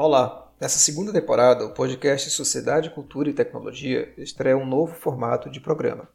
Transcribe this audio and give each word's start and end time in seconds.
Olá! 0.00 0.48
Nessa 0.60 0.78
segunda 0.78 1.12
temporada, 1.12 1.64
o 1.64 1.74
podcast 1.74 2.30
Sociedade, 2.30 2.88
Cultura 2.90 3.30
e 3.30 3.34
Tecnologia 3.34 4.14
estreia 4.16 4.56
um 4.56 4.64
novo 4.64 4.94
formato 4.94 5.50
de 5.50 5.58
programa. 5.58 6.08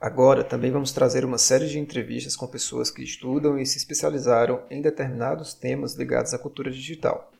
Agora 0.00 0.42
também 0.42 0.70
vamos 0.70 0.92
trazer 0.92 1.26
uma 1.26 1.36
série 1.36 1.66
de 1.66 1.78
entrevistas 1.78 2.34
com 2.34 2.46
pessoas 2.46 2.90
que 2.90 3.02
estudam 3.02 3.58
e 3.58 3.66
se 3.66 3.76
especializaram 3.76 4.62
em 4.70 4.80
determinados 4.80 5.52
temas 5.52 5.94
ligados 5.94 6.32
à 6.32 6.38
cultura 6.38 6.70
digital. 6.70 7.30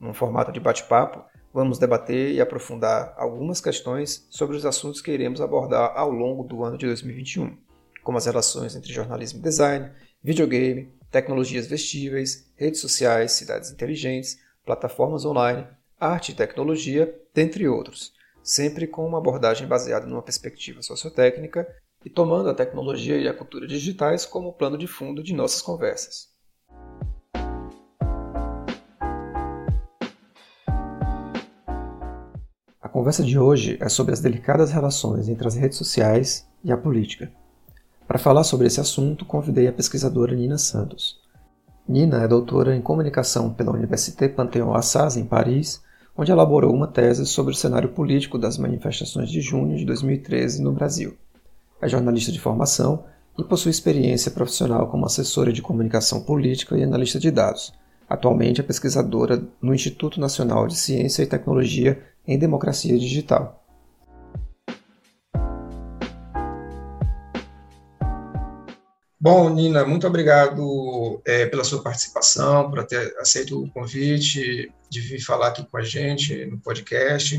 Num 0.00 0.12
formato 0.12 0.50
de 0.50 0.58
bate-papo, 0.58 1.24
vamos 1.54 1.78
debater 1.78 2.32
e 2.32 2.40
aprofundar 2.40 3.14
algumas 3.16 3.60
questões 3.60 4.26
sobre 4.30 4.56
os 4.56 4.66
assuntos 4.66 5.00
que 5.00 5.12
iremos 5.12 5.40
abordar 5.40 5.92
ao 5.94 6.10
longo 6.10 6.42
do 6.42 6.64
ano 6.64 6.76
de 6.76 6.86
2021, 6.86 7.56
como 8.02 8.18
as 8.18 8.26
relações 8.26 8.74
entre 8.74 8.92
jornalismo 8.92 9.38
e 9.38 9.42
design, 9.42 9.92
videogame, 10.24 10.92
tecnologias 11.08 11.68
vestíveis, 11.68 12.50
redes 12.56 12.80
sociais, 12.80 13.30
cidades 13.30 13.70
inteligentes, 13.70 14.49
plataformas 14.70 15.24
online, 15.24 15.66
arte 15.98 16.30
e 16.30 16.34
tecnologia, 16.34 17.12
dentre 17.34 17.66
outros, 17.66 18.12
sempre 18.40 18.86
com 18.86 19.04
uma 19.04 19.18
abordagem 19.18 19.66
baseada 19.66 20.06
numa 20.06 20.22
perspectiva 20.22 20.80
sociotécnica 20.80 21.66
e 22.04 22.08
tomando 22.08 22.48
a 22.48 22.54
tecnologia 22.54 23.16
e 23.16 23.26
a 23.26 23.34
cultura 23.34 23.66
digitais 23.66 24.24
como 24.24 24.52
plano 24.52 24.78
de 24.78 24.86
fundo 24.86 25.24
de 25.24 25.34
nossas 25.34 25.60
conversas. 25.60 26.28
A 32.80 32.88
conversa 32.88 33.24
de 33.24 33.36
hoje 33.36 33.76
é 33.80 33.88
sobre 33.88 34.12
as 34.12 34.20
delicadas 34.20 34.70
relações 34.70 35.28
entre 35.28 35.48
as 35.48 35.56
redes 35.56 35.76
sociais 35.76 36.48
e 36.62 36.70
a 36.70 36.76
política. 36.76 37.32
Para 38.06 38.20
falar 38.20 38.44
sobre 38.44 38.68
esse 38.68 38.80
assunto, 38.80 39.24
convidei 39.24 39.66
a 39.66 39.72
pesquisadora 39.72 40.32
Nina 40.32 40.58
Santos. 40.58 41.19
Nina 41.90 42.22
é 42.22 42.28
doutora 42.28 42.76
em 42.76 42.80
comunicação 42.80 43.52
pela 43.52 43.72
Université 43.72 44.28
Panthéon-Assas, 44.28 45.16
em 45.16 45.24
Paris, 45.24 45.82
onde 46.16 46.30
elaborou 46.30 46.72
uma 46.72 46.86
tese 46.86 47.26
sobre 47.26 47.52
o 47.52 47.56
cenário 47.56 47.88
político 47.88 48.38
das 48.38 48.56
manifestações 48.56 49.28
de 49.28 49.40
junho 49.40 49.76
de 49.76 49.84
2013 49.84 50.62
no 50.62 50.70
Brasil. 50.70 51.16
É 51.82 51.88
jornalista 51.88 52.30
de 52.30 52.38
formação 52.38 53.02
e 53.36 53.42
possui 53.42 53.72
experiência 53.72 54.30
profissional 54.30 54.86
como 54.86 55.04
assessora 55.04 55.52
de 55.52 55.62
comunicação 55.62 56.22
política 56.22 56.78
e 56.78 56.84
analista 56.84 57.18
de 57.18 57.28
dados. 57.28 57.74
Atualmente 58.08 58.60
é 58.60 58.62
pesquisadora 58.62 59.42
no 59.60 59.74
Instituto 59.74 60.20
Nacional 60.20 60.68
de 60.68 60.76
Ciência 60.76 61.24
e 61.24 61.26
Tecnologia 61.26 62.00
em 62.24 62.38
Democracia 62.38 62.96
Digital. 62.96 63.59
Bom, 69.22 69.50
Nina, 69.50 69.84
muito 69.84 70.06
obrigado 70.06 71.20
é, 71.26 71.44
pela 71.44 71.62
sua 71.62 71.82
participação, 71.82 72.70
por 72.70 72.82
ter 72.86 73.14
aceito 73.18 73.62
o 73.62 73.70
convite 73.70 74.72
de 74.88 75.00
vir 75.00 75.20
falar 75.20 75.48
aqui 75.48 75.62
com 75.62 75.76
a 75.76 75.82
gente 75.82 76.46
no 76.46 76.58
podcast. 76.58 77.38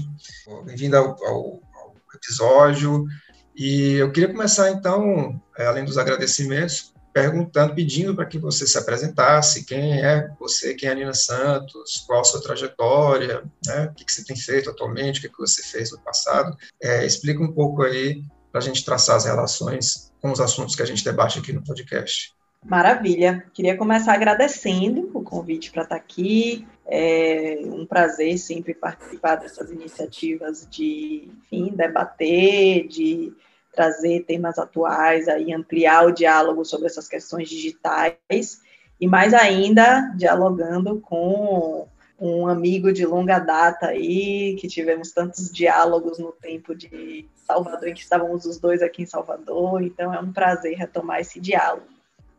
Bem-vinda 0.64 1.00
ao, 1.00 1.08
ao, 1.26 1.60
ao, 1.74 1.96
episódio. 2.14 3.08
E 3.56 3.94
eu 3.94 4.12
queria 4.12 4.30
começar, 4.32 4.70
então, 4.70 5.42
é, 5.58 5.66
além 5.66 5.84
dos 5.84 5.98
agradecimentos, 5.98 6.94
perguntando, 7.12 7.74
pedindo 7.74 8.16
para 8.16 8.28
que 8.28 8.38
você 8.38 8.68
se 8.68 8.78
apresentasse, 8.78 9.66
quem 9.66 10.04
é 10.04 10.30
você, 10.40 10.76
quem 10.76 10.88
é 10.88 10.92
a 10.92 10.96
Nina 10.96 11.16
Santos, 11.16 12.04
qual 12.06 12.22
a 12.22 12.24
sua 12.24 12.44
trajetória, 12.44 13.44
né, 13.66 13.86
o 13.86 13.96
que, 13.96 14.06
que 14.06 14.14
você 14.14 14.24
tem 14.24 14.36
feito 14.36 14.70
atualmente, 14.70 15.18
o 15.18 15.22
que, 15.24 15.30
que 15.30 15.40
você 15.40 15.64
fez 15.64 15.92
no 15.92 16.00
passado. 16.02 16.56
É, 16.80 17.04
explica 17.04 17.42
um 17.42 17.52
pouco 17.52 17.82
aí 17.82 18.22
para 18.52 18.60
a 18.60 18.64
gente 18.64 18.84
traçar 18.84 19.16
as 19.16 19.26
relações 19.26 20.12
com 20.22 20.32
os 20.32 20.40
assuntos 20.40 20.76
que 20.76 20.82
a 20.82 20.86
gente 20.86 21.04
debate 21.04 21.40
aqui 21.40 21.54
no 21.54 21.64
podcast. 21.64 22.34
Maravilha. 22.66 23.44
Queria 23.54 23.76
começar 23.76 24.14
agradecendo 24.14 25.10
o 25.14 25.24
convite 25.24 25.72
para 25.72 25.84
estar 25.84 25.96
aqui. 25.96 26.68
É 26.86 27.60
um 27.64 27.86
prazer 27.86 28.38
sempre 28.38 28.74
participar 28.74 29.36
dessas 29.36 29.72
iniciativas 29.72 30.68
de, 30.70 31.30
enfim, 31.42 31.72
debater, 31.76 32.88
de 32.88 33.34
trazer 33.74 34.26
temas 34.26 34.60
atuais, 34.60 35.28
aí 35.28 35.54
ampliar 35.54 36.06
o 36.06 36.12
diálogo 36.12 36.64
sobre 36.66 36.88
essas 36.88 37.08
questões 37.08 37.50
digitais 37.50 38.62
e 39.00 39.08
mais 39.08 39.34
ainda 39.34 40.14
dialogando 40.16 41.00
com 41.00 41.88
um 42.22 42.48
amigo 42.48 42.94
de 42.94 43.04
longa 43.04 43.40
data 43.40 43.88
aí, 43.88 44.56
que 44.60 44.68
tivemos 44.68 45.12
tantos 45.12 45.52
diálogos 45.52 46.20
no 46.20 46.32
tempo 46.32 46.76
de 46.76 47.28
Salvador, 47.36 47.88
em 47.88 47.96
que 47.96 48.02
estávamos 48.02 48.46
os 48.46 48.60
dois 48.60 48.84
aqui 48.84 49.02
em 49.02 49.08
Salvador, 49.08 49.82
então 49.82 50.14
é 50.14 50.20
um 50.20 50.32
prazer 50.32 50.78
retomar 50.78 51.20
esse 51.20 51.40
diálogo. 51.40 51.88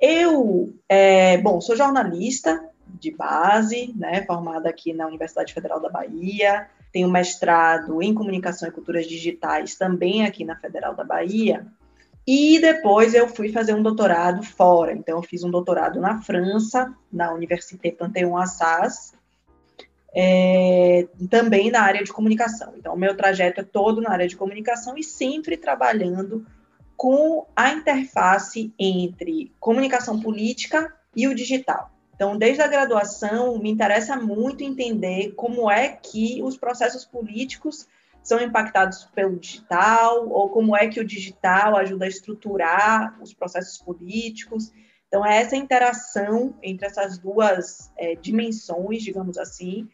Eu, 0.00 0.72
é, 0.88 1.37
bom, 1.38 1.60
sou 1.60 1.75
jornalista 1.75 2.65
de 2.87 3.10
base, 3.10 3.92
né, 3.97 4.25
formada 4.25 4.69
aqui 4.69 4.92
na 4.92 5.09
Universidade 5.09 5.53
Federal 5.53 5.81
da 5.81 5.88
Bahia, 5.88 6.69
tenho 6.92 7.10
mestrado 7.10 8.00
em 8.00 8.15
Comunicação 8.15 8.69
e 8.69 8.72
Culturas 8.72 9.06
Digitais 9.06 9.75
também 9.75 10.25
aqui 10.25 10.44
na 10.44 10.54
Federal 10.54 10.94
da 10.94 11.03
Bahia, 11.03 11.66
e 12.25 12.60
depois 12.60 13.15
eu 13.15 13.26
fui 13.26 13.50
fazer 13.50 13.75
um 13.75 13.82
doutorado 13.82 14.44
fora, 14.44 14.92
então 14.92 15.16
eu 15.16 15.22
fiz 15.22 15.42
um 15.42 15.50
doutorado 15.50 15.98
na 15.98 16.22
França, 16.22 16.94
na 17.12 17.32
Université 17.32 17.91
Panthéon-Assas, 17.91 19.21
é, 20.15 21.06
também 21.31 21.71
na 21.71 21.81
área 21.81 22.05
de 22.05 22.12
comunicação. 22.12 22.75
Então, 22.77 22.95
o 22.95 22.99
meu 22.99 23.17
trajeto 23.17 23.61
é 23.61 23.65
todo 23.65 24.00
na 24.00 24.11
área 24.11 24.28
de 24.28 24.37
comunicação 24.37 24.97
e 24.97 25.03
sempre 25.03 25.56
trabalhando 25.56 26.47
com 26.97 27.47
a 27.56 27.73
interface 27.73 28.72
entre 28.78 29.53
comunicação 29.59 30.21
política 30.21 30.95
e 31.17 31.27
o 31.27 31.34
digital. 31.34 31.91
Então, 32.15 32.37
desde 32.37 32.62
a 32.62 32.69
graduação, 32.69 33.59
me 33.59 33.71
interessa 33.71 34.17
muito 34.17 34.62
entender 34.62 35.33
como 35.33 35.71
é 35.71 35.89
que 35.89 36.41
os 36.43 36.56
processos 36.56 37.05
políticos 37.05 37.89
são 38.22 38.41
impactados 38.41 39.05
pelo 39.12 39.37
digital, 39.37 40.28
ou 40.28 40.49
como 40.49 40.77
é 40.77 40.87
que 40.87 41.01
o 41.01 41.05
digital 41.05 41.77
ajuda 41.77 42.05
a 42.05 42.09
estruturar 42.09 43.21
os 43.21 43.34
processos 43.34 43.78
políticos. 43.78 44.71
Então, 45.09 45.27
é 45.27 45.39
essa 45.39 45.56
interação 45.56 46.55
entre 46.62 46.87
essas 46.87 47.19
duas 47.19 47.91
é, 47.97 48.15
dimensões, 48.15 49.03
digamos 49.03 49.37
assim, 49.37 49.89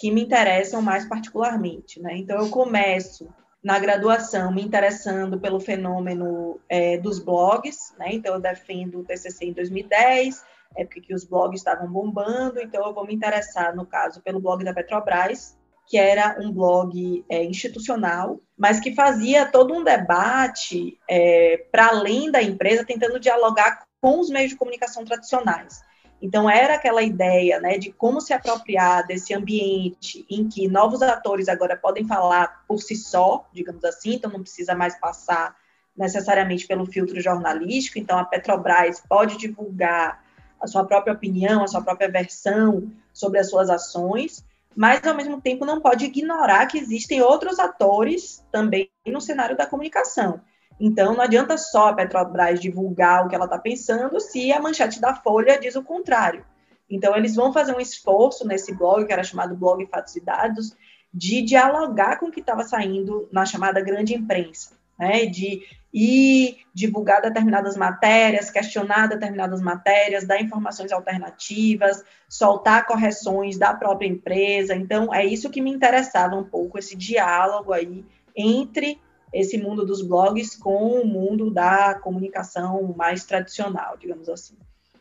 que 0.00 0.10
me 0.10 0.22
interessam 0.22 0.80
mais 0.80 1.04
particularmente. 1.04 2.00
Né? 2.00 2.16
Então, 2.16 2.38
eu 2.38 2.48
começo 2.48 3.28
na 3.62 3.78
graduação 3.78 4.50
me 4.50 4.62
interessando 4.62 5.38
pelo 5.38 5.60
fenômeno 5.60 6.58
é, 6.66 6.96
dos 6.96 7.18
blogs, 7.18 7.94
né? 7.98 8.06
então 8.12 8.32
eu 8.32 8.40
defendo 8.40 9.00
o 9.00 9.04
TCC 9.04 9.44
em 9.44 9.52
2010, 9.52 10.42
época 10.74 11.02
que 11.02 11.14
os 11.14 11.26
blogs 11.26 11.60
estavam 11.60 11.86
bombando, 11.86 12.58
então 12.58 12.82
eu 12.86 12.94
vou 12.94 13.06
me 13.06 13.14
interessar, 13.14 13.76
no 13.76 13.84
caso, 13.84 14.22
pelo 14.22 14.40
blog 14.40 14.64
da 14.64 14.72
Petrobras, 14.72 15.58
que 15.86 15.98
era 15.98 16.38
um 16.40 16.50
blog 16.50 17.22
é, 17.28 17.44
institucional, 17.44 18.40
mas 18.56 18.80
que 18.80 18.94
fazia 18.94 19.44
todo 19.44 19.74
um 19.74 19.84
debate 19.84 20.98
é, 21.06 21.66
para 21.70 21.88
além 21.88 22.30
da 22.30 22.42
empresa, 22.42 22.86
tentando 22.86 23.20
dialogar 23.20 23.84
com 24.00 24.20
os 24.20 24.30
meios 24.30 24.52
de 24.52 24.56
comunicação 24.56 25.04
tradicionais. 25.04 25.82
Então, 26.22 26.50
era 26.50 26.74
aquela 26.74 27.02
ideia 27.02 27.58
né, 27.60 27.78
de 27.78 27.90
como 27.90 28.20
se 28.20 28.32
apropriar 28.32 29.06
desse 29.06 29.32
ambiente 29.32 30.26
em 30.28 30.48
que 30.48 30.68
novos 30.68 31.00
atores 31.00 31.48
agora 31.48 31.76
podem 31.76 32.06
falar 32.06 32.64
por 32.68 32.78
si 32.80 32.94
só, 32.94 33.48
digamos 33.52 33.84
assim, 33.84 34.14
então 34.14 34.30
não 34.30 34.42
precisa 34.42 34.74
mais 34.74 34.98
passar 34.98 35.56
necessariamente 35.96 36.66
pelo 36.66 36.86
filtro 36.86 37.20
jornalístico. 37.20 37.98
Então, 37.98 38.18
a 38.18 38.24
Petrobras 38.24 39.02
pode 39.08 39.38
divulgar 39.38 40.22
a 40.60 40.66
sua 40.66 40.84
própria 40.84 41.14
opinião, 41.14 41.64
a 41.64 41.68
sua 41.68 41.80
própria 41.80 42.10
versão 42.10 42.92
sobre 43.14 43.38
as 43.38 43.48
suas 43.48 43.70
ações, 43.70 44.44
mas, 44.76 45.04
ao 45.06 45.14
mesmo 45.14 45.40
tempo, 45.40 45.64
não 45.64 45.80
pode 45.80 46.04
ignorar 46.04 46.66
que 46.66 46.78
existem 46.78 47.20
outros 47.20 47.58
atores 47.58 48.44
também 48.52 48.90
no 49.06 49.20
cenário 49.20 49.56
da 49.56 49.66
comunicação. 49.66 50.40
Então, 50.80 51.14
não 51.14 51.20
adianta 51.20 51.58
só 51.58 51.88
a 51.88 51.92
Petrobras 51.92 52.58
divulgar 52.58 53.24
o 53.24 53.28
que 53.28 53.34
ela 53.34 53.44
está 53.44 53.58
pensando 53.58 54.18
se 54.18 54.50
a 54.50 54.58
manchete 54.58 54.98
da 54.98 55.14
Folha 55.14 55.60
diz 55.60 55.76
o 55.76 55.84
contrário. 55.84 56.42
Então, 56.88 57.14
eles 57.14 57.36
vão 57.36 57.52
fazer 57.52 57.76
um 57.76 57.80
esforço 57.80 58.46
nesse 58.46 58.74
blog, 58.74 59.04
que 59.04 59.12
era 59.12 59.22
chamado 59.22 59.54
Blog 59.54 59.86
Fatos 59.86 60.16
e 60.16 60.24
Dados, 60.24 60.74
de 61.12 61.42
dialogar 61.42 62.18
com 62.18 62.26
o 62.26 62.30
que 62.30 62.40
estava 62.40 62.64
saindo 62.64 63.28
na 63.30 63.44
chamada 63.44 63.82
grande 63.82 64.14
imprensa, 64.14 64.72
né? 64.98 65.26
de 65.26 65.62
ir 65.92 66.58
divulgar 66.72 67.20
determinadas 67.20 67.76
matérias, 67.76 68.50
questionar 68.50 69.08
determinadas 69.08 69.60
matérias, 69.60 70.26
dar 70.26 70.40
informações 70.40 70.92
alternativas, 70.92 72.02
soltar 72.28 72.86
correções 72.86 73.58
da 73.58 73.74
própria 73.74 74.06
empresa. 74.06 74.74
Então, 74.74 75.12
é 75.12 75.26
isso 75.26 75.50
que 75.50 75.60
me 75.60 75.70
interessava 75.70 76.36
um 76.36 76.44
pouco, 76.44 76.78
esse 76.78 76.96
diálogo 76.96 77.72
aí 77.72 78.04
entre 78.34 78.98
esse 79.32 79.58
mundo 79.58 79.84
dos 79.84 80.02
blogs 80.02 80.56
com 80.56 81.00
o 81.00 81.06
mundo 81.06 81.50
da 81.50 81.94
comunicação 81.94 82.94
mais 82.96 83.24
tradicional, 83.24 83.96
digamos 83.96 84.28
assim. 84.28 84.56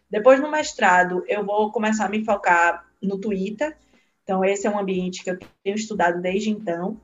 Depois, 0.09 0.39
no 0.39 0.49
mestrado, 0.49 1.23
eu 1.27 1.45
vou 1.45 1.71
começar 1.71 2.05
a 2.05 2.09
me 2.09 2.23
focar 2.23 2.85
no 3.01 3.19
Twitter. 3.19 3.77
Então, 4.23 4.43
esse 4.43 4.65
é 4.65 4.69
um 4.69 4.79
ambiente 4.79 5.23
que 5.23 5.31
eu 5.31 5.39
tenho 5.63 5.75
estudado 5.75 6.21
desde 6.21 6.49
então. 6.49 6.99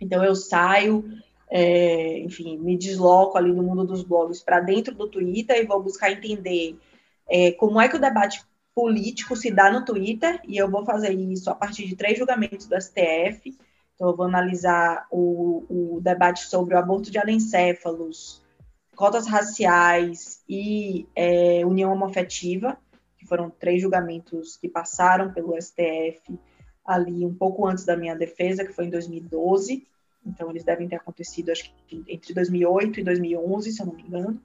Então, 0.00 0.24
eu 0.24 0.34
saio, 0.34 1.04
é, 1.48 2.18
enfim, 2.20 2.58
me 2.58 2.76
desloco 2.76 3.38
ali 3.38 3.52
no 3.52 3.62
mundo 3.62 3.84
dos 3.84 4.02
blogs 4.02 4.42
para 4.42 4.60
dentro 4.60 4.94
do 4.94 5.08
Twitter 5.08 5.56
e 5.56 5.66
vou 5.66 5.82
buscar 5.82 6.10
entender 6.10 6.76
é, 7.28 7.52
como 7.52 7.80
é 7.80 7.88
que 7.88 7.96
o 7.96 8.00
debate 8.00 8.44
político 8.74 9.36
se 9.36 9.50
dá 9.50 9.70
no 9.70 9.84
Twitter, 9.84 10.40
e 10.46 10.56
eu 10.56 10.70
vou 10.70 10.84
fazer 10.84 11.12
isso 11.12 11.50
a 11.50 11.54
partir 11.54 11.86
de 11.86 11.94
três 11.94 12.18
julgamentos 12.18 12.66
do 12.66 12.80
STF. 12.80 13.56
Então, 14.02 14.10
eu 14.10 14.16
vou 14.16 14.26
analisar 14.26 15.06
o, 15.12 15.64
o 15.70 16.00
debate 16.00 16.48
sobre 16.48 16.74
o 16.74 16.78
aborto 16.78 17.08
de 17.08 17.20
anencéfalos, 17.20 18.42
cotas 18.96 19.28
raciais 19.28 20.42
e 20.48 21.06
é, 21.14 21.64
união 21.64 21.92
homofetiva, 21.92 22.76
que 23.16 23.24
foram 23.24 23.48
três 23.48 23.80
julgamentos 23.80 24.56
que 24.56 24.68
passaram 24.68 25.32
pelo 25.32 25.54
STF 25.56 26.36
ali 26.84 27.24
um 27.24 27.32
pouco 27.32 27.64
antes 27.64 27.84
da 27.84 27.96
minha 27.96 28.16
defesa, 28.16 28.64
que 28.64 28.72
foi 28.72 28.86
em 28.86 28.90
2012. 28.90 29.86
Então, 30.26 30.50
eles 30.50 30.64
devem 30.64 30.88
ter 30.88 30.96
acontecido, 30.96 31.52
acho 31.52 31.72
que 31.86 32.04
entre 32.08 32.34
2008 32.34 32.98
e 32.98 33.04
2011, 33.04 33.70
se 33.70 33.80
eu 33.80 33.86
não 33.86 33.94
me 33.94 34.02
engano. 34.02 34.42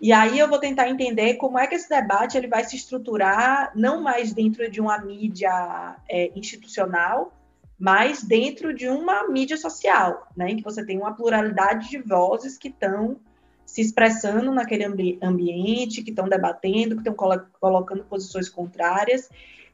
E 0.00 0.12
aí 0.12 0.36
eu 0.36 0.48
vou 0.48 0.58
tentar 0.58 0.88
entender 0.88 1.34
como 1.34 1.60
é 1.60 1.68
que 1.68 1.76
esse 1.76 1.88
debate 1.88 2.36
ele 2.36 2.48
vai 2.48 2.64
se 2.64 2.74
estruturar, 2.74 3.70
não 3.72 4.02
mais 4.02 4.32
dentro 4.32 4.68
de 4.68 4.80
uma 4.80 4.98
mídia 4.98 5.94
é, 6.10 6.32
institucional, 6.36 7.32
mas 7.78 8.22
dentro 8.22 8.72
de 8.72 8.88
uma 8.88 9.28
mídia 9.28 9.56
social, 9.56 10.28
né, 10.36 10.50
em 10.50 10.56
que 10.56 10.64
você 10.64 10.84
tem 10.84 10.98
uma 10.98 11.14
pluralidade 11.14 11.90
de 11.90 11.98
vozes 11.98 12.56
que 12.56 12.68
estão 12.68 13.20
se 13.66 13.80
expressando 13.80 14.52
naquele 14.52 14.84
ambi 14.84 15.18
ambiente, 15.20 16.02
que 16.02 16.10
estão 16.10 16.28
debatendo, 16.28 16.94
que 16.94 17.00
estão 17.00 17.14
colo 17.14 17.40
colocando 17.60 18.04
posições 18.04 18.48
contrárias. 18.48 19.28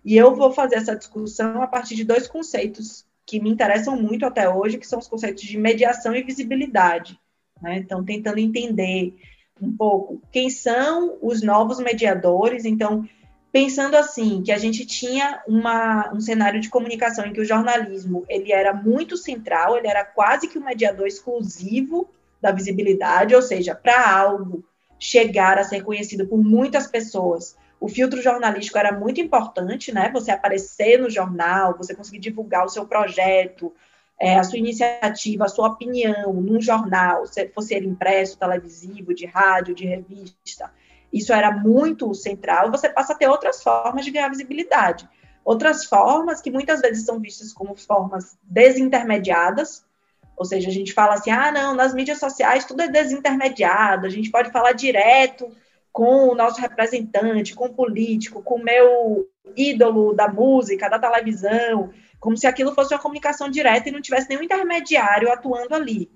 E 0.05 0.17
eu 0.17 0.35
vou 0.35 0.51
fazer 0.51 0.77
essa 0.77 0.97
discussão 0.97 1.63
a 1.63 1.67
partir 1.67 1.95
de 1.95 2.05
dois 2.05 2.27
conceitos 2.27 3.07
que 3.25 3.41
me 3.41 3.51
interessam 3.51 3.95
muito 4.01 4.27
até 4.27 4.49
hoje, 4.49 4.79
que 4.79 4.87
são 4.87 4.99
os 4.99 5.07
conceitos 5.07 5.45
de 5.45 5.57
mediação 5.57 6.15
e 6.17 6.23
visibilidade. 6.23 7.21
Né? 7.61 7.79
Então, 7.79 8.05
tentando 8.05 8.39
entender 8.39 9.15
um 9.61 9.77
pouco 9.77 10.21
quem 10.33 10.51
são 10.51 11.19
os 11.23 11.43
novos 11.43 11.79
mediadores. 11.79 12.65
Então, 12.65 13.09
pensando 13.53 13.97
assim, 13.97 14.43
que 14.43 14.51
a 14.51 14.57
gente 14.57 14.87
tinha 14.87 15.43
uma, 15.47 16.11
um 16.13 16.21
cenário 16.21 16.59
de 16.59 16.71
comunicação 16.71 17.27
em 17.27 17.33
que 17.35 17.41
o 17.41 17.45
jornalismo 17.45 18.25
ele 18.29 18.51
era 18.51 18.73
muito 18.73 19.17
central, 19.17 19.77
ele 19.77 19.87
era 19.87 20.05
quase 20.05 20.49
que 20.49 20.59
um 20.59 20.65
mediador 20.65 21.07
exclusivo 21.07 22.09
da 22.41 22.51
visibilidade, 22.51 23.35
ou 23.35 23.43
seja, 23.43 23.75
para 23.75 24.11
algo 24.11 24.65
chegar 24.99 25.59
a 25.59 25.65
ser 25.65 25.83
conhecido 25.83 26.27
por 26.27 26.43
muitas 26.43 26.87
pessoas, 26.87 27.57
o 27.79 27.89
filtro 27.89 28.23
jornalístico 28.23 28.79
era 28.79 28.97
muito 28.97 29.21
importante, 29.21 29.93
né? 29.93 30.09
Você 30.13 30.31
aparecer 30.31 30.99
no 30.99 31.11
jornal, 31.11 31.77
você 31.77 31.95
conseguir 31.95 32.21
divulgar 32.21 32.65
o 32.65 32.69
seu 32.69 32.87
projeto, 32.87 33.73
é, 34.21 34.37
a 34.37 34.45
sua 34.45 34.59
iniciativa, 34.59 35.45
a 35.45 35.49
sua 35.49 35.67
opinião 35.69 36.33
num 36.33 36.61
jornal, 36.61 37.27
se 37.27 37.49
fosse 37.49 37.75
ele 37.75 37.89
impresso, 37.89 38.39
televisivo, 38.39 39.13
de 39.13 39.27
rádio, 39.27 39.75
de 39.75 39.85
revista, 39.85 40.73
isso 41.12 41.32
era 41.32 41.50
muito 41.50 42.14
central. 42.14 42.70
Você 42.70 42.88
passa 42.88 43.12
a 43.12 43.17
ter 43.17 43.29
outras 43.29 43.62
formas 43.62 44.05
de 44.05 44.11
ganhar 44.11 44.29
visibilidade. 44.29 45.09
Outras 45.44 45.85
formas 45.85 46.41
que 46.41 46.50
muitas 46.50 46.81
vezes 46.81 47.05
são 47.05 47.19
vistas 47.19 47.53
como 47.53 47.75
formas 47.75 48.38
desintermediadas, 48.44 49.85
ou 50.37 50.44
seja, 50.44 50.69
a 50.69 50.73
gente 50.73 50.93
fala 50.93 51.14
assim: 51.14 51.31
ah, 51.31 51.50
não, 51.50 51.75
nas 51.75 51.93
mídias 51.93 52.19
sociais 52.19 52.64
tudo 52.64 52.82
é 52.82 52.88
desintermediado, 52.88 54.06
a 54.06 54.11
gente 54.11 54.31
pode 54.31 54.50
falar 54.50 54.73
direto 54.73 55.50
com 55.93 56.29
o 56.29 56.35
nosso 56.35 56.61
representante, 56.61 57.55
com 57.55 57.67
o 57.67 57.75
político, 57.75 58.43
com 58.43 58.55
o 58.55 58.65
meu 58.65 59.29
ídolo 59.55 60.15
da 60.15 60.26
música, 60.26 60.88
da 60.88 60.99
televisão, 60.99 61.91
como 62.19 62.37
se 62.37 62.47
aquilo 62.47 62.75
fosse 62.75 62.94
uma 62.94 63.00
comunicação 63.00 63.50
direta 63.50 63.88
e 63.88 63.93
não 63.93 64.00
tivesse 64.00 64.29
nenhum 64.29 64.43
intermediário 64.43 65.31
atuando 65.31 65.75
ali. 65.75 66.11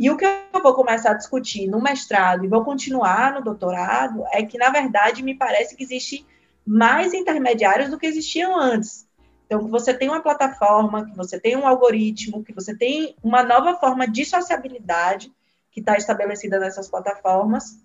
E 0.00 0.08
o 0.08 0.16
que 0.16 0.24
eu 0.24 0.62
vou 0.62 0.72
começar 0.72 1.10
a 1.10 1.14
discutir 1.14 1.66
no 1.68 1.78
mestrado 1.78 2.42
e 2.42 2.48
vou 2.48 2.64
continuar 2.64 3.34
no 3.34 3.44
doutorado 3.44 4.24
é 4.32 4.42
que, 4.42 4.56
na 4.56 4.70
verdade, 4.70 5.22
me 5.22 5.34
parece 5.34 5.76
que 5.76 5.82
existe 5.82 6.26
mais 6.66 7.12
intermediários 7.12 7.90
do 7.90 7.98
que 7.98 8.06
existiam 8.06 8.58
antes. 8.58 9.06
Então, 9.44 9.62
que 9.62 9.70
você 9.70 9.92
tem 9.92 10.08
uma 10.08 10.22
plataforma, 10.22 11.04
que 11.04 11.14
você 11.14 11.38
tem 11.38 11.54
um 11.54 11.66
algoritmo, 11.66 12.42
que 12.42 12.54
você 12.54 12.74
tem 12.74 13.14
uma 13.22 13.42
nova 13.42 13.74
forma 13.74 14.08
de 14.08 14.24
sociabilidade 14.24 15.30
que 15.70 15.80
está 15.80 15.98
estabelecida 15.98 16.58
nessas 16.58 16.88
plataformas 16.88 17.82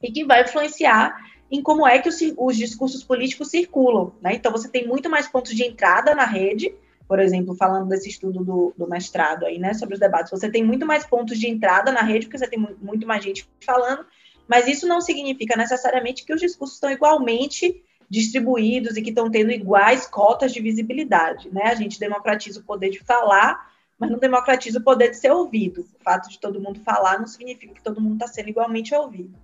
e 0.00 0.12
que 0.12 0.24
vai 0.24 0.44
influenciar 0.44 1.16
em 1.50 1.60
como 1.60 1.84
é 1.84 1.98
que 1.98 2.08
os, 2.08 2.16
os 2.38 2.56
discursos 2.56 3.02
políticos 3.02 3.50
circulam. 3.50 4.12
Né? 4.22 4.34
Então, 4.34 4.52
você 4.52 4.68
tem 4.68 4.86
muito 4.86 5.10
mais 5.10 5.26
pontos 5.26 5.52
de 5.52 5.64
entrada 5.64 6.14
na 6.14 6.24
rede, 6.24 6.72
por 7.10 7.18
exemplo, 7.18 7.56
falando 7.56 7.88
desse 7.88 8.08
estudo 8.08 8.44
do, 8.44 8.72
do, 8.78 8.88
mestrado 8.88 9.44
aí, 9.44 9.58
né, 9.58 9.74
sobre 9.74 9.94
os 9.94 10.00
debates, 10.00 10.30
você 10.30 10.48
tem 10.48 10.62
muito 10.62 10.86
mais 10.86 11.04
pontos 11.04 11.40
de 11.40 11.48
entrada 11.48 11.90
na 11.90 12.02
rede, 12.02 12.26
porque 12.26 12.38
você 12.38 12.46
tem 12.46 12.56
muito 12.80 13.04
mais 13.04 13.24
gente 13.24 13.50
falando, 13.66 14.06
mas 14.46 14.68
isso 14.68 14.86
não 14.86 15.00
significa 15.00 15.56
necessariamente 15.56 16.24
que 16.24 16.32
os 16.32 16.40
discursos 16.40 16.76
estão 16.76 16.88
igualmente 16.88 17.82
distribuídos 18.08 18.96
e 18.96 19.02
que 19.02 19.08
estão 19.08 19.28
tendo 19.28 19.50
iguais 19.50 20.06
cotas 20.06 20.52
de 20.52 20.60
visibilidade, 20.60 21.52
né? 21.52 21.64
A 21.64 21.74
gente 21.74 21.98
democratiza 21.98 22.60
o 22.60 22.62
poder 22.62 22.90
de 22.90 23.00
falar, 23.00 23.72
mas 23.98 24.08
não 24.08 24.18
democratiza 24.20 24.78
o 24.78 24.84
poder 24.84 25.10
de 25.10 25.16
ser 25.16 25.32
ouvido. 25.32 25.80
O 25.80 26.04
fato 26.04 26.28
de 26.30 26.38
todo 26.38 26.60
mundo 26.60 26.78
falar 26.78 27.18
não 27.18 27.26
significa 27.26 27.74
que 27.74 27.82
todo 27.82 28.00
mundo 28.00 28.22
está 28.22 28.28
sendo 28.28 28.50
igualmente 28.50 28.94
ouvido. 28.94 29.36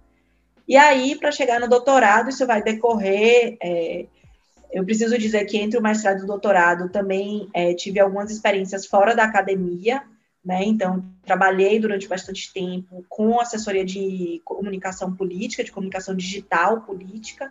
E 0.69 0.77
aí, 0.77 1.19
para 1.19 1.33
chegar 1.33 1.59
no 1.59 1.69
doutorado, 1.69 2.31
isso 2.31 2.47
vai 2.47 2.63
decorrer. 2.63 3.57
É, 3.61 4.07
eu 4.77 4.85
preciso 4.85 5.17
dizer 5.17 5.47
que 5.47 5.57
entre 5.57 5.79
o 5.79 5.83
mestrado 5.83 6.21
e 6.21 6.25
o 6.25 6.27
doutorado 6.27 6.91
também 6.91 7.49
é, 7.55 7.73
tive 7.73 7.99
algumas 7.99 8.31
experiências 8.31 8.85
fora 8.85 9.17
da 9.17 9.25
academia, 9.25 10.03
né? 10.45 10.65
Então, 10.65 11.03
trabalhei 11.25 11.81
durante 11.81 12.07
bastante 12.07 12.53
tempo 12.53 13.03
com 13.09 13.41
assessoria 13.41 13.87
de 13.87 14.43
comunicação 14.45 15.17
política, 15.17 15.65
de 15.65 15.73
comunicação 15.73 16.15
digital 16.15 16.83
política. 16.83 17.51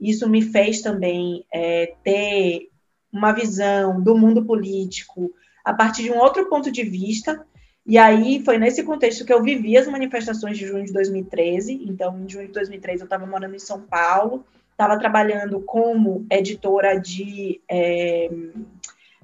Isso 0.00 0.28
me 0.28 0.42
fez 0.42 0.82
também 0.82 1.44
é, 1.54 1.94
ter 2.02 2.70
uma 3.12 3.30
visão 3.30 4.02
do 4.02 4.18
mundo 4.18 4.44
político 4.44 5.32
a 5.64 5.72
partir 5.72 6.02
de 6.02 6.10
um 6.10 6.18
outro 6.18 6.48
ponto 6.48 6.72
de 6.72 6.82
vista, 6.82 7.46
e 7.86 7.96
aí 7.96 8.42
foi 8.44 8.58
nesse 8.58 8.82
contexto 8.82 9.24
que 9.24 9.32
eu 9.32 9.44
vivi 9.44 9.76
as 9.76 9.86
manifestações 9.86 10.58
de 10.58 10.66
junho 10.66 10.84
de 10.84 10.92
2013. 10.92 11.84
Então, 11.86 12.18
em 12.18 12.28
junho 12.28 12.48
de 12.48 12.52
2013, 12.52 13.02
eu 13.02 13.04
estava 13.04 13.26
morando 13.26 13.54
em 13.54 13.60
São 13.60 13.80
Paulo, 13.80 14.44
estava 14.74 14.98
trabalhando 14.98 15.60
como 15.60 16.26
editora 16.28 17.00
de 17.00 17.60
é, 17.70 18.28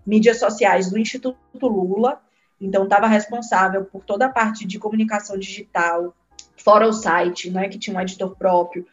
mídias 0.06 0.38
sociais 0.38 0.90
do 0.90 0.98
Instituto 0.98 1.66
Lula. 1.66 2.20
Então, 2.60 2.84
estava 2.84 3.06
responsável 3.06 3.84
por 3.84 4.04
toda 4.04 4.26
a 4.26 4.30
parte 4.30 4.66
de 4.66 4.78
comunicação 4.78 5.36
digital, 5.36 6.14
fora 6.56 6.86
o 6.86 6.92
site, 6.92 7.50
né, 7.50 7.68
que 7.68 7.78
tinha 7.78 7.96
um 7.96 8.00
editor 8.00 8.36
próprio, 8.36 8.86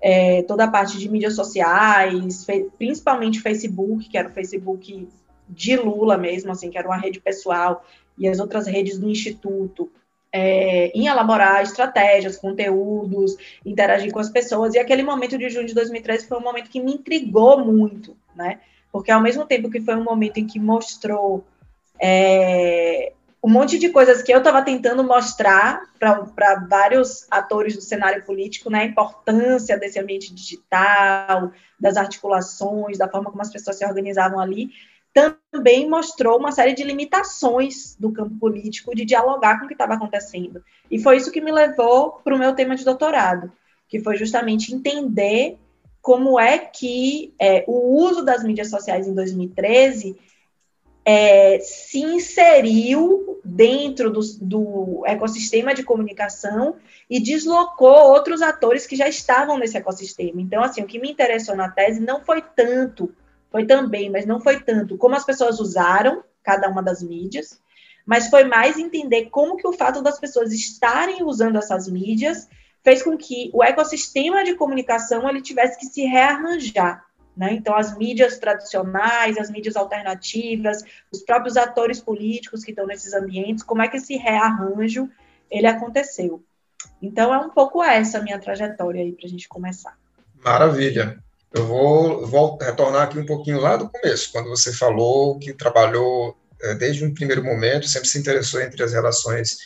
é, 0.00 0.42
toda 0.42 0.64
a 0.64 0.70
parte 0.70 0.98
de 0.98 1.08
mídias 1.08 1.34
sociais, 1.34 2.46
principalmente 2.76 3.40
Facebook, 3.40 4.08
que 4.08 4.18
era 4.18 4.28
o 4.28 4.32
Facebook 4.32 5.08
de 5.48 5.76
Lula 5.76 6.16
mesmo, 6.16 6.52
assim, 6.52 6.70
que 6.70 6.78
era 6.78 6.86
uma 6.86 6.96
rede 6.96 7.20
pessoal 7.20 7.84
e 8.16 8.28
as 8.28 8.38
outras 8.38 8.66
redes 8.66 8.98
do 8.98 9.08
Instituto 9.08 9.90
é, 10.36 10.90
em 10.92 11.06
elaborar 11.06 11.62
estratégias, 11.62 12.36
conteúdos, 12.36 13.36
interagir 13.64 14.10
com 14.10 14.18
as 14.18 14.28
pessoas. 14.28 14.74
E 14.74 14.80
aquele 14.80 15.04
momento 15.04 15.38
de 15.38 15.48
junho 15.48 15.64
de 15.64 15.74
2013 15.74 16.26
foi 16.26 16.38
um 16.38 16.42
momento 16.42 16.68
que 16.68 16.80
me 16.80 16.92
intrigou 16.92 17.64
muito, 17.64 18.16
né? 18.34 18.58
Porque 18.90 19.12
ao 19.12 19.20
mesmo 19.20 19.46
tempo 19.46 19.70
que 19.70 19.80
foi 19.80 19.94
um 19.94 20.02
momento 20.02 20.38
em 20.38 20.46
que 20.46 20.58
mostrou 20.58 21.44
é, 22.02 23.12
um 23.40 23.48
monte 23.48 23.78
de 23.78 23.90
coisas 23.90 24.22
que 24.22 24.34
eu 24.34 24.38
estava 24.38 24.60
tentando 24.60 25.04
mostrar 25.04 25.82
para 26.00 26.66
vários 26.68 27.28
atores 27.30 27.76
do 27.76 27.80
cenário 27.80 28.24
político, 28.24 28.68
né? 28.68 28.80
A 28.80 28.86
importância 28.86 29.78
desse 29.78 30.00
ambiente 30.00 30.34
digital, 30.34 31.52
das 31.78 31.96
articulações, 31.96 32.98
da 32.98 33.08
forma 33.08 33.30
como 33.30 33.40
as 33.40 33.52
pessoas 33.52 33.76
se 33.76 33.86
organizavam 33.86 34.40
ali 34.40 34.70
também 35.14 35.88
mostrou 35.88 36.38
uma 36.38 36.50
série 36.50 36.74
de 36.74 36.82
limitações 36.82 37.96
do 37.96 38.12
campo 38.12 38.36
político 38.36 38.94
de 38.94 39.04
dialogar 39.04 39.60
com 39.60 39.64
o 39.64 39.68
que 39.68 39.74
estava 39.74 39.94
acontecendo. 39.94 40.62
E 40.90 40.98
foi 40.98 41.16
isso 41.16 41.30
que 41.30 41.40
me 41.40 41.52
levou 41.52 42.20
para 42.24 42.34
o 42.34 42.38
meu 42.38 42.52
tema 42.52 42.74
de 42.74 42.84
doutorado, 42.84 43.52
que 43.88 44.00
foi 44.00 44.16
justamente 44.16 44.74
entender 44.74 45.56
como 46.02 46.38
é 46.38 46.58
que 46.58 47.32
é, 47.40 47.64
o 47.68 47.96
uso 47.96 48.24
das 48.24 48.42
mídias 48.42 48.68
sociais 48.68 49.06
em 49.06 49.14
2013 49.14 50.18
é, 51.04 51.60
se 51.60 52.00
inseriu 52.00 53.40
dentro 53.44 54.10
do, 54.10 54.20
do, 54.40 55.02
ecossistema 55.06 55.74
de 55.74 55.82
comunicação 55.82 56.76
e 57.08 57.20
deslocou 57.20 58.10
outros 58.10 58.42
atores 58.42 58.86
que 58.86 58.96
já 58.96 59.08
estavam 59.08 59.58
nesse 59.58 59.76
ecossistema. 59.76 60.40
Então, 60.40 60.62
assim, 60.62 60.82
o 60.82 60.86
que 60.86 60.98
me 60.98 61.10
interessou 61.10 61.54
na 61.54 61.70
tese 61.70 62.00
não 62.00 62.24
foi 62.24 62.42
tanto 62.42 63.14
foi 63.54 63.66
também, 63.66 64.10
mas 64.10 64.26
não 64.26 64.40
foi 64.40 64.58
tanto 64.58 64.98
como 64.98 65.14
as 65.14 65.24
pessoas 65.24 65.60
usaram 65.60 66.24
cada 66.42 66.68
uma 66.68 66.82
das 66.82 67.00
mídias, 67.00 67.62
mas 68.04 68.26
foi 68.26 68.42
mais 68.42 68.76
entender 68.76 69.26
como 69.26 69.56
que 69.56 69.64
o 69.64 69.72
fato 69.72 70.02
das 70.02 70.18
pessoas 70.18 70.52
estarem 70.52 71.22
usando 71.22 71.56
essas 71.56 71.88
mídias 71.88 72.48
fez 72.82 73.00
com 73.00 73.16
que 73.16 73.52
o 73.54 73.62
ecossistema 73.62 74.42
de 74.42 74.56
comunicação 74.56 75.30
ele 75.30 75.40
tivesse 75.40 75.78
que 75.78 75.86
se 75.86 76.02
rearranjar. 76.02 77.04
Né? 77.36 77.52
Então, 77.52 77.76
as 77.76 77.96
mídias 77.96 78.38
tradicionais, 78.38 79.38
as 79.38 79.48
mídias 79.48 79.76
alternativas, 79.76 80.82
os 81.12 81.22
próprios 81.22 81.56
atores 81.56 82.00
políticos 82.00 82.64
que 82.64 82.72
estão 82.72 82.88
nesses 82.88 83.14
ambientes, 83.14 83.62
como 83.62 83.82
é 83.82 83.86
que 83.86 83.98
esse 83.98 84.16
rearranjo 84.16 85.08
ele 85.48 85.68
aconteceu? 85.68 86.42
Então, 87.00 87.32
é 87.32 87.38
um 87.38 87.50
pouco 87.50 87.84
essa 87.84 88.18
a 88.18 88.20
minha 88.20 88.40
trajetória 88.40 89.00
aí 89.00 89.12
para 89.12 89.26
a 89.26 89.30
gente 89.30 89.46
começar. 89.46 89.96
Maravilha. 90.44 91.22
Eu 91.54 91.66
vou, 91.66 92.26
vou 92.26 92.58
retornar 92.60 93.02
aqui 93.02 93.18
um 93.18 93.26
pouquinho 93.26 93.60
lá 93.60 93.76
do 93.76 93.88
começo, 93.88 94.32
quando 94.32 94.48
você 94.48 94.72
falou 94.72 95.38
que 95.38 95.52
trabalhou 95.52 96.36
é, 96.60 96.74
desde 96.74 97.04
um 97.04 97.14
primeiro 97.14 97.44
momento, 97.44 97.86
sempre 97.86 98.08
se 98.08 98.18
interessou 98.18 98.60
entre 98.60 98.82
as 98.82 98.92
relações 98.92 99.58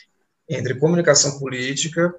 entre 0.49 0.75
comunicação 0.75 1.39
política 1.39 2.15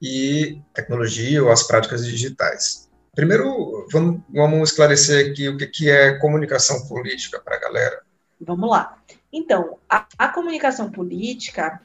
e 0.00 0.60
tecnologia 0.74 1.42
ou 1.42 1.50
as 1.50 1.62
práticas 1.62 2.06
digitais. 2.06 2.88
Primeiro, 3.14 3.86
vamos, 3.90 4.20
vamos 4.28 4.70
esclarecer 4.70 5.30
aqui 5.30 5.48
o 5.48 5.56
que, 5.56 5.66
que 5.66 5.90
é 5.90 6.18
comunicação 6.18 6.86
política 6.86 7.40
para 7.40 7.56
a 7.56 7.60
galera. 7.60 8.02
Vamos 8.40 8.68
lá. 8.68 8.98
Então, 9.32 9.78
a, 9.88 10.06
a 10.18 10.28
comunicação 10.28 10.90
política, 10.90 11.80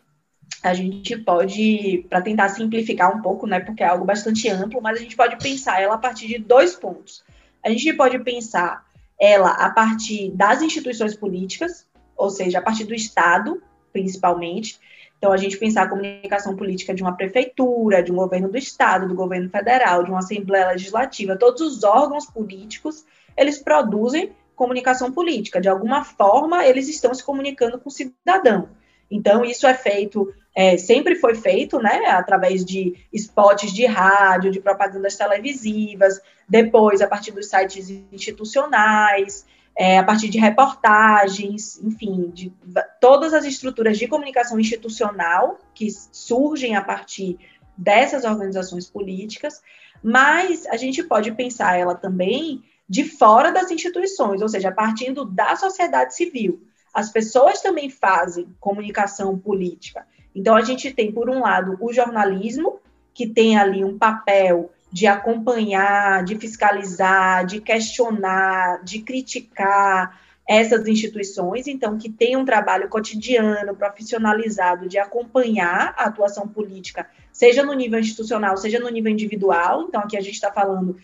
a 0.64 0.74
gente 0.74 1.18
pode, 1.18 2.06
para 2.10 2.22
tentar 2.22 2.50
simplificar 2.50 3.16
um 3.16 3.22
pouco, 3.22 3.48
né, 3.48 3.60
porque 3.60 3.84
é 3.84 3.88
algo 3.88 4.06
bastante 4.06 4.48
amplo, 4.50 4.82
mas 4.82 4.98
a 4.98 5.02
gente 5.02 5.16
pode 5.16 5.38
pensar 5.38 5.82
ela 5.82 5.96
a 5.96 5.98
partir 5.98 6.28
de 6.28 6.38
dois 6.38 6.76
pontos. 6.76 7.24
A 7.64 7.70
gente 7.70 7.94
pode 7.94 8.20
pensar 8.20 8.86
ela 9.20 9.52
a 9.52 9.70
partir 9.70 10.32
das 10.32 10.62
instituições 10.62 11.16
políticas, 11.16 11.88
ou 12.16 12.30
seja, 12.30 12.60
a 12.60 12.62
partir 12.62 12.86
do 12.86 12.94
Estado, 12.94 13.62
principalmente. 13.92 14.80
Então, 15.18 15.32
a 15.32 15.38
gente 15.38 15.58
pensar 15.58 15.84
a 15.84 15.90
comunicação 15.90 16.56
política 16.56 16.94
de 16.94 17.04
uma 17.04 17.16
prefeitura, 17.16 18.02
de 18.02 18.12
um 18.12 18.16
governo 18.16 18.50
do 18.50 18.58
Estado, 18.58 19.08
do 19.08 19.14
governo 19.14 19.50
federal, 19.50 20.04
de 20.04 20.10
uma 20.10 20.20
Assembleia 20.20 20.70
Legislativa, 20.70 21.38
todos 21.38 21.62
os 21.62 21.84
órgãos 21.84 22.26
políticos, 22.26 23.06
eles 23.38 23.60
produzem 23.60 24.32
comunicação 24.56 25.12
política. 25.12 25.62
De 25.62 25.70
alguma 25.70 26.04
forma, 26.04 26.66
eles 26.66 26.88
estão 26.88 27.14
se 27.14 27.24
comunicando 27.24 27.80
com 27.80 27.90
o 27.90 27.92
cidadão. 27.92 28.70
Então, 29.10 29.44
isso 29.44 29.68
é 29.68 29.74
feito, 29.74 30.34
é, 30.56 30.78
sempre 30.78 31.16
foi 31.16 31.36
feito, 31.36 31.80
né, 31.80 32.06
através 32.08 32.66
de 32.66 32.96
spots 33.14 33.72
de 33.72 33.86
rádio, 33.86 34.52
de 34.52 34.60
propagandas 34.60 35.16
televisivas, 35.16 36.20
depois, 36.48 37.02
a 37.02 37.08
partir 37.08 37.32
dos 37.32 37.48
sites 37.48 37.90
institucionais, 38.12 39.46
é, 39.76 39.98
a 39.98 40.04
partir 40.04 40.30
de 40.30 40.38
reportagens, 40.38 41.82
enfim, 41.82 42.30
de 42.34 42.54
todas 43.00 43.34
as 43.34 43.46
estruturas 43.46 43.98
de 43.98 44.08
comunicação 44.08 44.60
institucional 44.60 45.58
que 45.74 45.88
surgem 46.12 46.76
a 46.76 46.82
partir 46.82 47.40
dessas 47.78 48.26
organizações 48.26 48.90
políticas, 48.90 49.62
mas 50.04 50.66
a 50.68 50.76
gente 50.76 51.02
pode 51.04 51.32
pensar 51.32 51.78
ela 51.78 51.96
também 51.96 52.64
de 52.88 53.06
fora 53.06 53.52
das 53.52 53.72
instituições, 53.72 54.42
ou 54.42 54.50
seja, 54.50 54.72
partindo 54.72 55.24
da 55.24 55.56
sociedade 55.56 56.14
civil. 56.14 56.62
As 56.94 57.10
pessoas 57.10 57.62
também 57.62 57.90
fazem 57.90 58.54
comunicação 58.60 59.40
política. 59.40 60.06
Então, 60.36 60.56
a 60.56 60.62
gente 60.62 60.92
tem, 60.92 61.12
por 61.12 61.30
um 61.30 61.42
lado, 61.42 61.78
o 61.80 61.92
jornalismo, 61.92 62.80
que 63.14 63.28
tem 63.28 63.58
ali 63.58 63.84
um 63.84 63.98
papel 63.98 64.72
de 64.92 65.08
acompanhar, 65.08 66.24
de 66.24 66.36
fiscalizar, 66.38 67.46
de 67.46 67.62
questionar, 67.62 68.84
de 68.84 69.02
criticar 69.02 70.20
essas 70.48 70.86
instituições, 70.88 71.68
então, 71.68 71.98
que 71.98 72.10
tem 72.10 72.36
um 72.36 72.44
trabalho 72.44 72.90
cotidiano, 72.90 73.76
profissionalizado, 73.76 74.90
de 74.90 74.98
acompanhar 74.98 75.94
a 75.98 76.06
atuação 76.06 76.48
política, 76.48 77.08
seja 77.32 77.64
no 77.64 77.74
nível 77.74 78.00
institucional, 78.00 78.58
seja 78.58 78.80
no 78.80 78.90
nível 78.90 79.12
individual. 79.12 79.84
Então, 79.84 80.02
aqui 80.02 80.18
a 80.18 80.22
gente 80.22 80.34
está 80.34 80.52
falando 80.52 80.98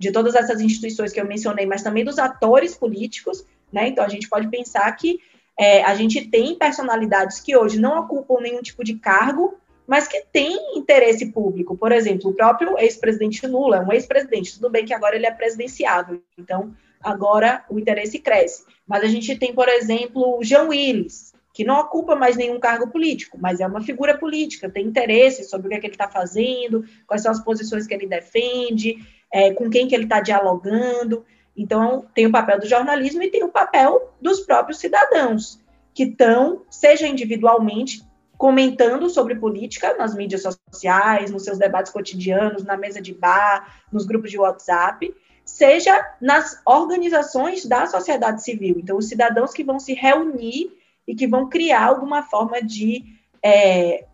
de 0.00 0.10
todas 0.10 0.34
essas 0.34 0.62
instituições 0.62 1.12
que 1.12 1.20
eu 1.20 1.26
mencionei, 1.26 1.66
mas 1.66 1.82
também 1.82 2.02
dos 2.02 2.18
atores 2.18 2.74
políticos, 2.74 3.44
né? 3.70 3.88
Então 3.88 4.02
a 4.02 4.08
gente 4.08 4.30
pode 4.30 4.48
pensar 4.48 4.90
que 4.92 5.20
é, 5.58 5.82
a 5.82 5.94
gente 5.94 6.26
tem 6.28 6.54
personalidades 6.54 7.40
que 7.40 7.56
hoje 7.56 7.78
não 7.78 8.00
ocupam 8.00 8.40
nenhum 8.40 8.62
tipo 8.62 8.82
de 8.82 8.94
cargo, 8.94 9.58
mas 9.86 10.06
que 10.06 10.24
têm 10.32 10.78
interesse 10.78 11.32
público. 11.32 11.76
Por 11.76 11.90
exemplo, 11.90 12.30
o 12.30 12.34
próprio 12.34 12.78
ex-presidente 12.78 13.46
Lula 13.46 13.78
é 13.78 13.80
um 13.80 13.92
ex-presidente, 13.92 14.54
tudo 14.54 14.70
bem 14.70 14.84
que 14.84 14.94
agora 14.94 15.16
ele 15.16 15.26
é 15.26 15.30
presidenciável, 15.32 16.22
então 16.38 16.72
agora 17.02 17.64
o 17.68 17.78
interesse 17.78 18.18
cresce. 18.18 18.64
Mas 18.86 19.02
a 19.02 19.08
gente 19.08 19.36
tem, 19.36 19.52
por 19.52 19.68
exemplo, 19.68 20.38
o 20.38 20.44
Jean 20.44 20.68
Willis, 20.68 21.32
que 21.52 21.64
não 21.64 21.80
ocupa 21.80 22.14
mais 22.14 22.36
nenhum 22.36 22.60
cargo 22.60 22.88
político, 22.88 23.36
mas 23.40 23.60
é 23.60 23.66
uma 23.66 23.82
figura 23.82 24.16
política, 24.16 24.70
tem 24.70 24.86
interesse 24.86 25.44
sobre 25.44 25.66
o 25.66 25.70
que, 25.70 25.76
é 25.76 25.80
que 25.80 25.86
ele 25.86 25.94
está 25.94 26.08
fazendo, 26.08 26.84
quais 27.06 27.22
são 27.22 27.32
as 27.32 27.42
posições 27.42 27.86
que 27.86 27.92
ele 27.92 28.06
defende, 28.06 28.96
é, 29.32 29.52
com 29.52 29.68
quem 29.68 29.88
que 29.88 29.94
ele 29.94 30.04
está 30.04 30.20
dialogando. 30.20 31.24
Então, 31.60 32.06
tem 32.14 32.26
o 32.26 32.32
papel 32.32 32.58
do 32.58 32.66
jornalismo 32.66 33.22
e 33.22 33.30
tem 33.30 33.44
o 33.44 33.50
papel 33.50 34.14
dos 34.18 34.40
próprios 34.40 34.78
cidadãos, 34.78 35.60
que 35.92 36.04
estão, 36.04 36.62
seja 36.70 37.06
individualmente, 37.06 38.02
comentando 38.38 39.10
sobre 39.10 39.34
política 39.34 39.94
nas 39.98 40.14
mídias 40.14 40.42
sociais, 40.42 41.30
nos 41.30 41.44
seus 41.44 41.58
debates 41.58 41.92
cotidianos, 41.92 42.64
na 42.64 42.78
mesa 42.78 43.02
de 43.02 43.12
bar, 43.12 43.82
nos 43.92 44.06
grupos 44.06 44.30
de 44.30 44.38
WhatsApp, 44.38 45.14
seja 45.44 46.14
nas 46.18 46.58
organizações 46.64 47.66
da 47.66 47.86
sociedade 47.86 48.42
civil. 48.42 48.76
Então, 48.78 48.96
os 48.96 49.08
cidadãos 49.08 49.52
que 49.52 49.62
vão 49.62 49.78
se 49.78 49.92
reunir 49.92 50.70
e 51.06 51.14
que 51.14 51.26
vão 51.26 51.50
criar 51.50 51.84
alguma 51.84 52.22
forma 52.22 52.62
de 52.62 53.04
é, 53.44 54.06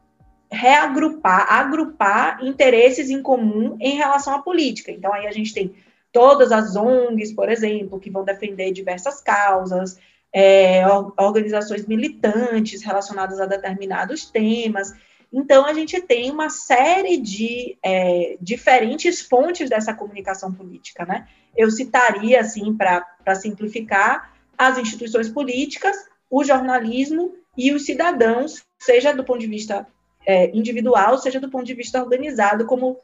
reagrupar, 0.50 1.46
agrupar 1.48 2.44
interesses 2.44 3.08
em 3.08 3.22
comum 3.22 3.76
em 3.78 3.94
relação 3.94 4.34
à 4.34 4.42
política. 4.42 4.90
Então, 4.90 5.12
aí 5.12 5.28
a 5.28 5.32
gente 5.32 5.54
tem 5.54 5.72
todas 6.16 6.50
as 6.50 6.74
ONGs, 6.76 7.34
por 7.34 7.50
exemplo, 7.50 8.00
que 8.00 8.08
vão 8.08 8.24
defender 8.24 8.72
diversas 8.72 9.20
causas, 9.20 9.98
é, 10.32 10.82
organizações 11.18 11.86
militantes 11.86 12.82
relacionadas 12.82 13.38
a 13.38 13.44
determinados 13.44 14.24
temas. 14.24 14.94
Então, 15.30 15.66
a 15.66 15.74
gente 15.74 16.00
tem 16.00 16.30
uma 16.30 16.48
série 16.48 17.18
de 17.18 17.76
é, 17.84 18.38
diferentes 18.40 19.20
fontes 19.20 19.68
dessa 19.68 19.92
comunicação 19.92 20.50
política, 20.54 21.04
né? 21.04 21.28
Eu 21.54 21.70
citaria, 21.70 22.40
assim, 22.40 22.74
para 22.74 23.34
simplificar, 23.34 24.32
as 24.56 24.78
instituições 24.78 25.28
políticas, 25.28 25.94
o 26.30 26.42
jornalismo 26.42 27.34
e 27.58 27.72
os 27.72 27.84
cidadãos, 27.84 28.64
seja 28.78 29.12
do 29.12 29.22
ponto 29.22 29.40
de 29.40 29.48
vista 29.48 29.86
é, 30.26 30.50
individual, 30.56 31.18
seja 31.18 31.38
do 31.38 31.50
ponto 31.50 31.66
de 31.66 31.74
vista 31.74 32.02
organizado, 32.02 32.64
como 32.64 32.96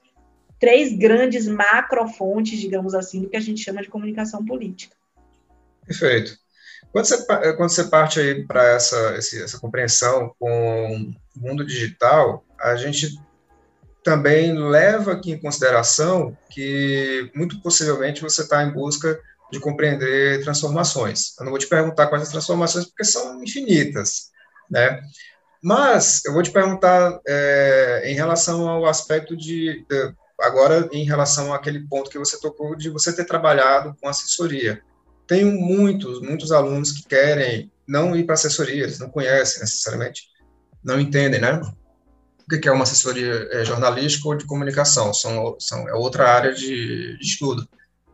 três 0.62 0.97
grandes 0.97 1.49
macrofontes, 1.49 2.61
digamos 2.61 2.95
assim, 2.95 3.23
do 3.23 3.28
que 3.28 3.37
a 3.37 3.40
gente 3.40 3.61
chama 3.61 3.83
de 3.83 3.88
comunicação 3.88 4.47
política. 4.47 4.95
Perfeito. 5.85 6.38
Quando 6.92 7.04
você, 7.04 7.26
quando 7.57 7.69
você 7.69 7.85
parte 7.85 8.45
para 8.47 8.69
essa, 8.69 8.97
essa 9.16 9.59
compreensão 9.59 10.33
com 10.38 11.12
o 11.37 11.40
mundo 11.40 11.66
digital, 11.66 12.45
a 12.61 12.76
gente 12.76 13.19
também 14.04 14.57
leva 14.57 15.14
aqui 15.14 15.33
em 15.33 15.40
consideração 15.40 16.38
que, 16.49 17.28
muito 17.35 17.61
possivelmente, 17.61 18.23
você 18.23 18.42
está 18.42 18.62
em 18.62 18.73
busca 18.73 19.19
de 19.50 19.59
compreender 19.59 20.45
transformações. 20.45 21.37
Eu 21.40 21.45
não 21.45 21.50
vou 21.50 21.59
te 21.59 21.66
perguntar 21.66 22.07
quais 22.07 22.23
as 22.23 22.31
transformações, 22.31 22.87
porque 22.87 23.02
são 23.02 23.42
infinitas, 23.42 24.31
né? 24.71 25.00
Mas 25.61 26.25
eu 26.25 26.33
vou 26.33 26.42
te 26.42 26.52
perguntar 26.52 27.21
é, 27.26 28.02
em 28.07 28.14
relação 28.14 28.69
ao 28.69 28.87
aspecto 28.87 29.37
de, 29.37 29.85
de, 29.88 30.14
agora 30.41 30.89
em 30.93 31.05
relação 31.05 31.53
àquele 31.53 31.87
ponto 31.87 32.11
que 32.11 32.19
você 32.19 32.41
tocou 32.41 32.77
de 32.77 32.91
você 32.91 33.15
ter 33.15 33.25
trabalhado 33.25 33.97
com 34.01 34.09
assessoria. 34.09 34.83
Tenho 35.27 35.53
muitos, 35.53 36.21
muitos 36.21 36.53
alunos 36.53 36.93
que 36.93 37.07
querem 37.07 37.71
não 37.87 38.15
ir 38.17 38.25
para 38.25 38.35
assessoria, 38.35 38.83
eles 38.83 38.99
não 38.99 39.09
conhecem 39.09 39.61
necessariamente, 39.61 40.29
não 40.83 41.01
entendem, 41.01 41.41
né? 41.41 41.61
O 42.45 42.59
que 42.59 42.69
é 42.69 42.73
uma 42.73 42.83
assessoria 42.83 43.49
é, 43.53 43.65
jornalística 43.65 44.29
ou 44.29 44.35
de 44.35 44.45
comunicação? 44.45 45.15
São, 45.15 45.57
são 45.59 45.89
é 45.89 45.95
outra 45.95 46.29
área 46.29 46.53
de, 46.53 47.17
de 47.17 47.25
estudo. 47.25 47.67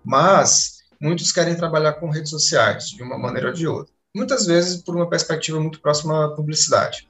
Mas 0.05 0.79
muitos 1.01 1.33
querem 1.33 1.57
trabalhar 1.57 1.95
com 1.95 2.11
redes 2.11 2.31
sociais 2.31 2.89
de 2.89 3.03
uma 3.03 3.19
maneira 3.19 3.49
ou 3.49 3.55
de 3.55 3.67
outra. 3.67 3.93
Muitas 4.15 4.47
vezes 4.47 4.83
por 4.83 4.95
uma 4.95 5.09
perspectiva 5.09 5.59
muito 5.61 5.81
próxima 5.81 6.27
à 6.27 6.29
publicidade. 6.35 7.08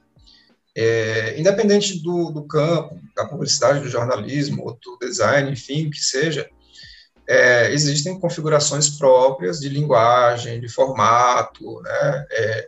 É, 0.75 1.39
independente 1.39 2.01
do, 2.01 2.31
do, 2.31 2.47
campo, 2.47 2.99
da 3.15 3.25
publicidade, 3.25 3.81
do 3.81 3.89
jornalismo, 3.89 4.63
ou 4.63 4.79
do 4.81 4.97
design, 4.99 5.51
enfim, 5.51 5.87
o 5.87 5.89
que 5.89 5.99
seja, 5.99 6.49
é, 7.27 7.71
existem 7.71 8.19
configurações 8.19 8.89
próprias 8.89 9.59
de 9.59 9.69
linguagem, 9.69 10.59
de 10.59 10.69
formato, 10.69 11.81
né, 11.81 12.25
é, 12.31 12.67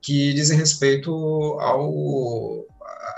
que 0.00 0.32
dizem 0.34 0.58
respeito 0.58 1.10
ao 1.60 2.66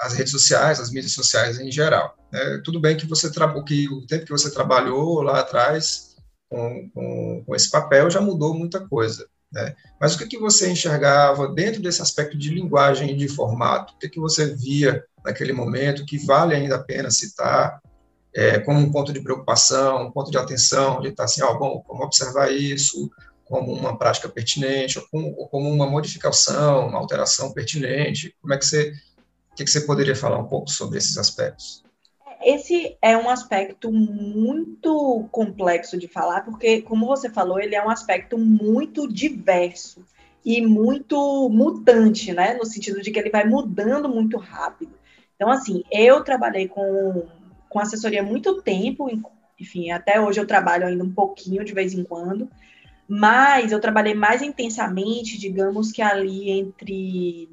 às 0.01 0.15
redes 0.15 0.33
sociais, 0.33 0.81
às 0.81 0.91
mídias 0.91 1.13
sociais 1.13 1.59
em 1.59 1.71
geral. 1.71 2.17
Né? 2.31 2.61
Tudo 2.65 2.81
bem 2.81 2.97
que 2.97 3.07
você 3.07 3.31
que 3.67 3.89
o 3.89 4.07
tempo 4.07 4.27
que 4.27 4.33
você 4.33 4.51
trabalhou 4.51 5.23
lá 5.23 5.41
atrás 5.41 6.17
com, 6.49 6.91
com, 6.91 7.45
com 7.47 7.55
esse 7.55 7.71
papel 7.71 8.11
já 8.11 8.21
mudou 8.21 8.55
muita 8.55 8.87
coisa. 8.87 9.27
Né? 9.55 9.77
Mas 10.01 10.15
o 10.15 10.19
que, 10.19 10.27
que 10.27 10.39
você 10.39 10.69
enxergava 10.69 11.47
dentro 11.47 11.81
desse 11.81 12.03
aspecto 12.03 12.37
de 12.37 12.51
linguagem 12.51 13.13
e 13.13 13.17
de 13.17 13.29
formato? 13.29 13.95
O 13.95 13.99
que, 13.99 14.09
que 14.09 14.19
você 14.19 14.53
via 14.53 15.05
naquele 15.25 15.53
momento 15.53 16.05
que 16.05 16.19
vale 16.19 16.57
ainda 16.57 16.75
a 16.75 16.83
pena 16.83 17.09
citar 17.11 17.81
é, 18.35 18.59
como 18.59 18.81
um 18.81 18.91
ponto 18.91 19.13
de 19.13 19.21
preocupação, 19.21 20.09
um 20.09 20.11
ponto 20.11 20.29
de 20.29 20.37
atenção, 20.37 21.01
de 21.01 21.09
estar 21.09 21.23
assim, 21.23 21.41
ó, 21.43 21.55
bom, 21.55 21.81
como 21.87 22.03
observar 22.03 22.51
isso 22.53 23.09
como 23.45 23.73
uma 23.73 23.97
prática 23.97 24.29
pertinente, 24.29 24.99
ou 24.99 25.07
como, 25.09 25.35
ou 25.39 25.49
como 25.49 25.71
uma 25.71 25.87
modificação, 25.87 26.89
uma 26.89 26.99
alteração 26.99 27.53
pertinente? 27.53 28.35
Como 28.41 28.53
é 28.53 28.59
que 28.59 28.67
você, 28.67 28.93
o 29.53 29.55
que, 29.55 29.65
que 29.65 29.71
você 29.71 29.83
poderia 29.83 30.17
falar 30.17 30.39
um 30.39 30.49
pouco 30.49 30.69
sobre 30.71 30.99
esses 30.99 31.17
aspectos? 31.17 31.85
Esse 32.45 32.97
é 33.01 33.17
um 33.17 33.29
aspecto 33.29 33.91
muito 33.91 35.27
complexo 35.31 35.99
de 35.99 36.07
falar, 36.07 36.43
porque, 36.43 36.83
como 36.83 37.07
você 37.07 37.29
falou, 37.31 37.59
ele 37.59 37.75
é 37.75 37.85
um 37.85 37.91
aspecto 37.91 38.39
muito 38.39 39.11
diverso 39.11 40.05
e 40.45 40.61
muito 40.65 41.49
mutante, 41.49 42.33
né? 42.33 42.55
No 42.55 42.67
sentido 42.67 43.01
de 43.01 43.11
que 43.11 43.19
ele 43.19 43.31
vai 43.31 43.45
mudando 43.45 44.09
muito 44.09 44.37
rápido. 44.37 44.93
Então, 45.35 45.51
assim, 45.51 45.83
eu 45.91 46.23
trabalhei 46.23 46.69
com, 46.69 47.27
com 47.69 47.81
assessoria 47.81 48.21
há 48.21 48.25
muito 48.25 48.63
tempo, 48.63 49.09
enfim, 49.59 49.91
até 49.91 50.21
hoje 50.21 50.41
eu 50.41 50.47
trabalho 50.47 50.87
ainda 50.87 51.03
um 51.03 51.13
pouquinho 51.13 51.65
de 51.65 51.73
vez 51.73 51.95
em 51.95 52.05
quando, 52.05 52.49
mas 53.09 53.73
eu 53.73 53.81
trabalhei 53.81 54.15
mais 54.15 54.43
intensamente, 54.43 55.39
digamos 55.39 55.93
que 55.93 56.03
ali 56.03 56.51
entre 56.51 57.49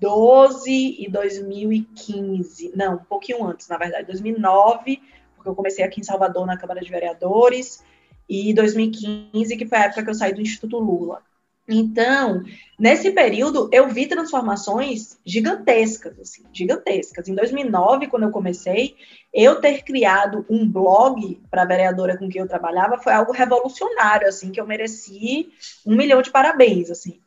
2012 0.00 0.96
e 0.98 1.08
2015, 1.08 2.72
não, 2.74 2.94
um 2.94 3.04
pouquinho 3.04 3.44
antes, 3.44 3.68
na 3.68 3.78
verdade, 3.78 4.06
2009, 4.06 5.00
porque 5.36 5.48
eu 5.48 5.54
comecei 5.54 5.84
aqui 5.84 6.00
em 6.00 6.04
Salvador 6.04 6.46
na 6.46 6.56
Câmara 6.56 6.80
de 6.80 6.90
Vereadores, 6.90 7.82
e 8.28 8.54
2015, 8.54 9.56
que 9.56 9.66
foi 9.66 9.78
a 9.78 9.84
época 9.84 10.02
que 10.02 10.10
eu 10.10 10.14
saí 10.14 10.32
do 10.32 10.40
Instituto 10.40 10.78
Lula. 10.78 11.22
Então, 11.66 12.42
nesse 12.78 13.10
período, 13.10 13.70
eu 13.72 13.88
vi 13.88 14.06
transformações 14.06 15.18
gigantescas, 15.24 16.18
assim, 16.18 16.42
gigantescas. 16.52 17.26
Em 17.26 17.34
2009, 17.34 18.08
quando 18.08 18.24
eu 18.24 18.30
comecei, 18.30 18.96
eu 19.32 19.60
ter 19.60 19.82
criado 19.82 20.44
um 20.48 20.68
blog 20.68 21.40
para 21.50 21.62
a 21.62 21.66
vereadora 21.66 22.18
com 22.18 22.28
quem 22.28 22.42
eu 22.42 22.48
trabalhava 22.48 22.98
foi 22.98 23.14
algo 23.14 23.32
revolucionário, 23.32 24.28
assim, 24.28 24.50
que 24.50 24.60
eu 24.60 24.66
mereci 24.66 25.48
um 25.86 25.96
milhão 25.96 26.20
de 26.20 26.30
parabéns, 26.30 26.90
assim. 26.90 27.18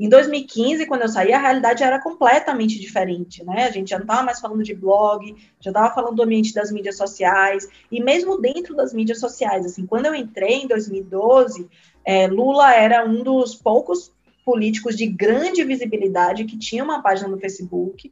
Em 0.00 0.08
2015, 0.08 0.86
quando 0.86 1.02
eu 1.02 1.08
saí, 1.08 1.30
a 1.30 1.38
realidade 1.38 1.82
era 1.82 2.00
completamente 2.00 2.80
diferente, 2.80 3.44
né? 3.44 3.66
A 3.66 3.70
gente 3.70 3.90
já 3.90 3.98
não 3.98 4.04
estava 4.04 4.22
mais 4.22 4.40
falando 4.40 4.62
de 4.62 4.74
blog, 4.74 5.36
já 5.60 5.70
estava 5.70 5.94
falando 5.94 6.16
do 6.16 6.22
ambiente 6.22 6.54
das 6.54 6.72
mídias 6.72 6.96
sociais, 6.96 7.68
e 7.92 8.02
mesmo 8.02 8.40
dentro 8.40 8.74
das 8.74 8.94
mídias 8.94 9.20
sociais, 9.20 9.66
assim, 9.66 9.84
quando 9.84 10.06
eu 10.06 10.14
entrei 10.14 10.62
em 10.62 10.66
2012, 10.66 11.68
é, 12.02 12.26
Lula 12.26 12.72
era 12.74 13.06
um 13.06 13.22
dos 13.22 13.54
poucos 13.54 14.10
políticos 14.42 14.96
de 14.96 15.06
grande 15.06 15.62
visibilidade 15.64 16.46
que 16.46 16.56
tinha 16.56 16.82
uma 16.82 17.02
página 17.02 17.28
no 17.28 17.38
Facebook, 17.38 18.10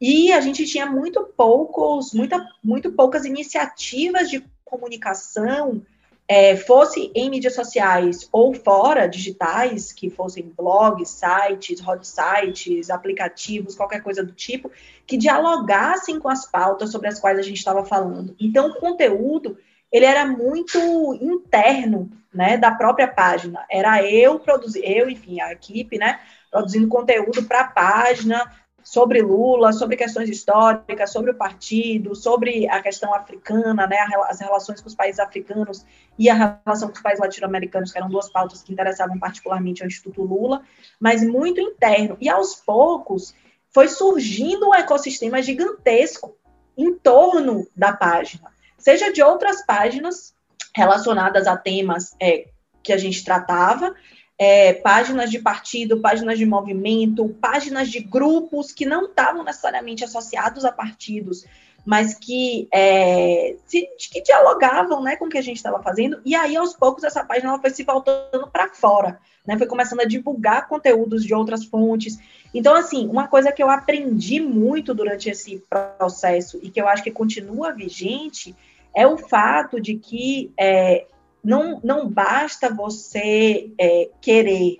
e 0.00 0.30
a 0.30 0.40
gente 0.40 0.66
tinha 0.66 0.86
muito 0.86 1.24
poucos, 1.36 2.14
muita, 2.14 2.48
muito 2.62 2.92
poucas 2.92 3.24
iniciativas 3.24 4.30
de 4.30 4.44
comunicação 4.64 5.82
é, 6.28 6.54
fosse 6.54 7.10
em 7.14 7.30
mídias 7.30 7.54
sociais 7.54 8.28
ou 8.30 8.52
fora, 8.52 9.08
digitais, 9.08 9.92
que 9.92 10.10
fossem 10.10 10.52
blogs, 10.54 11.08
sites, 11.08 11.80
hot 11.80 12.06
sites, 12.06 12.90
aplicativos, 12.90 13.74
qualquer 13.74 14.02
coisa 14.02 14.22
do 14.22 14.32
tipo, 14.32 14.70
que 15.06 15.16
dialogassem 15.16 16.20
com 16.20 16.28
as 16.28 16.44
pautas 16.44 16.92
sobre 16.92 17.08
as 17.08 17.18
quais 17.18 17.38
a 17.38 17.42
gente 17.42 17.56
estava 17.56 17.82
falando. 17.82 18.36
Então, 18.38 18.68
o 18.68 18.74
conteúdo, 18.74 19.56
ele 19.90 20.04
era 20.04 20.26
muito 20.26 20.78
interno, 21.14 22.10
né, 22.32 22.58
da 22.58 22.70
própria 22.72 23.08
página. 23.08 23.64
Era 23.70 24.04
eu 24.04 24.38
produzir, 24.38 24.82
eu, 24.84 25.08
enfim, 25.08 25.40
a 25.40 25.50
equipe, 25.50 25.96
né, 25.96 26.20
produzindo 26.50 26.86
conteúdo 26.88 27.42
para 27.44 27.60
a 27.60 27.68
página, 27.68 28.52
sobre 28.88 29.20
Lula, 29.20 29.70
sobre 29.70 29.98
questões 29.98 30.30
históricas, 30.30 31.12
sobre 31.12 31.30
o 31.30 31.34
partido, 31.34 32.14
sobre 32.14 32.66
a 32.70 32.80
questão 32.80 33.12
africana, 33.14 33.86
né, 33.86 33.98
as 34.26 34.40
relações 34.40 34.80
com 34.80 34.88
os 34.88 34.94
países 34.94 35.20
africanos 35.20 35.84
e 36.18 36.30
a 36.30 36.56
relação 36.64 36.88
com 36.88 36.94
os 36.94 37.02
países 37.02 37.20
latino-americanos, 37.20 37.92
que 37.92 37.98
eram 37.98 38.08
duas 38.08 38.30
pautas 38.30 38.62
que 38.62 38.72
interessavam 38.72 39.18
particularmente 39.18 39.82
ao 39.82 39.86
Instituto 39.86 40.22
Lula, 40.22 40.62
mas 40.98 41.22
muito 41.22 41.60
interno. 41.60 42.16
E 42.18 42.30
aos 42.30 42.54
poucos 42.54 43.34
foi 43.68 43.88
surgindo 43.88 44.70
um 44.70 44.74
ecossistema 44.74 45.42
gigantesco 45.42 46.34
em 46.74 46.94
torno 46.94 47.68
da 47.76 47.92
página, 47.92 48.50
seja 48.78 49.12
de 49.12 49.22
outras 49.22 49.66
páginas 49.66 50.34
relacionadas 50.74 51.46
a 51.46 51.58
temas 51.58 52.16
é, 52.18 52.48
que 52.82 52.94
a 52.94 52.96
gente 52.96 53.22
tratava, 53.22 53.94
é, 54.38 54.72
páginas 54.72 55.30
de 55.30 55.40
partido, 55.40 56.00
páginas 56.00 56.38
de 56.38 56.46
movimento, 56.46 57.28
páginas 57.40 57.90
de 57.90 57.98
grupos 57.98 58.70
que 58.70 58.86
não 58.86 59.06
estavam 59.06 59.42
necessariamente 59.42 60.04
associados 60.04 60.64
a 60.64 60.70
partidos, 60.70 61.44
mas 61.84 62.14
que, 62.14 62.68
é, 62.72 63.56
se, 63.66 63.88
que 64.12 64.22
dialogavam 64.22 65.02
né, 65.02 65.16
com 65.16 65.24
o 65.24 65.28
que 65.28 65.38
a 65.38 65.42
gente 65.42 65.56
estava 65.56 65.82
fazendo, 65.82 66.20
e 66.24 66.34
aí, 66.34 66.54
aos 66.56 66.74
poucos, 66.74 67.02
essa 67.02 67.24
página 67.24 67.48
ela 67.48 67.60
foi 67.60 67.70
se 67.70 67.82
voltando 67.82 68.46
para 68.52 68.68
fora, 68.68 69.18
né, 69.44 69.56
foi 69.58 69.66
começando 69.66 70.00
a 70.00 70.04
divulgar 70.04 70.68
conteúdos 70.68 71.24
de 71.24 71.34
outras 71.34 71.64
fontes. 71.64 72.18
Então, 72.52 72.74
assim, 72.74 73.08
uma 73.08 73.26
coisa 73.26 73.50
que 73.50 73.62
eu 73.62 73.70
aprendi 73.70 74.38
muito 74.38 74.94
durante 74.94 75.30
esse 75.30 75.64
processo 75.98 76.60
e 76.62 76.70
que 76.70 76.80
eu 76.80 76.86
acho 76.86 77.02
que 77.02 77.10
continua 77.10 77.72
vigente 77.72 78.54
é 78.94 79.06
o 79.06 79.16
fato 79.16 79.80
de 79.80 79.96
que 79.96 80.52
é, 80.58 81.06
não, 81.42 81.80
não 81.82 82.08
basta 82.08 82.72
você 82.72 83.70
é, 83.78 84.10
querer 84.20 84.78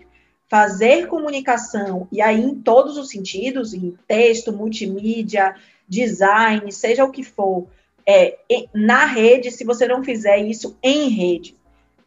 fazer 0.48 1.06
comunicação, 1.08 2.08
e 2.10 2.22
aí 2.22 2.40
em 2.40 2.54
todos 2.54 2.96
os 2.96 3.10
sentidos, 3.10 3.74
em 3.74 3.96
texto, 4.06 4.52
multimídia, 4.52 5.54
design, 5.86 6.72
seja 6.72 7.04
o 7.04 7.10
que 7.10 7.22
for, 7.22 7.66
é, 8.06 8.38
na 8.72 9.04
rede, 9.04 9.50
se 9.50 9.64
você 9.64 9.86
não 9.86 10.02
fizer 10.02 10.38
isso 10.38 10.76
em 10.82 11.10
rede. 11.10 11.58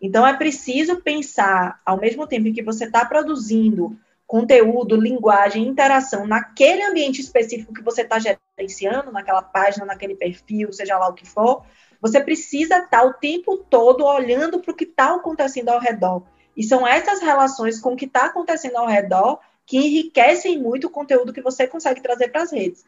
Então, 0.01 0.25
é 0.25 0.35
preciso 0.35 0.99
pensar, 1.01 1.79
ao 1.85 1.99
mesmo 1.99 2.25
tempo 2.25 2.47
em 2.47 2.53
que 2.53 2.63
você 2.63 2.85
está 2.85 3.05
produzindo 3.05 3.95
conteúdo, 4.25 4.95
linguagem, 4.95 5.67
interação 5.67 6.25
naquele 6.25 6.81
ambiente 6.83 7.21
específico 7.21 7.73
que 7.73 7.83
você 7.83 8.01
está 8.01 8.17
gerenciando, 8.17 9.11
naquela 9.11 9.43
página, 9.43 9.85
naquele 9.85 10.15
perfil, 10.15 10.73
seja 10.73 10.97
lá 10.97 11.07
o 11.09 11.13
que 11.13 11.27
for, 11.27 11.63
você 12.01 12.19
precisa 12.19 12.79
estar 12.79 13.03
o 13.03 13.13
tempo 13.13 13.57
todo 13.57 14.03
olhando 14.03 14.59
para 14.59 14.71
o 14.71 14.75
que 14.75 14.85
está 14.85 15.13
acontecendo 15.13 15.69
ao 15.69 15.79
redor. 15.79 16.23
E 16.57 16.63
são 16.63 16.85
essas 16.85 17.21
relações 17.21 17.79
com 17.79 17.93
o 17.93 17.95
que 17.95 18.05
está 18.05 18.25
acontecendo 18.25 18.77
ao 18.77 18.87
redor 18.87 19.39
que 19.65 19.77
enriquecem 19.77 20.59
muito 20.59 20.87
o 20.87 20.89
conteúdo 20.89 21.31
que 21.31 21.41
você 21.41 21.67
consegue 21.67 22.01
trazer 22.01 22.29
para 22.29 22.41
as 22.41 22.51
redes. 22.51 22.83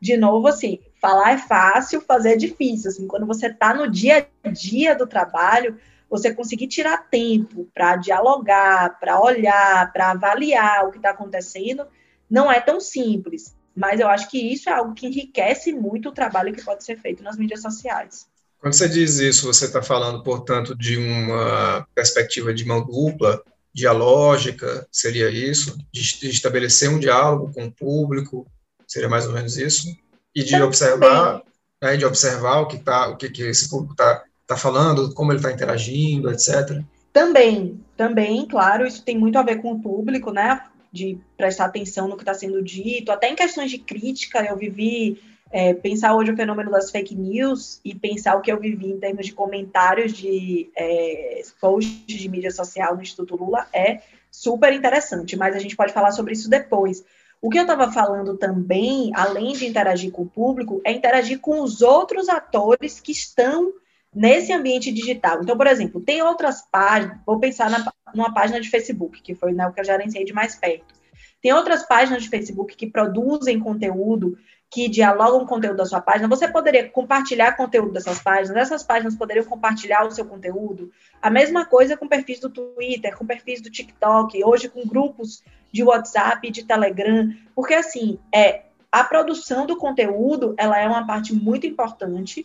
De 0.00 0.16
novo, 0.16 0.48
assim, 0.48 0.80
falar 1.00 1.32
é 1.32 1.38
fácil, 1.38 2.00
fazer 2.00 2.32
é 2.32 2.36
difícil. 2.36 2.90
Assim, 2.90 3.06
quando 3.06 3.24
você 3.24 3.46
está 3.46 3.72
no 3.72 3.88
dia 3.88 4.28
a 4.44 4.48
dia 4.50 4.94
do 4.94 5.06
trabalho, 5.06 5.78
você 6.10 6.34
conseguir 6.34 6.66
tirar 6.66 7.08
tempo 7.08 7.68
para 7.72 7.96
dialogar, 7.96 8.98
para 8.98 9.20
olhar, 9.20 9.92
para 9.92 10.10
avaliar 10.10 10.86
o 10.86 10.90
que 10.90 10.98
está 10.98 11.10
acontecendo, 11.10 11.86
não 12.28 12.50
é 12.50 12.60
tão 12.60 12.80
simples. 12.80 13.56
Mas 13.74 14.00
eu 14.00 14.08
acho 14.08 14.28
que 14.28 14.38
isso 14.38 14.68
é 14.68 14.72
algo 14.72 14.94
que 14.94 15.06
enriquece 15.06 15.72
muito 15.72 16.08
o 16.08 16.12
trabalho 16.12 16.52
que 16.52 16.64
pode 16.64 16.84
ser 16.84 16.96
feito 16.96 17.22
nas 17.22 17.36
mídias 17.36 17.62
sociais. 17.62 18.26
Quando 18.66 18.74
você 18.74 18.88
diz 18.88 19.20
isso, 19.20 19.46
você 19.46 19.66
está 19.66 19.80
falando, 19.80 20.24
portanto, 20.24 20.74
de 20.74 20.96
uma 20.96 21.86
perspectiva 21.94 22.52
de 22.52 22.64
mão 22.66 22.84
dupla, 22.84 23.40
dialógica, 23.72 24.84
seria 24.90 25.30
isso? 25.30 25.78
De, 25.92 26.00
estabelecer 26.28 26.90
um 26.90 26.98
diálogo 26.98 27.52
com 27.54 27.66
o 27.66 27.70
público, 27.70 28.44
seria 28.84 29.08
mais 29.08 29.24
ou 29.24 29.34
menos 29.34 29.56
isso? 29.56 29.86
E 30.34 30.42
de 30.42 30.60
observar, 30.60 31.44
né, 31.80 31.96
de 31.96 32.04
observar 32.04 32.58
o 32.58 32.66
que, 32.66 32.78
tá, 32.78 33.06
o 33.06 33.16
que, 33.16 33.30
que 33.30 33.44
esse 33.44 33.70
público 33.70 33.92
está 33.92 34.24
tá 34.48 34.56
falando, 34.56 35.14
como 35.14 35.30
ele 35.30 35.38
está 35.38 35.52
interagindo, 35.52 36.28
etc. 36.32 36.82
Também, 37.12 37.80
também, 37.96 38.48
claro, 38.48 38.84
isso 38.84 39.04
tem 39.04 39.16
muito 39.16 39.38
a 39.38 39.44
ver 39.44 39.62
com 39.62 39.74
o 39.74 39.80
público, 39.80 40.32
né? 40.32 40.60
De 40.92 41.20
prestar 41.36 41.66
atenção 41.66 42.08
no 42.08 42.16
que 42.16 42.22
está 42.22 42.34
sendo 42.34 42.60
dito, 42.64 43.12
até 43.12 43.28
em 43.28 43.36
questões 43.36 43.70
de 43.70 43.78
crítica, 43.78 44.44
eu 44.44 44.56
vivi 44.56 45.22
é, 45.50 45.74
pensar 45.74 46.14
hoje 46.14 46.32
o 46.32 46.36
fenômeno 46.36 46.70
das 46.70 46.90
fake 46.90 47.14
news 47.14 47.80
e 47.84 47.94
pensar 47.94 48.36
o 48.36 48.40
que 48.40 48.50
eu 48.50 48.58
vivi 48.58 48.90
em 48.90 48.98
termos 48.98 49.26
de 49.26 49.32
comentários 49.32 50.12
de 50.12 50.70
é, 50.76 51.42
posts 51.60 52.04
de 52.06 52.28
mídia 52.28 52.50
social 52.50 52.96
no 52.96 53.02
Instituto 53.02 53.36
Lula 53.36 53.66
é 53.72 54.00
super 54.30 54.72
interessante, 54.72 55.36
mas 55.36 55.54
a 55.54 55.58
gente 55.58 55.76
pode 55.76 55.92
falar 55.92 56.10
sobre 56.10 56.32
isso 56.32 56.50
depois. 56.50 57.04
O 57.40 57.48
que 57.48 57.58
eu 57.58 57.62
estava 57.62 57.92
falando 57.92 58.36
também, 58.36 59.12
além 59.14 59.52
de 59.52 59.66
interagir 59.66 60.10
com 60.10 60.22
o 60.22 60.28
público, 60.28 60.80
é 60.84 60.92
interagir 60.92 61.38
com 61.38 61.62
os 61.62 61.80
outros 61.80 62.28
atores 62.28 63.00
que 63.00 63.12
estão 63.12 63.72
nesse 64.14 64.52
ambiente 64.52 64.90
digital. 64.90 65.42
Então, 65.42 65.56
por 65.56 65.66
exemplo, 65.66 66.00
tem 66.00 66.22
outras 66.22 66.62
páginas, 66.62 67.18
vou 67.26 67.38
pensar 67.38 67.70
na, 67.70 67.92
numa 68.14 68.32
página 68.32 68.60
de 68.60 68.68
Facebook, 68.68 69.20
que 69.22 69.34
foi 69.34 69.52
né, 69.52 69.66
o 69.66 69.72
que 69.72 69.80
eu 69.80 69.84
gerenciei 69.84 70.24
de 70.24 70.32
mais 70.32 70.56
perto. 70.56 70.94
Tem 71.42 71.52
outras 71.52 71.86
páginas 71.86 72.22
de 72.22 72.28
Facebook 72.28 72.74
que 72.74 72.86
produzem 72.86 73.60
conteúdo 73.60 74.36
que 74.76 74.90
dialogam 74.90 75.38
com 75.38 75.46
o 75.46 75.48
conteúdo 75.48 75.78
da 75.78 75.86
sua 75.86 76.02
página, 76.02 76.28
você 76.28 76.46
poderia 76.46 76.86
compartilhar 76.90 77.56
conteúdo 77.56 77.94
dessas 77.94 78.20
páginas, 78.20 78.58
essas 78.58 78.82
páginas 78.82 79.16
poderiam 79.16 79.46
compartilhar 79.46 80.04
o 80.04 80.10
seu 80.10 80.26
conteúdo. 80.26 80.92
A 81.22 81.30
mesma 81.30 81.64
coisa 81.64 81.96
com 81.96 82.06
perfis 82.06 82.40
do 82.40 82.50
Twitter, 82.50 83.16
com 83.16 83.24
perfis 83.24 83.62
do 83.62 83.70
TikTok, 83.70 84.44
hoje 84.44 84.68
com 84.68 84.86
grupos 84.86 85.42
de 85.72 85.82
WhatsApp 85.82 86.50
de 86.50 86.62
Telegram, 86.62 87.32
porque 87.54 87.72
assim, 87.72 88.18
é 88.30 88.64
a 88.92 89.02
produção 89.02 89.64
do 89.64 89.78
conteúdo, 89.78 90.54
ela 90.58 90.78
é 90.78 90.86
uma 90.86 91.06
parte 91.06 91.34
muito 91.34 91.66
importante, 91.66 92.44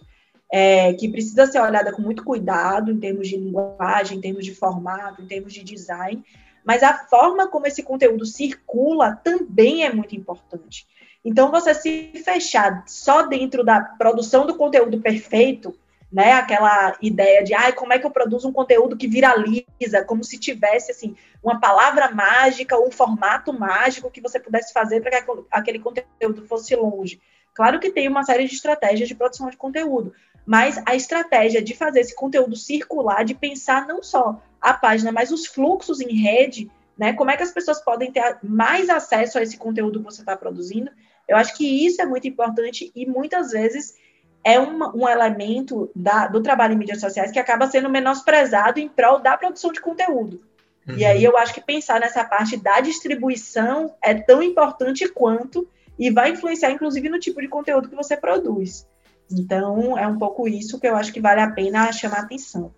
é, 0.50 0.94
que 0.94 1.10
precisa 1.10 1.46
ser 1.48 1.60
olhada 1.60 1.92
com 1.92 2.02
muito 2.02 2.24
cuidado 2.24 2.94
em 2.94 2.98
termos 2.98 3.28
de 3.28 3.36
linguagem, 3.36 4.20
em 4.20 4.22
termos 4.22 4.46
de 4.46 4.56
formato, 4.56 5.22
em 5.22 5.28
termos 5.28 5.52
de 5.52 5.66
design, 5.66 6.24
mas 6.64 6.82
a 6.82 6.94
forma 6.94 7.50
como 7.50 7.68
esse 7.68 7.84
conteúdo 7.84 8.26
circula 8.26 9.20
também 9.22 9.84
é 9.84 9.94
muito 9.94 10.16
importante. 10.16 10.88
Então, 11.24 11.52
você 11.52 11.74
se 11.74 12.12
fechar 12.26 12.84
só 12.88 13.24
dentro 13.24 13.64
da 13.64 13.80
produção 13.80 14.46
do 14.46 14.56
conteúdo 14.56 15.00
perfeito, 15.00 15.76
né? 16.12 16.34
Aquela 16.34 16.96
ideia 17.02 17.44
de, 17.44 17.54
ai, 17.54 17.72
como 17.72 17.94
é 17.94 18.00
que 18.00 18.06
eu 18.06 18.12
produzo 18.12 18.50
um 18.50 18.52
conteúdo 18.52 18.98
que 18.98 19.08
viraliza, 19.08 20.04
como 20.06 20.24
se 20.24 20.38
tivesse 20.38 20.92
assim 20.92 21.16
uma 21.42 21.60
palavra 21.60 22.12
mágica 22.12 22.76
ou 22.76 22.88
um 22.88 22.92
formato 22.92 23.54
mágico 23.54 24.12
que 24.12 24.20
você 24.20 24.40
pudesse 24.40 24.74
fazer 24.74 25.02
para 25.02 25.22
que 25.22 25.32
aquele 25.50 25.80
conteúdo 25.80 26.46
fosse 26.48 26.76
longe. 26.76 27.22
Claro 27.54 27.80
que 27.80 27.92
tem 27.92 28.08
uma 28.08 28.24
série 28.24 28.48
de 28.48 28.56
estratégias 28.56 29.08
de 29.08 29.16
produção 29.16 29.50
de 29.50 29.58
conteúdo, 29.58 30.14
mas 30.46 30.82
a 30.86 30.96
estratégia 30.96 31.62
de 31.62 31.76
fazer 31.76 32.02
esse 32.02 32.16
conteúdo 32.16 32.56
circular, 32.56 33.24
de 33.24 33.34
pensar 33.34 33.88
não 33.88 34.04
só 34.04 34.42
a 34.60 34.74
página, 34.74 35.12
mas 35.12 35.32
os 35.32 35.46
fluxos 35.46 36.02
em 36.02 36.14
rede, 36.16 36.70
né? 36.98 37.14
Como 37.14 37.32
é 37.32 37.38
que 37.38 37.44
as 37.44 37.52
pessoas 37.52 37.82
podem 37.82 38.12
ter 38.12 38.38
mais 38.44 38.90
acesso 38.90 39.38
a 39.38 39.42
esse 39.42 39.58
conteúdo 39.58 40.00
que 40.00 40.06
você 40.06 40.22
está 40.22 40.36
produzindo? 40.36 40.92
Eu 41.32 41.38
acho 41.38 41.56
que 41.56 41.86
isso 41.86 42.02
é 42.02 42.06
muito 42.06 42.28
importante 42.28 42.92
e 42.94 43.06
muitas 43.06 43.52
vezes 43.52 43.96
é 44.44 44.60
uma, 44.60 44.94
um 44.94 45.08
elemento 45.08 45.90
da, 45.96 46.28
do 46.28 46.44
trabalho 46.44 46.74
em 46.74 46.78
mídias 46.78 47.00
sociais 47.00 47.32
que 47.32 47.40
acaba 47.40 47.72
sendo 47.72 47.90
menosprezado 47.90 48.82
em 48.82 48.90
prol 48.90 49.18
da 49.18 49.38
produção 49.38 49.72
de 49.72 49.80
conteúdo. 49.80 50.42
Uhum. 50.86 50.98
E 50.98 51.06
aí 51.06 51.24
eu 51.24 51.38
acho 51.38 51.54
que 51.54 51.62
pensar 51.62 52.02
nessa 52.02 52.26
parte 52.26 52.58
da 52.58 52.82
distribuição 52.82 53.96
é 54.04 54.14
tão 54.14 54.44
importante 54.44 55.08
quanto 55.08 55.66
e 55.98 56.12
vai 56.12 56.32
influenciar, 56.32 56.72
inclusive, 56.72 57.08
no 57.08 57.18
tipo 57.18 57.40
de 57.40 57.48
conteúdo 57.48 57.88
que 57.88 57.96
você 57.96 58.18
produz. 58.18 58.86
Então, 59.32 59.98
é 59.98 60.06
um 60.06 60.18
pouco 60.18 60.50
isso 60.50 60.82
que 60.82 60.88
eu 60.88 60.98
acho 60.98 61.14
que 61.14 61.22
vale 61.22 61.40
a 61.40 61.50
pena 61.50 61.94
chamar 61.94 62.24
atenção. 62.24 62.74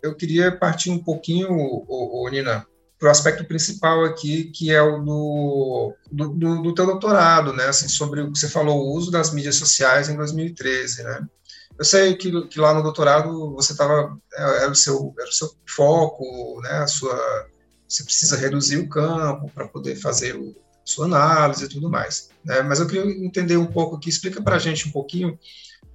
Eu 0.00 0.14
queria 0.14 0.56
partir 0.56 0.92
um 0.92 1.02
pouquinho, 1.02 1.50
ô, 1.50 2.22
ô, 2.22 2.28
Nina, 2.28 2.64
para 3.00 3.08
o 3.08 3.10
aspecto 3.10 3.46
principal 3.46 4.04
aqui, 4.04 4.44
que 4.44 4.70
é 4.70 4.82
o 4.82 4.98
do, 4.98 5.94
do, 6.12 6.28
do, 6.28 6.62
do 6.62 6.74
teu 6.74 6.84
doutorado, 6.84 7.50
né? 7.54 7.64
Assim, 7.64 7.88
sobre 7.88 8.20
o 8.20 8.30
que 8.30 8.38
você 8.38 8.48
falou, 8.48 8.78
o 8.78 8.94
uso 8.94 9.10
das 9.10 9.32
mídias 9.32 9.56
sociais 9.56 10.10
em 10.10 10.16
2013, 10.16 11.02
né? 11.02 11.26
Eu 11.78 11.84
sei 11.84 12.14
que, 12.14 12.46
que 12.48 12.60
lá 12.60 12.74
no 12.74 12.82
doutorado 12.82 13.54
você 13.54 13.72
estava 13.72 14.14
é, 14.34 14.64
era 14.64 14.70
o 14.70 14.74
seu 14.74 15.14
era 15.18 15.28
o 15.28 15.32
seu 15.32 15.50
foco, 15.66 16.60
né? 16.62 16.72
A 16.72 16.86
sua 16.86 17.48
você 17.88 18.04
precisa 18.04 18.36
reduzir 18.36 18.76
o 18.76 18.88
campo 18.88 19.50
para 19.52 19.66
poder 19.66 19.96
fazer 19.96 20.36
o, 20.36 20.54
sua 20.84 21.06
análise 21.06 21.64
e 21.64 21.68
tudo 21.68 21.88
mais. 21.88 22.28
Né? 22.44 22.60
Mas 22.62 22.80
eu 22.80 22.86
queria 22.86 23.10
entender 23.24 23.56
um 23.56 23.66
pouco 23.66 23.96
aqui, 23.96 24.10
explica 24.10 24.42
para 24.42 24.56
a 24.56 24.58
gente 24.58 24.86
um 24.86 24.92
pouquinho 24.92 25.38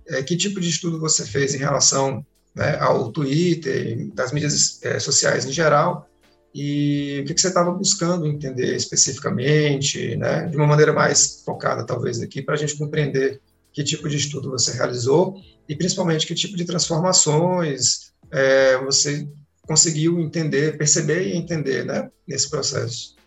é, 0.07 0.23
que 0.23 0.35
tipo 0.35 0.59
de 0.59 0.69
estudo 0.69 0.99
você 0.99 1.23
fez 1.23 1.53
em 1.53 1.59
relação 1.59 2.25
né, 2.55 2.79
ao 2.79 3.11
Twitter, 3.11 4.09
das 4.13 4.31
mídias 4.31 4.79
é, 4.81 4.99
sociais 4.99 5.45
em 5.45 5.51
geral, 5.51 6.09
e 6.57 7.19
o 7.19 7.25
que, 7.25 7.33
que 7.33 7.41
você 7.41 7.49
estava 7.49 7.69
buscando 7.69 8.25
entender 8.25 8.77
especificamente, 8.77 10.15
né, 10.15 10.45
de 10.45 10.55
uma 10.55 10.65
maneira 10.65 10.93
mais 10.93 11.43
focada, 11.43 11.85
talvez, 11.85 12.21
aqui, 12.21 12.41
para 12.41 12.53
a 12.53 12.57
gente 12.57 12.77
compreender 12.77 13.41
que 13.73 13.83
tipo 13.83 14.07
de 14.07 14.15
estudo 14.15 14.51
você 14.51 14.71
realizou 14.71 15.35
e, 15.67 15.75
principalmente, 15.75 16.25
que 16.25 16.33
tipo 16.33 16.55
de 16.55 16.63
transformações 16.63 18.13
é, 18.31 18.77
você 18.77 19.27
conseguiu 19.63 20.17
entender, 20.21 20.77
perceber 20.77 21.27
e 21.27 21.35
entender 21.35 21.83
né, 21.83 22.09
nesse 22.25 22.49
processo. 22.49 23.17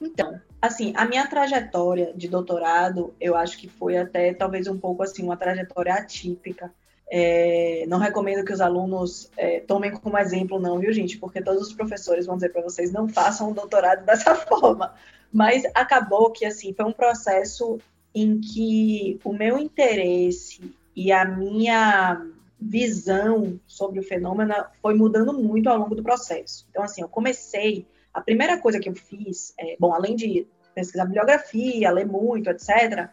Então, 0.00 0.40
assim, 0.60 0.92
a 0.96 1.04
minha 1.04 1.24
trajetória 1.28 2.12
de 2.16 2.26
doutorado, 2.26 3.14
eu 3.20 3.36
acho 3.36 3.58
que 3.58 3.68
foi 3.68 3.96
até 3.96 4.34
talvez 4.34 4.66
um 4.66 4.76
pouco 4.76 5.04
assim, 5.04 5.22
uma 5.22 5.36
trajetória 5.36 5.94
atípica, 5.94 6.72
é, 7.14 7.84
não 7.88 7.98
recomendo 7.98 8.42
que 8.42 8.54
os 8.54 8.60
alunos 8.62 9.30
é, 9.36 9.60
tomem 9.60 9.90
como 9.90 10.16
exemplo, 10.16 10.58
não, 10.58 10.78
viu, 10.78 10.90
gente? 10.94 11.18
Porque 11.18 11.42
todos 11.42 11.68
os 11.68 11.74
professores 11.74 12.24
vão 12.24 12.36
dizer 12.36 12.48
para 12.48 12.62
vocês 12.62 12.90
não 12.90 13.06
façam 13.06 13.50
um 13.50 13.52
doutorado 13.52 14.02
dessa 14.06 14.34
forma. 14.34 14.94
Mas 15.30 15.62
acabou 15.74 16.30
que, 16.30 16.46
assim, 16.46 16.72
foi 16.72 16.86
um 16.86 16.92
processo 16.92 17.78
em 18.14 18.40
que 18.40 19.20
o 19.24 19.34
meu 19.34 19.58
interesse 19.58 20.74
e 20.96 21.12
a 21.12 21.26
minha 21.26 22.26
visão 22.58 23.60
sobre 23.66 24.00
o 24.00 24.02
fenômeno 24.02 24.54
foi 24.80 24.94
mudando 24.94 25.34
muito 25.34 25.68
ao 25.68 25.76
longo 25.76 25.94
do 25.94 26.02
processo. 26.02 26.66
Então, 26.70 26.82
assim, 26.82 27.02
eu 27.02 27.08
comecei. 27.08 27.86
A 28.14 28.22
primeira 28.22 28.56
coisa 28.56 28.80
que 28.80 28.88
eu 28.88 28.94
fiz, 28.94 29.52
é, 29.58 29.76
bom, 29.78 29.92
além 29.92 30.16
de 30.16 30.46
pesquisar 30.74 31.04
bibliografia, 31.04 31.90
ler 31.90 32.06
muito, 32.06 32.48
etc., 32.48 33.10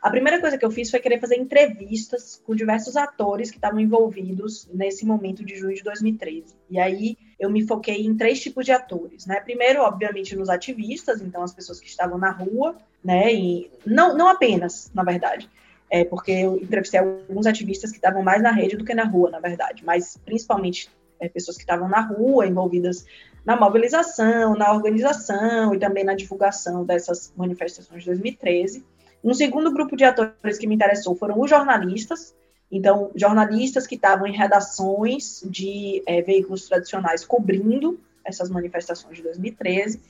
a 0.00 0.10
primeira 0.10 0.40
coisa 0.40 0.56
que 0.56 0.64
eu 0.64 0.70
fiz 0.70 0.90
foi 0.90 1.00
querer 1.00 1.18
fazer 1.20 1.36
entrevistas 1.36 2.40
com 2.46 2.54
diversos 2.54 2.96
atores 2.96 3.50
que 3.50 3.56
estavam 3.56 3.80
envolvidos 3.80 4.68
nesse 4.72 5.04
momento 5.04 5.44
de 5.44 5.56
junho 5.56 5.74
de 5.74 5.82
2013. 5.82 6.54
E 6.70 6.78
aí 6.78 7.16
eu 7.38 7.50
me 7.50 7.66
foquei 7.66 8.06
em 8.06 8.16
três 8.16 8.40
tipos 8.40 8.64
de 8.64 8.72
atores, 8.72 9.26
né? 9.26 9.40
Primeiro, 9.40 9.82
obviamente, 9.82 10.36
nos 10.36 10.48
ativistas, 10.48 11.20
então 11.20 11.42
as 11.42 11.52
pessoas 11.52 11.80
que 11.80 11.88
estavam 11.88 12.16
na 12.16 12.30
rua, 12.30 12.76
né? 13.02 13.32
E 13.34 13.70
não, 13.84 14.16
não 14.16 14.28
apenas, 14.28 14.90
na 14.94 15.02
verdade, 15.02 15.50
é 15.90 16.04
porque 16.04 16.32
eu 16.32 16.56
entrevistei 16.56 17.00
alguns 17.00 17.46
ativistas 17.46 17.90
que 17.90 17.96
estavam 17.96 18.22
mais 18.22 18.42
na 18.42 18.52
rede 18.52 18.76
do 18.76 18.84
que 18.84 18.94
na 18.94 19.04
rua, 19.04 19.30
na 19.30 19.40
verdade, 19.40 19.84
mas 19.84 20.16
principalmente 20.24 20.90
é, 21.18 21.28
pessoas 21.28 21.56
que 21.56 21.62
estavam 21.62 21.88
na 21.88 22.00
rua, 22.00 22.46
envolvidas 22.46 23.04
na 23.44 23.56
mobilização, 23.56 24.54
na 24.54 24.72
organização 24.72 25.74
e 25.74 25.78
também 25.78 26.04
na 26.04 26.14
divulgação 26.14 26.84
dessas 26.84 27.32
manifestações 27.36 28.02
de 28.02 28.06
2013. 28.10 28.84
Um 29.22 29.34
segundo 29.34 29.72
grupo 29.72 29.96
de 29.96 30.04
atores 30.04 30.58
que 30.58 30.66
me 30.66 30.74
interessou 30.74 31.14
foram 31.14 31.40
os 31.40 31.50
jornalistas, 31.50 32.34
então, 32.70 33.10
jornalistas 33.14 33.86
que 33.86 33.94
estavam 33.94 34.26
em 34.26 34.36
redações 34.36 35.42
de 35.44 36.02
é, 36.06 36.20
veículos 36.20 36.68
tradicionais 36.68 37.24
cobrindo 37.24 37.98
essas 38.24 38.50
manifestações 38.50 39.16
de 39.16 39.22
2013. 39.22 40.00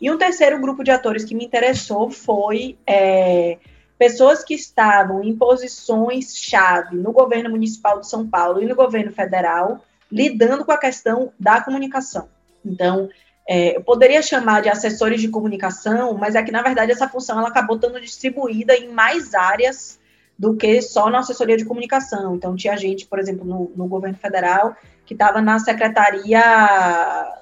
E 0.00 0.10
um 0.10 0.18
terceiro 0.18 0.60
grupo 0.60 0.82
de 0.82 0.90
atores 0.90 1.24
que 1.24 1.34
me 1.34 1.44
interessou 1.44 2.10
foi 2.10 2.76
é, 2.86 3.58
pessoas 3.96 4.42
que 4.42 4.54
estavam 4.54 5.22
em 5.22 5.36
posições-chave 5.36 6.96
no 6.96 7.12
governo 7.12 7.50
municipal 7.50 8.00
de 8.00 8.08
São 8.08 8.28
Paulo 8.28 8.62
e 8.62 8.66
no 8.66 8.74
governo 8.74 9.12
federal, 9.12 9.84
lidando 10.10 10.64
com 10.64 10.72
a 10.72 10.78
questão 10.78 11.32
da 11.38 11.60
comunicação. 11.60 12.28
Então, 12.64 13.08
é, 13.50 13.78
eu 13.78 13.82
poderia 13.82 14.20
chamar 14.20 14.60
de 14.60 14.68
assessores 14.68 15.22
de 15.22 15.28
comunicação, 15.28 16.12
mas 16.12 16.34
é 16.34 16.42
que, 16.42 16.52
na 16.52 16.60
verdade, 16.60 16.92
essa 16.92 17.08
função 17.08 17.38
ela 17.38 17.48
acabou 17.48 17.76
estando 17.76 17.98
distribuída 17.98 18.76
em 18.76 18.92
mais 18.92 19.34
áreas 19.34 19.98
do 20.38 20.54
que 20.54 20.82
só 20.82 21.08
na 21.08 21.20
assessoria 21.20 21.56
de 21.56 21.64
comunicação. 21.64 22.36
Então, 22.36 22.54
tinha 22.54 22.76
gente, 22.76 23.06
por 23.06 23.18
exemplo, 23.18 23.46
no, 23.46 23.72
no 23.74 23.88
governo 23.88 24.18
federal, 24.18 24.76
que 25.06 25.14
estava 25.14 25.40
na 25.40 25.58
secretaria 25.58 26.42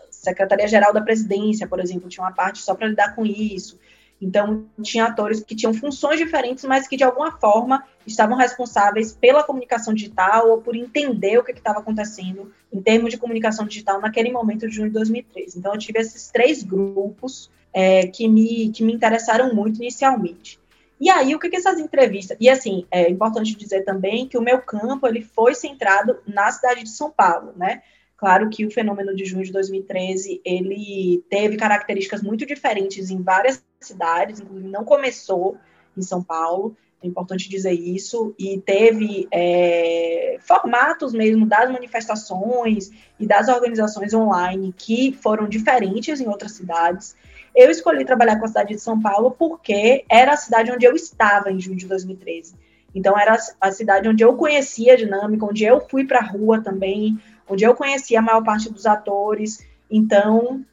Secretaria 0.09 0.69
Geral 0.69 0.93
da 0.93 1.01
Presidência, 1.01 1.67
por 1.67 1.81
exemplo, 1.81 2.09
tinha 2.09 2.25
uma 2.25 2.33
parte 2.33 2.61
só 2.61 2.75
para 2.75 2.87
lidar 2.87 3.15
com 3.15 3.27
isso. 3.27 3.77
Então, 4.21 4.65
tinha 4.83 5.05
atores 5.05 5.41
que 5.41 5.55
tinham 5.55 5.75
funções 5.75 6.19
diferentes, 6.19 6.65
mas 6.65 6.89
que 6.89 6.97
de 6.97 7.05
alguma 7.05 7.33
forma 7.33 7.85
estavam 8.07 8.37
responsáveis 8.37 9.13
pela 9.13 9.43
comunicação 9.43 9.93
digital 9.93 10.51
ou 10.51 10.63
por 10.63 10.75
entender 10.75 11.39
o 11.39 11.45
que 11.45 11.53
estava 11.53 11.81
acontecendo 11.81 12.51
em 12.73 12.81
termos 12.81 13.11
de 13.11 13.19
comunicação 13.19 13.67
digital 13.67 14.01
naquele 14.01 14.33
momento 14.33 14.67
de 14.67 14.75
junho 14.75 14.89
de 14.89 14.95
2013. 14.95 15.59
Então, 15.59 15.75
eu 15.75 15.79
tive 15.79 15.99
esses 15.99 16.31
três 16.31 16.63
grupos 16.63 17.51
é, 17.73 18.07
que, 18.07 18.27
me, 18.27 18.71
que 18.71 18.83
me 18.83 18.95
interessaram 18.95 19.55
muito 19.55 19.77
inicialmente. 19.77 20.59
E 20.99 21.11
aí, 21.11 21.35
o 21.35 21.39
que, 21.39 21.51
que 21.51 21.57
essas 21.57 21.79
entrevistas. 21.79 22.39
E 22.41 22.49
assim, 22.49 22.87
é 22.91 23.11
importante 23.11 23.55
dizer 23.55 23.85
também 23.85 24.27
que 24.27 24.39
o 24.39 24.43
meu 24.43 24.61
campo 24.63 25.07
ele 25.07 25.21
foi 25.21 25.55
centrado 25.55 26.19
na 26.27 26.51
cidade 26.51 26.83
de 26.85 26.89
São 26.89 27.11
Paulo, 27.11 27.53
né? 27.55 27.83
Claro 28.17 28.49
que 28.49 28.65
o 28.65 28.71
fenômeno 28.71 29.15
de 29.15 29.27
junho 29.27 29.45
de 29.45 29.53
2013 29.53 30.41
ele 30.43 31.23
teve 31.29 31.59
características 31.59 32.23
muito 32.23 32.47
diferentes 32.47 33.11
em 33.11 33.21
várias 33.21 33.63
cidades, 33.81 34.41
inclusive 34.41 34.69
não 34.69 34.85
começou 34.85 35.57
em 35.97 36.03
São 36.03 36.23
Paulo, 36.23 36.77
é 37.03 37.07
importante 37.07 37.49
dizer 37.49 37.73
isso, 37.73 38.35
e 38.39 38.59
teve 38.61 39.29
é, 39.31 40.39
formatos 40.41 41.13
mesmo 41.13 41.47
das 41.47 41.71
manifestações 41.71 42.91
e 43.19 43.27
das 43.27 43.49
organizações 43.49 44.15
online 44.15 44.75
que 44.77 45.13
foram 45.13 45.49
diferentes 45.49 46.21
em 46.21 46.29
outras 46.29 46.53
cidades. 46.53 47.15
Eu 47.55 47.71
escolhi 47.71 48.05
trabalhar 48.05 48.39
com 48.39 48.45
a 48.45 48.49
cidade 48.49 48.75
de 48.75 48.81
São 48.81 49.01
Paulo 49.01 49.31
porque 49.31 50.05
era 50.09 50.33
a 50.33 50.37
cidade 50.37 50.73
onde 50.73 50.85
eu 50.85 50.95
estava 50.95 51.51
em 51.51 51.61
junho 51.61 51.77
de 51.77 51.87
2013. 51.87 52.55
Então, 52.95 53.19
era 53.19 53.37
a 53.61 53.71
cidade 53.71 54.09
onde 54.09 54.25
eu 54.25 54.35
conhecia 54.37 54.95
a 54.95 54.97
dinâmica, 54.97 55.45
onde 55.45 55.65
eu 55.65 55.81
fui 55.81 56.07
para 56.07 56.21
a 56.21 56.25
rua 56.25 56.63
também, 56.63 57.19
onde 57.47 57.63
eu 57.63 57.75
conhecia 57.75 58.19
a 58.19 58.23
maior 58.23 58.43
parte 58.43 58.73
dos 58.73 58.87
atores, 58.87 59.65
então 59.91 60.65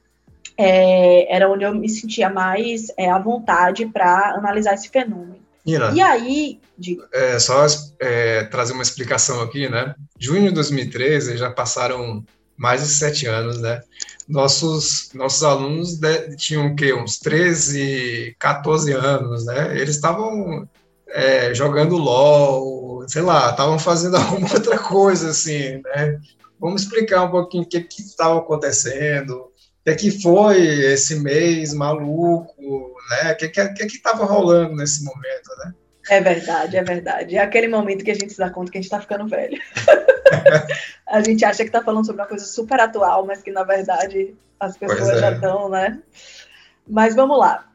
é, 0.57 1.33
era 1.35 1.49
onde 1.49 1.63
eu 1.63 1.73
me 1.73 1.89
sentia 1.89 2.29
mais 2.29 2.87
é, 2.97 3.09
à 3.09 3.17
vontade 3.19 3.85
para 3.85 4.35
analisar 4.35 4.73
esse 4.73 4.89
fenômeno. 4.89 5.43
Nina, 5.65 5.91
e 5.93 6.01
aí. 6.01 6.59
De... 6.77 6.99
É, 7.13 7.39
só 7.39 7.65
é, 7.99 8.43
trazer 8.45 8.73
uma 8.73 8.83
explicação 8.83 9.41
aqui, 9.41 9.69
né? 9.69 9.95
Junho 10.19 10.49
de 10.49 10.55
2013 10.55 11.37
já 11.37 11.49
passaram 11.49 12.23
mais 12.57 12.81
de 12.81 12.87
sete 12.87 13.25
anos, 13.27 13.59
né? 13.59 13.81
Nossos, 14.27 15.11
nossos 15.13 15.43
alunos 15.43 15.97
de, 15.97 16.35
tinham 16.35 16.67
o 16.67 16.75
quê? 16.75 16.93
Uns 16.93 17.19
13, 17.19 18.35
14 18.39 18.91
anos, 18.93 19.45
né? 19.45 19.77
Eles 19.77 19.95
estavam 19.95 20.67
é, 21.07 21.53
jogando 21.53 21.97
LOL, 21.97 23.07
sei 23.07 23.21
lá, 23.21 23.51
estavam 23.51 23.79
fazendo 23.79 24.15
alguma 24.17 24.51
outra 24.53 24.77
coisa, 24.77 25.29
assim, 25.29 25.81
né? 25.83 26.19
Vamos 26.59 26.83
explicar 26.83 27.23
um 27.23 27.31
pouquinho 27.31 27.63
o 27.63 27.67
que 27.67 27.85
estava 27.97 28.39
acontecendo, 28.39 29.51
que 29.83 29.89
é 29.89 29.95
que 29.95 30.21
foi 30.21 30.61
esse 30.61 31.19
mês 31.19 31.73
maluco, 31.73 32.95
né? 33.09 33.33
O 33.33 33.35
que, 33.35 33.49
que, 33.49 33.67
que, 33.69 33.85
que 33.87 34.01
tava 34.01 34.25
rolando 34.25 34.75
nesse 34.75 35.03
momento, 35.03 35.49
né? 35.59 35.73
É 36.09 36.21
verdade, 36.21 36.77
é 36.77 36.83
verdade. 36.83 37.37
É 37.37 37.41
aquele 37.41 37.67
momento 37.67 38.03
que 38.03 38.11
a 38.11 38.15
gente 38.15 38.31
se 38.31 38.37
dá 38.37 38.49
conta 38.49 38.71
que 38.71 38.77
a 38.77 38.81
gente 38.81 38.87
está 38.87 38.99
ficando 38.99 39.27
velho. 39.27 39.59
a 41.07 41.21
gente 41.21 41.45
acha 41.45 41.63
que 41.63 41.69
está 41.69 41.81
falando 41.81 42.05
sobre 42.05 42.21
uma 42.21 42.27
coisa 42.27 42.45
super 42.45 42.79
atual, 42.79 43.25
mas 43.25 43.41
que 43.41 43.51
na 43.51 43.63
verdade 43.63 44.35
as 44.59 44.77
pessoas 44.77 45.09
é. 45.09 45.19
já 45.19 45.31
estão, 45.31 45.69
né? 45.69 46.01
Mas 46.87 47.15
vamos 47.15 47.37
lá. 47.37 47.69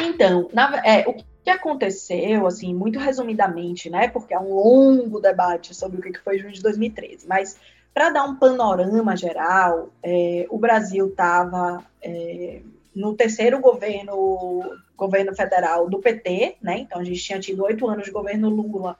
Então, 0.00 0.48
na, 0.52 0.82
é, 0.84 1.06
o 1.06 1.14
que 1.14 1.50
aconteceu, 1.50 2.46
assim, 2.46 2.74
muito 2.74 2.98
resumidamente, 2.98 3.90
né? 3.90 4.08
Porque 4.08 4.34
é 4.34 4.38
um 4.38 4.54
longo 4.54 5.20
debate 5.20 5.74
sobre 5.74 5.98
o 5.98 6.02
que 6.02 6.18
foi 6.20 6.38
junho 6.38 6.52
de 6.52 6.62
2013, 6.62 7.26
mas 7.28 7.56
para 7.94 8.10
dar 8.10 8.24
um 8.24 8.34
panorama 8.34 9.16
geral, 9.16 9.90
é, 10.02 10.46
o 10.50 10.58
Brasil 10.58 11.06
estava 11.06 11.84
é, 12.02 12.60
no 12.94 13.14
terceiro 13.14 13.60
governo, 13.60 14.60
governo 14.96 15.32
federal 15.32 15.88
do 15.88 16.00
PT, 16.00 16.56
né? 16.60 16.78
Então 16.78 17.00
a 17.00 17.04
gente 17.04 17.22
tinha 17.22 17.38
tido 17.38 17.62
oito 17.62 17.88
anos 17.88 18.04
de 18.04 18.10
governo 18.10 18.48
Lula 18.48 18.96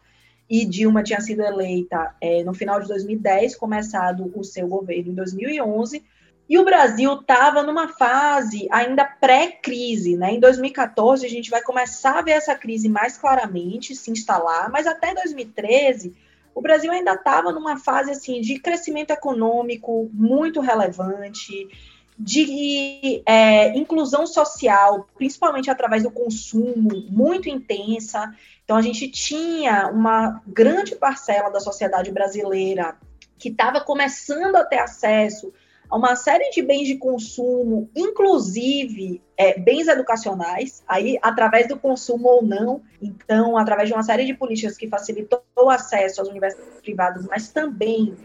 e 0.49 0.65
Dilma 0.65 1.03
tinha 1.03 1.21
sido 1.21 1.43
eleita 1.43 2.15
é, 2.21 2.45
no 2.45 2.55
final 2.55 2.81
de 2.81 2.87
2010, 2.87 3.57
começado 3.57 4.33
o 4.37 4.45
seu 4.45 4.69
governo 4.69 5.11
em 5.11 5.15
2011. 5.15 6.05
E 6.49 6.59
o 6.59 6.65
Brasil 6.65 7.15
estava 7.15 7.63
numa 7.65 7.89
fase 7.89 8.69
ainda 8.71 9.05
pré-crise, 9.05 10.17
né? 10.17 10.35
Em 10.35 10.41
2014 10.41 11.27
a 11.27 11.29
gente 11.29 11.51
vai 11.51 11.63
começar 11.63 12.19
a 12.19 12.23
ver 12.23 12.33
essa 12.33 12.55
crise 12.55 12.89
mais 12.89 13.17
claramente 13.17 13.97
se 13.97 14.13
instalar, 14.13 14.71
mas 14.71 14.87
até 14.87 15.15
2013 15.15 16.15
o 16.55 16.61
Brasil 16.61 16.93
ainda 16.93 17.15
estava 17.15 17.51
numa 17.53 17.79
fase 17.79 18.11
assim 18.11 18.41
de 18.41 18.59
crescimento 18.59 19.11
econômico 19.11 20.09
muito 20.13 20.61
relevante, 20.61 21.69
de 22.17 23.23
é, 23.27 23.77
inclusão 23.77 24.27
social, 24.27 25.09
principalmente 25.17 25.69
através 25.69 26.05
do 26.05 26.11
consumo, 26.11 27.05
muito 27.11 27.49
intensa. 27.49 28.33
Então, 28.65 28.77
a 28.77 28.83
gente 28.83 29.09
tinha 29.09 29.89
uma 29.89 30.41
grande 30.47 30.95
parcela 30.95 31.51
da 31.51 31.59
sociedade 31.59 32.13
brasileira 32.13 32.97
que 33.37 33.49
estava 33.49 33.81
começando 33.81 34.57
a 34.57 34.65
ter 34.65 34.79
acesso 34.79 35.53
a 35.91 35.97
uma 35.97 36.17
série 36.17 36.51
de 36.51 36.63
bens 36.63 36.87
de 36.87 36.97
consumo, 36.97 37.91
inclusive 37.95 39.23
é, 39.37 39.59
bens 39.59 39.89
educacionais, 39.89 40.83
aí 40.89 41.19
através 41.23 41.69
do 41.69 41.79
consumo 41.79 42.29
ou 42.29 42.43
não, 42.43 42.83
então 43.01 43.57
através 43.57 43.89
de 43.89 43.95
uma 43.95 44.03
série 44.03 44.25
de 44.25 44.35
políticas 44.35 44.77
que 44.77 44.89
facilitou 44.89 45.43
o 45.57 45.71
acesso 45.71 46.23
às 46.23 46.29
universidades 46.29 46.81
privadas, 46.81 47.27
mas 47.27 47.51
também 47.51 48.17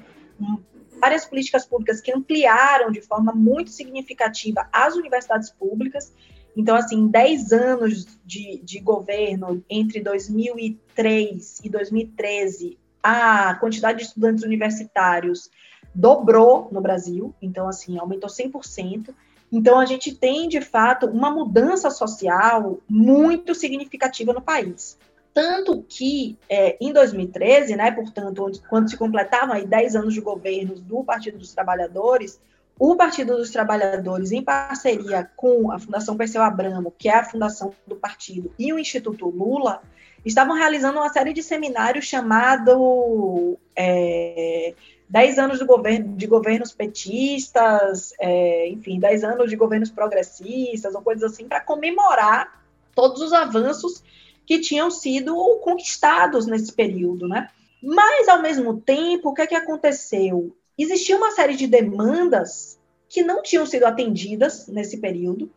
várias 0.99 1.25
políticas 1.25 1.65
públicas 1.65 2.01
que 2.01 2.11
ampliaram 2.11 2.91
de 2.91 3.01
forma 3.01 3.33
muito 3.33 3.71
significativa 3.71 4.67
as 4.71 4.95
universidades 4.95 5.49
públicas. 5.49 6.13
Então, 6.55 6.75
assim, 6.75 7.07
10 7.07 7.51
anos 7.53 8.19
de, 8.25 8.59
de 8.63 8.79
governo, 8.79 9.63
entre 9.69 10.01
2003 10.01 11.61
e 11.63 11.69
2013, 11.69 12.77
a 13.01 13.55
quantidade 13.55 13.99
de 13.99 14.05
estudantes 14.05 14.43
universitários 14.43 15.49
dobrou 15.93 16.69
no 16.71 16.81
Brasil, 16.81 17.33
então, 17.41 17.67
assim, 17.67 17.97
aumentou 17.97 18.29
100%. 18.29 19.13
Então, 19.51 19.79
a 19.79 19.85
gente 19.85 20.13
tem, 20.13 20.47
de 20.47 20.61
fato, 20.61 21.07
uma 21.07 21.31
mudança 21.31 21.89
social 21.89 22.79
muito 22.87 23.55
significativa 23.55 24.31
no 24.31 24.41
país. 24.41 24.97
Tanto 25.33 25.83
que, 25.87 26.37
é, 26.49 26.77
em 26.81 26.91
2013, 26.91 27.75
né, 27.75 27.91
portanto, 27.91 28.51
quando 28.69 28.89
se 28.89 28.97
completavam 28.97 29.55
aí 29.55 29.65
10 29.65 29.95
anos 29.95 30.13
de 30.13 30.21
governo 30.21 30.75
do 30.75 31.03
Partido 31.03 31.37
dos 31.37 31.53
Trabalhadores, 31.53 32.39
o 32.79 32.95
Partido 32.95 33.35
dos 33.35 33.49
Trabalhadores, 33.49 34.31
em 34.31 34.41
parceria 34.41 35.29
com 35.35 35.71
a 35.71 35.77
Fundação 35.77 36.15
Perseu 36.15 36.41
Abramo, 36.41 36.93
que 36.97 37.09
é 37.09 37.15
a 37.15 37.25
fundação 37.25 37.73
do 37.85 37.95
partido, 37.95 38.53
e 38.57 38.71
o 38.71 38.79
Instituto 38.79 39.27
Lula, 39.27 39.81
estavam 40.25 40.55
realizando 40.55 40.99
uma 40.99 41.09
série 41.09 41.33
de 41.33 41.43
seminários 41.43 42.05
chamado 42.05 43.57
é, 43.75 44.73
10 45.09 45.39
anos 45.39 45.59
de, 45.59 45.65
governo, 45.65 46.15
de 46.15 46.27
governos 46.27 46.71
petistas, 46.71 48.13
é, 48.19 48.69
enfim, 48.69 48.99
10 48.99 49.23
anos 49.23 49.49
de 49.49 49.55
governos 49.55 49.89
progressistas, 49.89 50.93
ou 50.93 51.01
coisas 51.01 51.31
assim, 51.31 51.47
para 51.47 51.61
comemorar 51.61 52.63
todos 52.93 53.21
os 53.21 53.33
avanços 53.33 54.03
que 54.45 54.59
tinham 54.59 54.91
sido 54.91 55.35
conquistados 55.63 56.45
nesse 56.45 56.71
período, 56.71 57.27
né? 57.27 57.49
Mas, 57.81 58.27
ao 58.27 58.41
mesmo 58.41 58.79
tempo, 58.81 59.29
o 59.29 59.33
que 59.33 59.41
é 59.41 59.47
que 59.47 59.55
aconteceu? 59.55 60.55
Existia 60.77 61.17
uma 61.17 61.31
série 61.31 61.55
de 61.55 61.65
demandas 61.65 62.79
que 63.07 63.23
não 63.23 63.41
tinham 63.41 63.65
sido 63.65 63.85
atendidas 63.85 64.67
nesse 64.67 64.97
período, 64.97 65.51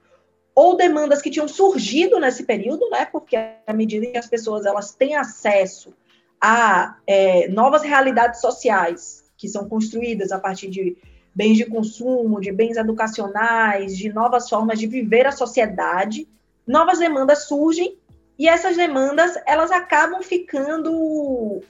ou 0.55 0.77
demandas 0.77 1.21
que 1.21 1.31
tinham 1.31 1.49
surgido 1.49 2.19
nesse 2.19 2.45
período, 2.45 2.89
né? 2.89 3.05
Porque 3.05 3.37
à 3.37 3.73
medida 3.73 4.07
que 4.07 4.19
as 4.19 4.29
pessoas 4.29 4.65
elas 4.65 4.95
têm 4.95 5.15
acesso 5.15 5.93
a 6.41 6.97
é, 7.07 7.49
novas 7.49 7.83
realidades 7.83 8.41
sociais 8.41 9.22
que 9.43 9.49
são 9.49 9.69
construídas 9.69 10.31
a 10.31 10.39
partir 10.39 10.71
de 10.71 10.97
bens 11.35 11.57
de 11.57 11.67
consumo, 11.67 12.41
de 12.41 12.53
bens 12.53 12.77
educacionais, 12.77 13.99
de 13.99 14.09
novas 14.09 14.49
formas 14.49 14.79
de 14.79 14.87
viver 14.87 15.27
a 15.27 15.33
sociedade, 15.33 16.29
novas 16.65 17.01
demandas 17.01 17.49
surgem 17.49 17.99
e 18.39 18.49
essas 18.49 18.77
demandas 18.77 19.35
elas 19.45 19.73
acabam 19.73 20.23
ficando 20.23 21.61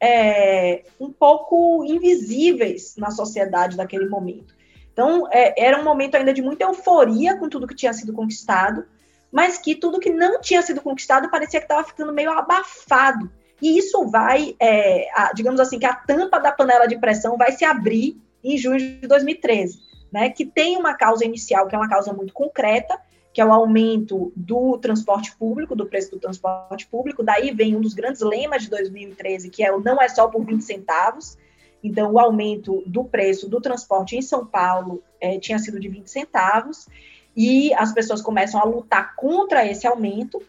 é, 0.00 0.84
um 1.00 1.10
pouco 1.10 1.84
invisíveis 1.84 2.94
na 2.96 3.10
sociedade 3.10 3.76
daquele 3.76 4.08
momento. 4.08 4.54
Então, 4.92 5.26
é, 5.32 5.52
era 5.60 5.80
um 5.80 5.84
momento 5.84 6.14
ainda 6.14 6.32
de 6.32 6.42
muita 6.42 6.62
euforia 6.62 7.36
com 7.36 7.48
tudo 7.48 7.66
que 7.66 7.74
tinha 7.74 7.92
sido 7.92 8.12
conquistado, 8.12 8.86
mas 9.32 9.58
que 9.58 9.74
tudo 9.74 9.98
que 9.98 10.10
não 10.10 10.40
tinha 10.40 10.62
sido 10.62 10.80
conquistado 10.80 11.28
parecia 11.28 11.58
que 11.58 11.64
estava 11.64 11.82
ficando 11.82 12.12
meio 12.12 12.30
abafado. 12.30 13.28
E 13.60 13.78
isso 13.78 14.06
vai, 14.06 14.54
é, 14.60 15.08
a, 15.14 15.32
digamos 15.32 15.60
assim, 15.60 15.78
que 15.78 15.86
a 15.86 15.94
tampa 15.94 16.38
da 16.38 16.52
panela 16.52 16.86
de 16.86 16.98
pressão 16.98 17.36
vai 17.36 17.52
se 17.52 17.64
abrir 17.64 18.20
em 18.44 18.56
junho 18.56 18.78
de 18.78 19.06
2013, 19.06 19.80
né? 20.12 20.30
Que 20.30 20.44
tem 20.44 20.76
uma 20.76 20.94
causa 20.94 21.24
inicial, 21.24 21.66
que 21.66 21.74
é 21.74 21.78
uma 21.78 21.88
causa 21.88 22.12
muito 22.12 22.32
concreta, 22.34 22.98
que 23.32 23.40
é 23.40 23.44
o 23.44 23.52
aumento 23.52 24.32
do 24.34 24.78
transporte 24.78 25.36
público, 25.36 25.76
do 25.76 25.86
preço 25.86 26.10
do 26.10 26.18
transporte 26.18 26.86
público. 26.86 27.22
Daí 27.22 27.50
vem 27.50 27.76
um 27.76 27.80
dos 27.80 27.94
grandes 27.94 28.22
lemas 28.22 28.62
de 28.62 28.70
2013, 28.70 29.50
que 29.50 29.62
é 29.62 29.72
o 29.72 29.80
não 29.80 30.00
é 30.00 30.08
só 30.08 30.28
por 30.28 30.44
20 30.44 30.62
centavos. 30.62 31.36
Então, 31.82 32.12
o 32.12 32.18
aumento 32.18 32.82
do 32.86 33.04
preço 33.04 33.48
do 33.48 33.60
transporte 33.60 34.16
em 34.16 34.22
São 34.22 34.44
Paulo 34.46 35.02
é, 35.20 35.38
tinha 35.38 35.58
sido 35.58 35.78
de 35.78 35.88
20 35.88 36.10
centavos, 36.10 36.88
e 37.36 37.74
as 37.74 37.92
pessoas 37.92 38.22
começam 38.22 38.58
a 38.58 38.64
lutar 38.64 39.14
contra 39.14 39.66
esse 39.66 39.86
aumento, 39.86 40.40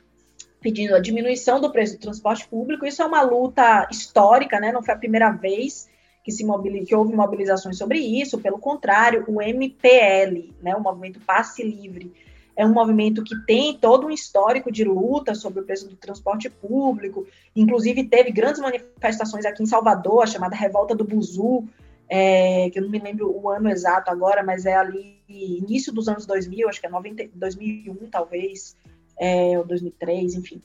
pedindo 0.67 0.95
a 0.95 0.99
diminuição 0.99 1.61
do 1.61 1.71
preço 1.71 1.93
do 1.93 2.01
transporte 2.01 2.45
público. 2.45 2.85
Isso 2.85 3.01
é 3.01 3.05
uma 3.05 3.21
luta 3.21 3.87
histórica, 3.89 4.59
né? 4.59 4.69
não 4.69 4.83
foi 4.83 4.93
a 4.93 4.97
primeira 4.97 5.31
vez 5.31 5.89
que, 6.21 6.29
se 6.29 6.43
que 6.85 6.93
houve 6.93 7.15
mobilizações 7.15 7.77
sobre 7.77 7.99
isso, 7.99 8.37
pelo 8.37 8.59
contrário, 8.59 9.23
o 9.29 9.41
MPL, 9.41 10.53
né, 10.61 10.75
o 10.75 10.83
Movimento 10.83 11.21
Passe 11.21 11.63
Livre, 11.63 12.11
é 12.53 12.65
um 12.65 12.73
movimento 12.73 13.23
que 13.23 13.33
tem 13.45 13.77
todo 13.77 14.07
um 14.07 14.09
histórico 14.11 14.69
de 14.69 14.83
luta 14.83 15.33
sobre 15.33 15.61
o 15.61 15.63
preço 15.63 15.87
do 15.87 15.95
transporte 15.95 16.49
público, 16.49 17.25
inclusive 17.55 18.03
teve 18.03 18.29
grandes 18.29 18.59
manifestações 18.59 19.45
aqui 19.45 19.63
em 19.63 19.65
Salvador, 19.65 20.23
a 20.23 20.27
chamada 20.27 20.53
Revolta 20.53 20.93
do 20.93 21.05
Buzu, 21.05 21.63
é, 22.09 22.69
que 22.71 22.79
eu 22.79 22.83
não 22.83 22.89
me 22.89 22.99
lembro 22.99 23.33
o 23.33 23.49
ano 23.49 23.69
exato 23.69 24.11
agora, 24.11 24.43
mas 24.43 24.65
é 24.65 24.75
ali 24.75 25.17
início 25.29 25.93
dos 25.93 26.09
anos 26.09 26.25
2000, 26.25 26.67
acho 26.67 26.81
que 26.81 26.87
é 26.87 26.89
90, 26.89 27.29
2001 27.33 27.95
talvez, 28.11 28.75
é, 29.19 29.57
ou 29.57 29.65
2003, 29.65 30.35
enfim. 30.35 30.61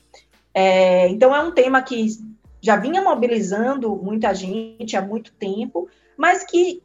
É, 0.53 1.07
então 1.09 1.35
é 1.35 1.41
um 1.41 1.51
tema 1.51 1.81
que 1.81 2.07
já 2.61 2.77
vinha 2.77 3.01
mobilizando 3.01 3.95
muita 3.95 4.33
gente 4.33 4.95
há 4.95 5.01
muito 5.01 5.33
tempo, 5.33 5.89
mas 6.15 6.43
que 6.43 6.79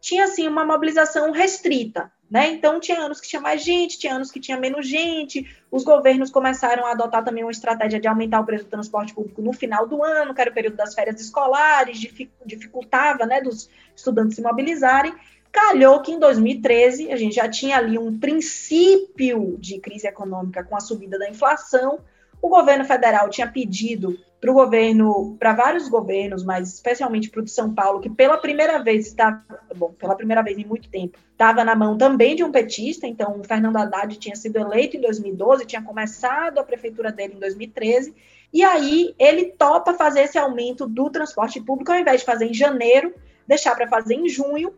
tinha 0.00 0.24
assim 0.24 0.46
uma 0.46 0.64
mobilização 0.64 1.32
restrita, 1.32 2.12
né? 2.30 2.48
Então, 2.50 2.80
tinha 2.80 3.00
anos 3.00 3.20
que 3.20 3.28
tinha 3.28 3.40
mais 3.40 3.62
gente, 3.62 3.98
tinha 3.98 4.14
anos 4.14 4.30
que 4.30 4.40
tinha 4.40 4.58
menos 4.58 4.86
gente. 4.86 5.46
Os 5.70 5.84
governos 5.84 6.30
começaram 6.30 6.86
a 6.86 6.92
adotar 6.92 7.24
também 7.24 7.44
uma 7.44 7.50
estratégia 7.50 8.00
de 8.00 8.08
aumentar 8.08 8.40
o 8.40 8.44
preço 8.44 8.64
do 8.64 8.70
transporte 8.70 9.14
público 9.14 9.40
no 9.40 9.52
final 9.52 9.86
do 9.86 10.02
ano, 10.02 10.34
que 10.34 10.40
era 10.40 10.50
o 10.50 10.54
período 10.54 10.76
das 10.76 10.94
férias 10.94 11.20
escolares, 11.20 11.98
dificultava 12.44 13.24
né, 13.26 13.40
dos 13.40 13.70
estudantes 13.94 14.36
se 14.36 14.42
mobilizarem. 14.42 15.14
Calhou 15.54 16.02
que 16.02 16.10
em 16.10 16.18
2013 16.18 17.12
a 17.12 17.16
gente 17.16 17.36
já 17.36 17.48
tinha 17.48 17.76
ali 17.76 17.96
um 17.96 18.18
princípio 18.18 19.56
de 19.56 19.78
crise 19.78 20.04
econômica 20.04 20.64
com 20.64 20.76
a 20.76 20.80
subida 20.80 21.16
da 21.16 21.30
inflação. 21.30 22.00
O 22.42 22.48
governo 22.48 22.84
federal 22.84 23.30
tinha 23.30 23.46
pedido 23.46 24.18
para 24.40 24.50
o 24.50 24.54
governo, 24.54 25.36
para 25.38 25.52
vários 25.52 25.88
governos, 25.88 26.42
mas 26.42 26.74
especialmente 26.74 27.30
para 27.30 27.40
o 27.40 27.44
de 27.44 27.52
São 27.52 27.72
Paulo, 27.72 28.00
que 28.00 28.10
pela 28.10 28.36
primeira 28.36 28.82
vez 28.82 29.06
está, 29.06 29.44
bom, 29.76 29.92
pela 29.92 30.16
primeira 30.16 30.42
vez 30.42 30.58
em 30.58 30.64
muito 30.64 30.88
tempo, 30.88 31.20
estava 31.30 31.62
na 31.62 31.76
mão 31.76 31.96
também 31.96 32.34
de 32.34 32.42
um 32.42 32.50
petista. 32.50 33.06
Então, 33.06 33.38
o 33.38 33.44
Fernando 33.44 33.76
Haddad 33.76 34.18
tinha 34.18 34.34
sido 34.34 34.58
eleito 34.58 34.96
em 34.96 35.00
2012, 35.02 35.66
tinha 35.66 35.82
começado 35.82 36.58
a 36.58 36.64
prefeitura 36.64 37.12
dele 37.12 37.34
em 37.36 37.38
2013. 37.38 38.12
E 38.52 38.64
aí 38.64 39.14
ele 39.20 39.52
topa 39.52 39.94
fazer 39.94 40.22
esse 40.22 40.36
aumento 40.36 40.84
do 40.84 41.08
transporte 41.10 41.60
público, 41.60 41.92
ao 41.92 41.98
invés 42.00 42.20
de 42.20 42.26
fazer 42.26 42.46
em 42.46 42.54
janeiro, 42.54 43.14
deixar 43.46 43.76
para 43.76 43.86
fazer 43.86 44.14
em 44.14 44.28
junho, 44.28 44.74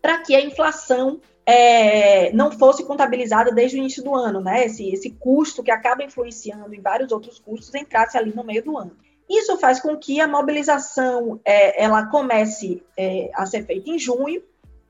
para 0.00 0.18
que 0.18 0.34
a 0.34 0.40
inflação 0.40 1.20
é, 1.44 2.30
não 2.32 2.52
fosse 2.52 2.84
contabilizada 2.84 3.50
desde 3.50 3.76
o 3.76 3.80
início 3.80 4.04
do 4.04 4.14
ano, 4.14 4.40
né? 4.40 4.66
Esse, 4.66 4.90
esse 4.90 5.10
custo 5.10 5.62
que 5.62 5.70
acaba 5.70 6.04
influenciando 6.04 6.74
em 6.74 6.80
vários 6.80 7.10
outros 7.10 7.38
custos 7.38 7.74
entrasse 7.74 8.18
ali 8.18 8.34
no 8.34 8.44
meio 8.44 8.62
do 8.62 8.76
ano. 8.76 8.94
Isso 9.28 9.56
faz 9.58 9.80
com 9.80 9.96
que 9.96 10.20
a 10.20 10.28
mobilização 10.28 11.40
é, 11.44 11.82
ela 11.82 12.06
comece 12.06 12.82
é, 12.96 13.30
a 13.34 13.46
ser 13.46 13.64
feita 13.64 13.88
em 13.88 13.98
junho, 13.98 14.42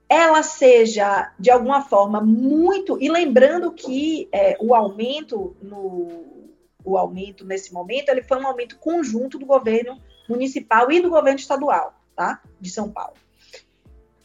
ela 0.09 0.43
seja 0.43 1.33
de 1.39 1.51
alguma 1.51 1.83
forma 1.83 2.21
muito 2.21 3.01
e 3.01 3.09
lembrando 3.09 3.71
que 3.73 4.29
é, 4.33 4.57
o 4.61 4.75
aumento 4.75 5.57
no 5.63 6.27
o 6.85 6.97
aumento 6.97 7.45
nesse 7.45 7.73
momento 7.73 8.09
ele 8.09 8.23
foi 8.23 8.41
um 8.41 8.47
aumento 8.47 8.79
conjunto 8.79 9.39
do 9.39 9.45
governo 9.45 10.01
municipal 10.29 10.91
e 10.91 11.01
do 11.01 11.11
governo 11.11 11.39
estadual, 11.39 11.93
tá? 12.17 12.41
De 12.59 12.71
São 12.71 12.91
Paulo. 12.91 13.15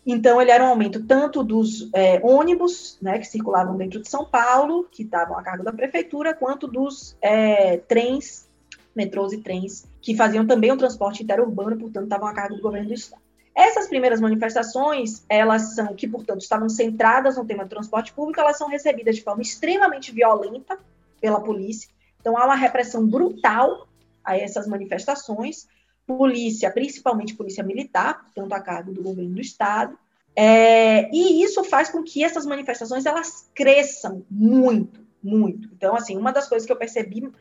Então, 0.06 0.42
ele 0.42 0.52
era 0.52 0.64
um 0.64 0.68
aumento 0.68 1.02
tanto 1.06 1.44
dos 1.44 1.90
é, 1.94 2.20
ônibus, 2.24 2.98
né, 3.02 3.20
que 3.20 3.26
circulavam 3.26 3.78
dentro 3.78 4.02
de 4.02 4.10
São 4.10 4.26
Paulo, 4.26 4.88
que 4.92 5.04
estavam 5.04 5.38
a 5.38 5.44
cargo 5.44 5.64
da 5.64 5.72
prefeitura, 5.72 6.34
quanto 6.34 6.68
dos 6.68 7.16
é, 7.22 7.78
trens, 7.78 8.48
metrôs 8.94 9.32
e 9.32 9.38
trens, 9.38 9.86
que 10.02 10.16
faziam 10.16 10.46
também 10.46 10.72
o 10.72 10.78
transporte 10.78 11.24
interurbano, 11.24 11.78
portanto, 11.78 12.04
estavam 12.04 12.28
a 12.28 12.34
cargo 12.34 12.56
do 12.56 12.62
governo 12.62 12.90
do 12.90 12.94
estado. 12.94 13.22
Essas 13.56 13.88
primeiras 13.88 14.20
manifestações, 14.20 15.24
elas 15.30 15.76
são, 15.76 15.94
que, 15.94 16.08
portanto, 16.08 16.42
estavam 16.42 16.68
centradas 16.68 17.38
no 17.38 17.46
tema 17.46 17.64
do 17.64 17.70
transporte 17.70 18.12
público, 18.12 18.40
elas 18.40 18.58
são 18.58 18.68
recebidas 18.68 19.16
de 19.16 19.24
forma 19.24 19.42
extremamente 19.42 20.12
violenta 20.12 20.78
pela 21.22 21.40
polícia. 21.40 21.88
Então, 22.20 22.38
há 22.38 22.46
uma 22.46 22.56
repressão 22.56 23.08
brutal 23.08 23.88
a 24.24 24.38
essas 24.38 24.68
manifestações, 24.68 25.68
polícia, 26.06 26.72
principalmente 26.72 27.36
polícia 27.36 27.64
militar, 27.64 28.26
tanto 28.36 28.54
a 28.54 28.60
cargo 28.60 28.92
do 28.92 29.02
governo 29.02 29.36
do 29.36 29.42
estado, 29.42 29.98
é, 30.36 31.10
e 31.16 31.44
isso 31.44 31.64
faz 31.64 31.90
com 31.90 32.04
que 32.04 32.24
essas 32.24 32.46
manifestações 32.46 33.06
elas 33.06 33.50
cresçam 33.54 34.26
muito, 34.30 35.02
muito. 35.22 35.70
Então, 35.74 35.96
assim, 35.96 36.18
uma 36.18 36.32
das 36.32 36.48
coisas 36.48 36.66
que 36.66 36.72
eu 36.72 36.78
percebi 36.78 37.32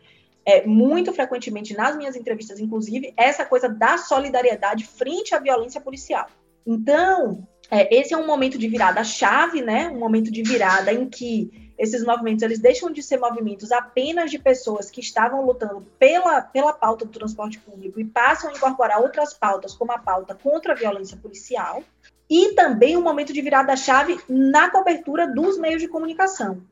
é, 0.45 0.67
muito 0.67 1.13
frequentemente 1.13 1.75
nas 1.75 1.97
minhas 1.97 2.17
entrevistas, 2.17 2.61
inclusive, 2.61 3.15
é 3.17 3.25
essa 3.25 3.45
coisa 3.45 3.69
da 3.69 3.97
solidariedade 3.97 4.85
frente 4.85 5.35
à 5.35 5.39
violência 5.39 5.81
policial. 5.81 6.27
Então, 6.67 7.47
é, 7.71 7.95
esse 7.95 8.13
é 8.13 8.17
um 8.17 8.27
momento 8.27 8.59
de 8.59 8.69
virada 8.69 9.03
chave, 9.03 9.63
né? 9.63 9.89
Um 9.89 9.99
momento 9.99 10.31
de 10.31 10.43
virada 10.43 10.93
em 10.93 11.09
que 11.09 11.62
esses 11.83 12.05
movimentos 12.05 12.45
eles 12.45 12.61
deixam 12.61 12.93
de 12.93 13.03
ser 13.03 13.19
movimentos 13.19 13.73
apenas 13.73 14.31
de 14.31 14.39
pessoas 14.39 14.89
que 14.89 15.01
estavam 15.01 15.45
lutando 15.45 15.85
pela, 15.99 16.41
pela 16.41 16.73
pauta 16.73 17.05
do 17.05 17.11
transporte 17.11 17.59
público 17.59 17.99
e 17.99 18.05
passam 18.05 18.51
a 18.51 18.53
incorporar 18.53 19.01
outras 19.01 19.35
pautas, 19.35 19.75
como 19.75 19.91
a 19.91 19.99
pauta 19.99 20.33
contra 20.33 20.75
a 20.75 20.77
violência 20.77 21.17
policial, 21.17 21.83
e 22.31 22.55
também 22.55 22.97
um 22.97 23.03
momento 23.03 23.33
de 23.33 23.43
virada-chave 23.43 24.17
na 24.29 24.71
cobertura 24.71 25.27
dos 25.27 25.59
meios 25.59 25.83
de 25.83 25.89
comunicação. 25.89 26.63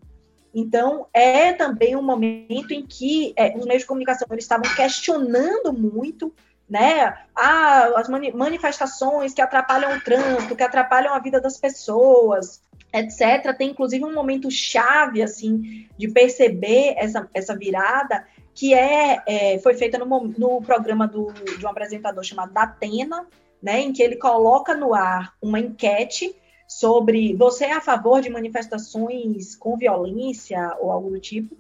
Então, 0.55 1.09
é 1.13 1.53
também 1.55 1.97
um 1.97 2.03
momento 2.03 2.71
em 2.71 2.87
que 2.87 3.33
é, 3.35 3.59
os 3.59 3.67
meios 3.67 3.83
de 3.83 3.89
comunicação 3.89 4.29
eles 4.31 4.45
estavam 4.45 4.73
questionando 4.77 5.73
muito 5.73 6.33
né? 6.69 7.19
As 7.35 8.09
manifestações 8.09 9.35
que 9.35 9.43
atrapalham 9.43 9.97
o 9.97 10.01
trânsito, 10.01 10.55
que 10.55 10.63
atrapalham 10.63 11.13
a 11.13 11.19
vida 11.19 11.41
das 11.41 11.57
pessoas, 11.57 12.63
etc. 12.93 13.57
Tem 13.57 13.71
inclusive 13.71 14.05
um 14.05 14.15
momento 14.15 14.51
chave 14.51 15.23
assim 15.23 15.87
de 15.97 16.09
perceber 16.09 16.95
essa, 16.97 17.29
essa 17.33 17.57
virada 17.57 18.27
que 18.55 18.75
é, 18.75 19.23
é 19.27 19.59
foi 19.61 19.75
feita 19.75 19.99
no, 19.99 20.07
no 20.37 20.61
programa 20.63 21.07
do, 21.07 21.33
de 21.33 21.65
um 21.65 21.69
apresentador 21.69 22.23
chamado 22.25 22.53
Datena, 22.53 23.27
né, 23.63 23.81
em 23.81 23.93
que 23.93 24.03
ele 24.03 24.17
coloca 24.17 24.75
no 24.75 24.95
ar 24.95 25.35
uma 25.41 25.61
enquete 25.61 26.35
sobre 26.67 27.35
você 27.35 27.65
é 27.65 27.73
a 27.73 27.81
favor 27.81 28.23
de 28.23 28.31
manifestações 28.31 29.57
com 29.57 29.77
violência 29.77 30.77
ou 30.81 30.93
algo 30.93 31.11
do 31.11 31.19
tipo. 31.21 31.57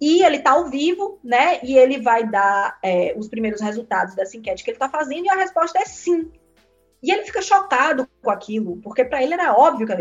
E 0.00 0.24
ele 0.24 0.38
está 0.38 0.50
ao 0.50 0.68
vivo, 0.68 1.20
né? 1.22 1.60
E 1.62 1.78
ele 1.78 2.00
vai 2.00 2.28
dar 2.28 2.76
é, 2.82 3.14
os 3.16 3.28
primeiros 3.28 3.60
resultados 3.60 4.16
dessa 4.16 4.36
enquete 4.36 4.64
que 4.64 4.70
ele 4.70 4.74
está 4.74 4.88
fazendo, 4.88 5.26
e 5.26 5.30
a 5.30 5.36
resposta 5.36 5.78
é 5.78 5.84
sim. 5.84 6.28
E 7.02 7.10
ele 7.10 7.24
fica 7.24 7.42
chocado 7.42 8.08
com 8.22 8.30
aquilo, 8.30 8.76
porque 8.76 9.04
para 9.04 9.22
ele 9.22 9.34
era 9.34 9.52
óbvio 9.52 9.86
que 9.86 9.92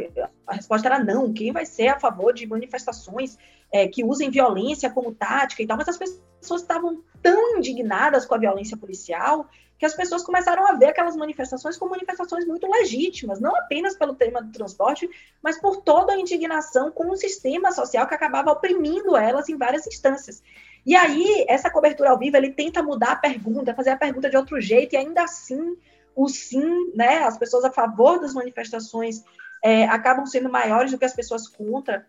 a 0.46 0.54
resposta 0.54 0.88
era 0.88 1.04
não. 1.04 1.34
Quem 1.34 1.52
vai 1.52 1.66
ser 1.66 1.88
a 1.88 2.00
favor 2.00 2.32
de 2.32 2.46
manifestações 2.46 3.38
é, 3.72 3.88
que 3.88 4.04
usem 4.04 4.30
violência 4.30 4.90
como 4.90 5.14
tática 5.14 5.64
e 5.64 5.68
tal? 5.68 5.78
Mas 5.78 5.90
as 5.90 5.98
pessoas 5.98 6.62
estavam 6.62 7.02
tão 7.22 7.58
indignadas 7.58 8.26
com 8.26 8.36
a 8.36 8.38
violência 8.38 8.78
policial 8.78 9.48
que 9.80 9.86
as 9.88 9.96
pessoas 9.96 10.24
começaram 10.24 10.68
a 10.68 10.74
ver 10.74 10.90
aquelas 10.90 11.16
manifestações 11.16 11.76
como 11.76 11.90
manifestações 11.90 12.46
muito 12.46 12.70
legítimas, 12.70 13.40
não 13.40 13.56
apenas 13.56 13.98
pelo 13.98 14.14
tema 14.14 14.40
do 14.40 14.52
transporte, 14.52 15.10
mas 15.42 15.60
por 15.60 15.78
toda 15.78 16.14
a 16.14 16.20
indignação 16.20 16.92
com 16.92 17.10
o 17.10 17.18
sistema 17.18 17.72
social 17.72 18.06
que 18.06 18.14
acabava 18.14 18.52
oprimindo 18.52 19.18
elas 19.18 19.50
em 19.50 19.58
várias 19.58 19.88
instâncias. 19.88 20.44
E 20.86 20.96
aí, 20.96 21.46
essa 21.48 21.72
cobertura 21.72 22.12
ao 22.12 22.20
vivo, 22.20 22.38
ele 22.38 22.52
tenta 22.52 22.84
mudar 22.84 23.14
a 23.14 23.16
pergunta, 23.16 23.74
fazer 23.74 23.90
a 23.90 23.98
pergunta 23.98 24.30
de 24.30 24.38
outro 24.38 24.62
jeito, 24.62 24.94
e 24.94 24.98
ainda 24.98 25.24
assim 25.24 25.76
o 26.16 26.28
sim, 26.28 26.92
né, 26.94 27.24
as 27.24 27.38
pessoas 27.38 27.64
a 27.64 27.72
favor 27.72 28.20
das 28.20 28.34
manifestações 28.34 29.24
é, 29.64 29.86
acabam 29.86 30.26
sendo 30.26 30.50
maiores 30.50 30.92
do 30.92 30.98
que 30.98 31.06
as 31.06 31.16
pessoas 31.16 31.48
contra. 31.48 32.06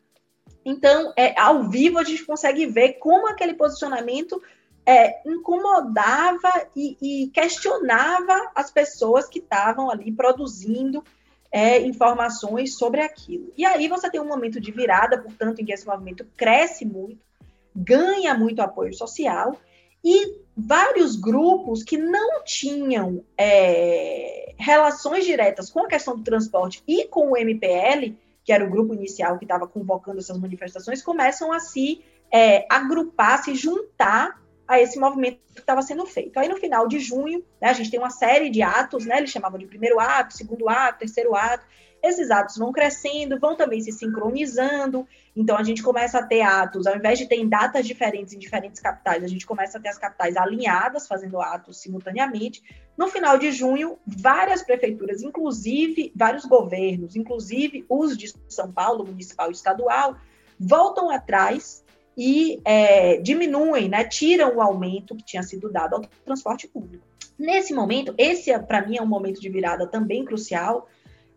Então, 0.64 1.12
é, 1.16 1.38
ao 1.38 1.68
vivo 1.68 1.98
a 1.98 2.04
gente 2.04 2.24
consegue 2.24 2.66
ver 2.66 2.94
como 2.94 3.28
aquele 3.28 3.54
posicionamento 3.54 4.40
é, 4.84 5.28
incomodava 5.28 6.50
e, 6.74 6.96
e, 7.00 7.30
questionava 7.30 8.50
as 8.54 8.70
pessoas 8.70 9.28
que 9.28 9.38
estavam 9.38 9.90
ali 9.90 10.10
produzindo 10.10 11.04
é, 11.52 11.80
informações 11.80 12.76
sobre 12.76 13.00
aquilo. 13.00 13.52
E 13.56 13.64
aí 13.64 13.86
você 13.86 14.10
tem 14.10 14.20
um 14.20 14.26
momento 14.26 14.60
de 14.60 14.72
virada, 14.72 15.18
portanto, 15.18 15.60
em 15.60 15.64
que 15.64 15.72
esse 15.72 15.86
movimento 15.86 16.26
cresce 16.36 16.84
muito, 16.84 17.20
ganha 17.74 18.34
muito 18.34 18.60
apoio 18.60 18.92
social 18.92 19.56
e 20.04 20.41
vários 20.56 21.16
grupos 21.16 21.82
que 21.82 21.96
não 21.96 22.44
tinham 22.44 23.24
é, 23.36 24.54
relações 24.58 25.24
diretas 25.24 25.70
com 25.70 25.80
a 25.80 25.88
questão 25.88 26.16
do 26.16 26.22
transporte 26.22 26.82
e 26.86 27.06
com 27.08 27.32
o 27.32 27.36
MPL, 27.36 28.14
que 28.44 28.52
era 28.52 28.64
o 28.64 28.70
grupo 28.70 28.94
inicial 28.94 29.38
que 29.38 29.44
estava 29.44 29.66
convocando 29.66 30.18
essas 30.18 30.38
manifestações, 30.38 31.02
começam 31.02 31.52
a 31.52 31.60
se 31.60 32.04
é, 32.30 32.66
agrupar, 32.68 33.42
se 33.42 33.54
juntar 33.54 34.40
a 34.66 34.80
esse 34.80 34.98
movimento 34.98 35.38
que 35.54 35.60
estava 35.60 35.82
sendo 35.82 36.06
feito. 36.06 36.38
Aí 36.38 36.48
no 36.48 36.56
final 36.56 36.88
de 36.88 36.98
junho, 36.98 37.44
né, 37.60 37.68
a 37.68 37.72
gente 37.72 37.90
tem 37.90 38.00
uma 38.00 38.10
série 38.10 38.48
de 38.48 38.62
atos, 38.62 39.04
né, 39.04 39.18
eles 39.18 39.30
chamavam 39.30 39.58
de 39.58 39.66
primeiro 39.66 40.00
ato, 40.00 40.36
segundo 40.36 40.68
ato, 40.68 41.00
terceiro 41.00 41.34
ato, 41.34 41.66
esses 42.02 42.30
atos 42.30 42.56
vão 42.56 42.72
crescendo, 42.72 43.38
vão 43.38 43.56
também 43.56 43.80
se 43.80 43.92
sincronizando. 43.92 45.06
Então, 45.36 45.56
a 45.56 45.62
gente 45.62 45.82
começa 45.82 46.18
a 46.18 46.22
ter 46.26 46.42
atos, 46.42 46.86
ao 46.86 46.96
invés 46.96 47.18
de 47.18 47.26
ter 47.26 47.46
datas 47.46 47.86
diferentes 47.86 48.34
em 48.34 48.38
diferentes 48.38 48.80
capitais, 48.80 49.22
a 49.22 49.28
gente 49.28 49.46
começa 49.46 49.78
a 49.78 49.80
ter 49.80 49.88
as 49.88 49.98
capitais 49.98 50.36
alinhadas, 50.36 51.06
fazendo 51.06 51.40
atos 51.40 51.80
simultaneamente. 51.80 52.62
No 52.98 53.08
final 53.08 53.38
de 53.38 53.52
junho, 53.52 53.98
várias 54.06 54.62
prefeituras, 54.62 55.22
inclusive 55.22 56.12
vários 56.14 56.44
governos, 56.44 57.14
inclusive 57.14 57.86
os 57.88 58.16
de 58.16 58.32
São 58.48 58.70
Paulo, 58.72 59.06
municipal 59.06 59.48
e 59.48 59.52
estadual, 59.52 60.16
voltam 60.58 61.08
atrás 61.08 61.84
e 62.16 62.60
é, 62.64 63.16
diminuem, 63.18 63.88
né, 63.88 64.04
tiram 64.04 64.56
o 64.56 64.60
aumento 64.60 65.16
que 65.16 65.24
tinha 65.24 65.42
sido 65.42 65.70
dado 65.70 65.96
ao 65.96 66.02
transporte 66.24 66.68
público. 66.68 67.06
Nesse 67.38 67.72
momento, 67.72 68.14
esse 68.18 68.56
para 68.60 68.86
mim 68.86 68.98
é 68.98 69.02
um 69.02 69.06
momento 69.06 69.40
de 69.40 69.48
virada 69.48 69.86
também 69.86 70.24
crucial, 70.24 70.88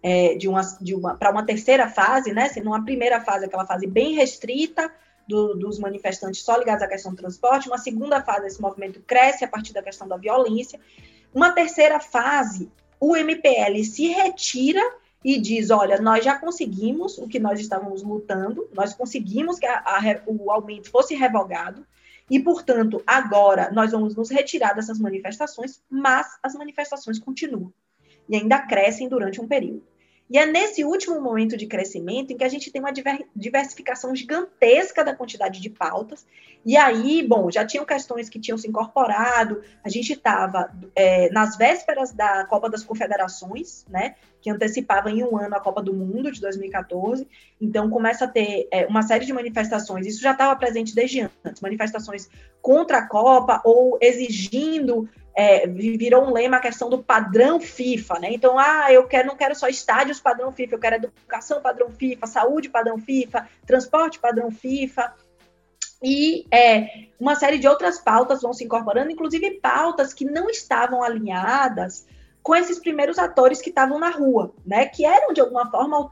é, 0.08 0.36
de 0.36 0.48
uma, 0.48 0.62
de 0.80 0.94
uma 0.94 1.16
para 1.16 1.32
uma 1.32 1.44
terceira 1.44 1.90
fase, 1.90 2.32
né? 2.32 2.48
Sendo 2.48 2.68
uma 2.68 2.86
primeira 2.86 3.20
fase, 3.20 3.46
aquela 3.46 3.66
fase 3.66 3.88
bem 3.88 4.14
restrita 4.14 4.94
do, 5.28 5.56
dos 5.56 5.80
manifestantes 5.80 6.44
só 6.44 6.58
ligados 6.58 6.84
à 6.84 6.88
questão 6.88 7.12
do 7.12 7.18
transporte, 7.18 7.68
uma 7.68 7.80
segunda 7.80 8.22
fase, 8.22 8.46
esse 8.46 8.62
movimento 8.62 9.02
cresce 9.02 9.44
a 9.44 9.48
partir 9.48 9.74
da 9.74 9.82
questão 9.82 10.08
da 10.08 10.16
violência, 10.16 10.80
uma 11.34 11.54
terceira 11.54 12.00
fase, 12.00 12.72
o 13.00 13.18
MPL 13.18 13.84
se 13.84 14.10
retira 14.10 14.80
e 15.24 15.40
diz: 15.40 15.72
olha, 15.72 16.00
nós 16.00 16.24
já 16.24 16.38
conseguimos 16.38 17.18
o 17.18 17.28
que 17.28 17.40
nós 17.40 17.60
estávamos 17.60 18.04
lutando, 18.04 18.70
nós 18.76 18.94
conseguimos 18.94 19.58
que 19.58 19.66
a, 19.66 19.80
a, 19.80 20.02
o 20.28 20.52
aumento 20.52 20.92
fosse 20.92 21.16
revogado, 21.16 21.84
e, 22.30 22.40
portanto, 22.40 23.02
agora 23.08 23.72
nós 23.72 23.92
vamos 23.92 24.16
nos 24.16 24.30
retirar 24.30 24.74
dessas 24.74 25.00
manifestações, 25.00 25.82
mas 25.90 26.28
as 26.44 26.54
manifestações 26.54 27.18
continuam 27.18 27.74
e 28.30 28.36
ainda 28.36 28.60
crescem 28.60 29.10
durante 29.10 29.42
um 29.42 29.48
período. 29.48 29.95
E 30.30 30.40
é 30.40 30.46
nesse 30.46 30.84
último 30.84 31.22
momento 31.22 31.56
de 31.56 31.68
crescimento 31.68 32.34
em 32.34 32.38
que 32.38 32.44
a 32.44 32.50
gente 32.50 32.72
tem 32.72 32.82
uma 32.82 32.92
diversificação 33.36 34.16
gigantesca 34.16 35.04
da 35.04 35.16
quantidade 35.16 35.62
de 35.62 35.70
pautas. 35.70 36.26
E 36.66 36.76
aí, 36.76 37.22
bom, 37.22 37.52
já 37.52 37.64
tinham 37.64 37.86
questões 37.86 38.28
que 38.28 38.40
tinham 38.40 38.58
se 38.58 38.68
incorporado, 38.68 39.62
a 39.84 39.90
gente 39.90 40.14
estava 40.14 40.72
é, 40.96 41.30
nas 41.30 41.56
vésperas 41.58 42.12
da 42.12 42.44
Copa 42.46 42.68
das 42.68 42.84
Confederações, 42.84 43.86
né, 43.88 44.16
que 44.46 44.50
antecipava 44.52 45.10
em 45.10 45.24
um 45.24 45.36
ano 45.40 45.56
a 45.56 45.60
Copa 45.60 45.82
do 45.82 45.92
Mundo 45.92 46.32
de 46.32 46.40
2014. 46.40 47.28
Então, 47.60 47.90
começa 47.90 48.26
a 48.26 48.28
ter 48.28 48.68
é, 48.70 48.86
uma 48.86 49.02
série 49.02 49.26
de 49.26 49.34
manifestações, 49.34 50.06
isso 50.06 50.22
já 50.22 50.34
estava 50.34 50.56
presente 50.56 50.94
desde 50.94 51.28
antes 51.44 51.60
manifestações 51.64 52.30
contra 52.62 53.00
a 53.00 53.08
Copa 53.08 53.60
ou 53.66 53.98
exigindo 54.00 55.10
é, 55.36 55.66
virou 55.66 56.26
um 56.26 56.32
lema 56.32 56.58
a 56.58 56.60
questão 56.60 56.92
do 56.92 57.02
padrão 57.02 57.60
FIFA, 57.60 58.20
né? 58.20 58.30
Então, 58.32 58.60
ah, 58.60 58.94
eu 58.94 59.08
quero, 59.08 59.28
não 59.28 59.36
quero 59.36 59.56
só 59.56 59.68
estádios 59.68 60.20
padrão 60.20 60.52
FIFA, 60.52 60.76
eu 60.76 60.80
quero 60.80 60.96
educação 60.98 61.60
padrão 61.60 61.90
FIFA, 61.90 62.28
saúde 62.28 62.70
padrão 62.70 63.00
FIFA, 63.00 63.50
transporte 63.66 64.20
padrão 64.20 64.52
FIFA. 64.52 65.12
E 66.04 66.46
é, 66.52 67.08
uma 67.20 67.36
série 67.36 67.58
de 67.58 67.68
outras 67.68 67.98
pautas 67.98 68.44
vão 68.44 68.54
se 68.54 68.64
incorporando, 68.64 69.10
inclusive 69.10 69.60
pautas 69.60 70.14
que 70.14 70.24
não 70.24 70.52
estavam 70.52 71.02
alinhadas 71.02 72.06
com 72.46 72.56
esses 72.56 72.78
primeiros 72.78 73.18
atores 73.18 73.60
que 73.60 73.70
estavam 73.70 73.98
na 73.98 74.12
rua, 74.12 74.54
né? 74.64 74.86
Que 74.86 75.04
eram, 75.04 75.34
de 75.34 75.42
alguma 75.42 75.68
forma, 75.72 76.08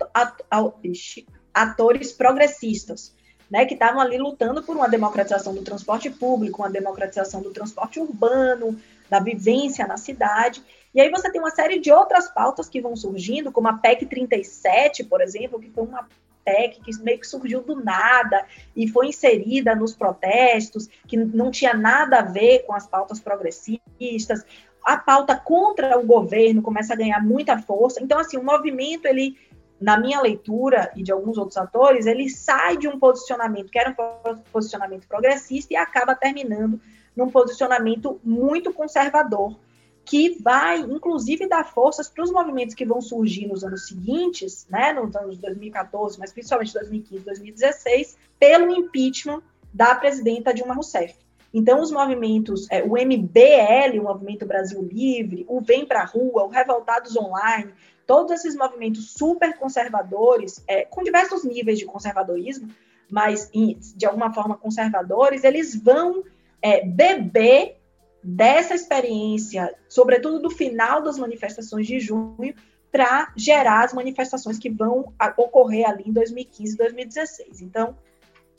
atores 1.54 2.12
progressistas 2.12 3.16
né, 3.52 3.68
que 3.68 3.76
estavam 3.76 4.02
ali 4.02 4.18
lutando 4.18 4.64
por 4.64 4.76
uma 4.76 4.90
democratização 4.90 5.54
do 5.54 5.62
transporte 5.62 6.10
público, 6.10 6.64
uma 6.64 6.72
democratização 6.72 7.40
do 7.40 7.52
transporte 7.52 8.00
urbano, 8.00 8.76
da 9.08 9.20
vivência 9.20 9.86
na 9.86 9.96
cidade. 9.96 10.64
E 10.92 11.00
aí 11.00 11.12
você 11.12 11.32
tem 11.32 11.40
uma 11.40 11.52
série 11.52 11.78
de 11.78 11.92
outras 11.92 12.28
pautas 12.28 12.68
que 12.68 12.82
vão 12.82 12.96
surgindo, 12.96 13.52
como 13.52 13.68
a 13.68 13.74
PEC 13.74 14.08
37, 14.08 15.04
por 15.04 15.22
exemplo, 15.22 15.60
que 15.60 15.70
foi 15.70 15.84
uma 15.84 16.10
PEC 16.44 16.82
que 16.82 17.04
meio 17.04 17.20
que 17.20 17.28
surgiu 17.28 17.62
do 17.62 17.76
nada 17.76 18.44
e 18.76 18.88
foi 18.88 19.10
inserida 19.10 19.76
nos 19.76 19.94
protestos, 19.94 20.90
que 21.08 21.16
não 21.16 21.52
tinha 21.52 21.76
nada 21.76 22.20
a 22.20 22.24
ver 22.24 22.66
com 22.66 22.74
as 22.74 22.88
pautas 22.88 23.20
progressistas. 23.20 24.44
A 24.84 24.98
pauta 24.98 25.36
contra 25.36 25.98
o 25.98 26.06
governo 26.06 26.62
começa 26.62 26.94
a 26.94 26.98
ganhar 26.98 27.24
muita 27.24 27.58
força. 27.58 28.04
Então, 28.04 28.20
assim, 28.20 28.38
o 28.38 28.44
movimento 28.44 29.06
ele 29.06 29.38
na 29.84 29.98
minha 29.98 30.22
leitura 30.22 30.92
e 30.96 31.04
de 31.04 31.12
alguns 31.12 31.38
outros 31.38 31.58
atores, 31.58 32.06
ele 32.06 32.30
sai 32.30 32.78
de 32.78 32.88
um 32.88 32.98
posicionamento 32.98 33.70
que 33.70 33.78
era 33.78 33.90
um 33.92 34.38
posicionamento 34.50 35.06
progressista 35.08 35.74
e 35.74 35.76
acaba 35.76 36.16
terminando 36.16 36.80
num 37.14 37.30
posicionamento 37.30 38.18
muito 38.24 38.72
conservador, 38.72 39.60
que 40.06 40.42
vai, 40.42 40.80
inclusive, 40.80 41.48
dar 41.48 41.66
forças 41.66 42.08
para 42.08 42.24
os 42.24 42.32
movimentos 42.32 42.74
que 42.74 42.86
vão 42.86 43.02
surgir 43.02 43.46
nos 43.46 43.64
anos 43.64 43.88
seguintes, 43.88 44.66
né, 44.70 44.94
nos 44.94 45.14
anos 45.18 45.38
2014, 45.38 46.18
mas 46.18 46.32
principalmente 46.32 46.74
2015, 46.74 47.26
2016, 47.26 48.18
pelo 48.40 48.72
impeachment 48.72 49.42
da 49.74 49.96
presidenta 49.96 50.54
Dilma 50.54 50.76
Rousseff. 50.76 51.16
Então, 51.54 51.82
os 51.82 51.92
movimentos, 51.92 52.68
é, 52.72 52.82
o 52.84 52.94
MBL, 52.94 54.00
o 54.00 54.04
Movimento 54.04 54.46
Brasil 54.46 54.82
Livre, 54.82 55.46
o 55.48 55.62
Vem 55.62 55.86
Pra 55.86 56.04
Rua, 56.04 56.44
o 56.44 56.50
Revoltados 56.50 57.16
Online, 57.16 57.72
todos 58.08 58.32
esses 58.32 58.56
movimentos 58.56 59.14
super 59.14 59.56
conservadores, 59.58 60.64
é, 60.68 60.84
com 60.86 61.04
diversos 61.04 61.44
níveis 61.44 61.78
de 61.78 61.86
conservadorismo, 61.86 62.70
mas 63.10 63.50
em, 63.54 63.78
de 63.96 64.06
alguma 64.06 64.34
forma 64.34 64.58
conservadores, 64.58 65.44
eles 65.44 65.76
vão 65.76 66.24
é, 66.62 66.84
beber 66.84 67.78
dessa 68.24 68.74
experiência, 68.74 69.76
sobretudo 69.88 70.40
do 70.40 70.50
final 70.50 71.02
das 71.02 71.20
manifestações 71.20 71.86
de 71.86 72.00
junho, 72.00 72.56
para 72.92 73.34
gerar 73.36 73.84
as 73.84 73.94
manifestações 73.94 74.58
que 74.58 74.70
vão 74.70 75.14
ocorrer 75.38 75.90
ali 75.90 76.04
em 76.08 76.14
2015 76.14 76.74
e 76.74 76.78
2016. 76.78 77.62
Então, 77.62 77.98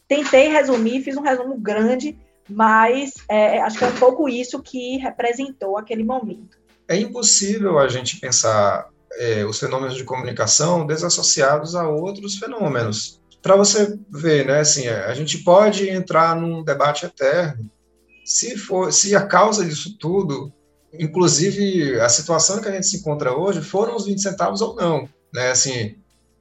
tentei 0.09 0.49
resumir, 0.49 1.03
fiz 1.03 1.17
um 1.17 1.23
resumo 1.23 1.57
grande, 1.57 2.19
mas 2.49 3.13
é, 3.29 3.61
acho 3.61 3.79
que 3.79 3.85
é 3.85 3.89
um 3.89 3.97
pouco 3.97 4.29
isso 4.29 4.63
que 4.63 4.99
representou 4.99 5.77
aquele 5.77 6.05
momento. 6.05 6.59
É 6.89 6.97
impossível 6.97 7.79
a 7.79 7.89
gente 7.89 8.21
pensar 8.21 8.89
é, 9.15 9.45
os 9.45 9.59
fenômenos 9.59 9.97
de 9.97 10.05
comunicação 10.05 10.87
desassociados 10.87 11.75
a 11.75 11.89
outros 11.89 12.37
fenômenos. 12.37 13.21
Para 13.41 13.57
você 13.57 13.99
ver, 14.11 14.47
né, 14.47 14.61
assim, 14.61 14.89
a 14.89 15.15
gente 15.15 15.39
pode 15.39 15.89
entrar 15.89 16.35
num 16.35 16.63
debate 16.63 17.07
eterno 17.07 17.71
se 18.25 18.57
for, 18.57 18.93
se 18.93 19.15
a 19.15 19.27
causa 19.27 19.65
disso 19.65 19.97
tudo, 19.99 20.51
inclusive 20.93 22.01
a 22.01 22.09
situação 22.09 22.61
que 22.61 22.69
a 22.69 22.73
gente 22.73 22.87
se 22.87 22.97
encontra 22.97 23.37
hoje, 23.37 23.61
foram 23.61 23.95
os 23.95 24.07
20 24.07 24.21
centavos 24.21 24.61
ou 24.63 24.75
não, 24.75 25.07
né, 25.33 25.51
assim, 25.51 25.97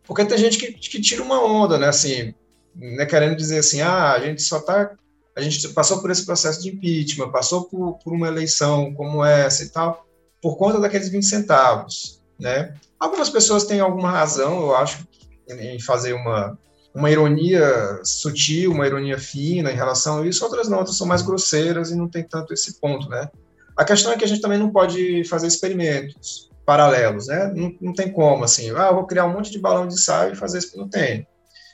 porque 0.05 0.23
tem 0.23 0.37
gente 0.37 0.57
que, 0.57 0.71
que 0.71 1.01
tira 1.01 1.21
uma 1.21 1.43
onda, 1.43 1.77
né, 1.77 1.87
assim, 1.87 2.33
né, 2.73 3.05
querendo 3.05 3.35
dizer 3.35 3.59
assim, 3.59 3.81
ah, 3.81 4.13
a 4.13 4.19
gente 4.19 4.41
só 4.41 4.59
está 4.59 4.91
a 5.35 5.41
gente 5.41 5.67
passou 5.69 5.99
por 5.99 6.11
esse 6.11 6.25
processo 6.25 6.61
de 6.61 6.69
impeachment, 6.69 7.31
passou 7.31 7.65
por, 7.65 7.97
por 8.03 8.13
uma 8.13 8.27
eleição 8.27 8.93
como 8.93 9.23
essa 9.23 9.63
e 9.63 9.69
tal, 9.69 10.05
por 10.41 10.57
conta 10.57 10.79
daqueles 10.79 11.09
20 11.09 11.25
centavos. 11.25 12.21
Né? 12.39 12.73
Algumas 12.99 13.29
pessoas 13.29 13.65
têm 13.65 13.79
alguma 13.79 14.11
razão, 14.11 14.61
eu 14.61 14.75
acho, 14.75 15.07
em 15.49 15.79
fazer 15.79 16.13
uma, 16.13 16.57
uma 16.93 17.09
ironia 17.09 17.99
sutil, 18.03 18.71
uma 18.71 18.85
ironia 18.85 19.17
fina 19.17 19.71
em 19.71 19.75
relação 19.75 20.21
a 20.21 20.27
isso, 20.27 20.43
outras 20.43 20.67
não, 20.67 20.79
outras 20.79 20.97
são 20.97 21.07
mais 21.07 21.21
grosseiras 21.21 21.89
e 21.89 21.95
não 21.95 22.07
tem 22.07 22.23
tanto 22.23 22.53
esse 22.53 22.79
ponto, 22.79 23.09
né? 23.09 23.29
A 23.75 23.83
questão 23.83 24.11
é 24.11 24.17
que 24.17 24.23
a 24.23 24.27
gente 24.27 24.41
também 24.41 24.59
não 24.59 24.69
pode 24.69 25.23
fazer 25.23 25.47
experimentos 25.47 26.51
paralelos, 26.65 27.27
né? 27.27 27.51
Não, 27.55 27.75
não 27.81 27.93
tem 27.93 28.11
como, 28.11 28.43
assim, 28.43 28.69
ah, 28.71 28.91
vou 28.91 29.07
criar 29.07 29.25
um 29.25 29.33
monte 29.33 29.51
de 29.51 29.59
balão 29.59 29.87
de 29.87 29.95
ensaio 29.95 30.33
e 30.33 30.35
fazer 30.35 30.59
isso, 30.59 30.77
não 30.77 30.87
tem. 30.87 31.27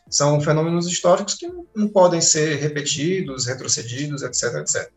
São 0.10 0.41
fenômenos 0.41 0.88
históricos 0.88 1.36
que 1.36 1.47
não, 1.76 1.88
podem 1.88 2.20
ser 2.20 2.55
repetidos, 2.55 3.45
retrocedidos, 3.45 4.24
etc, 4.24 4.55
etc. 4.55 4.91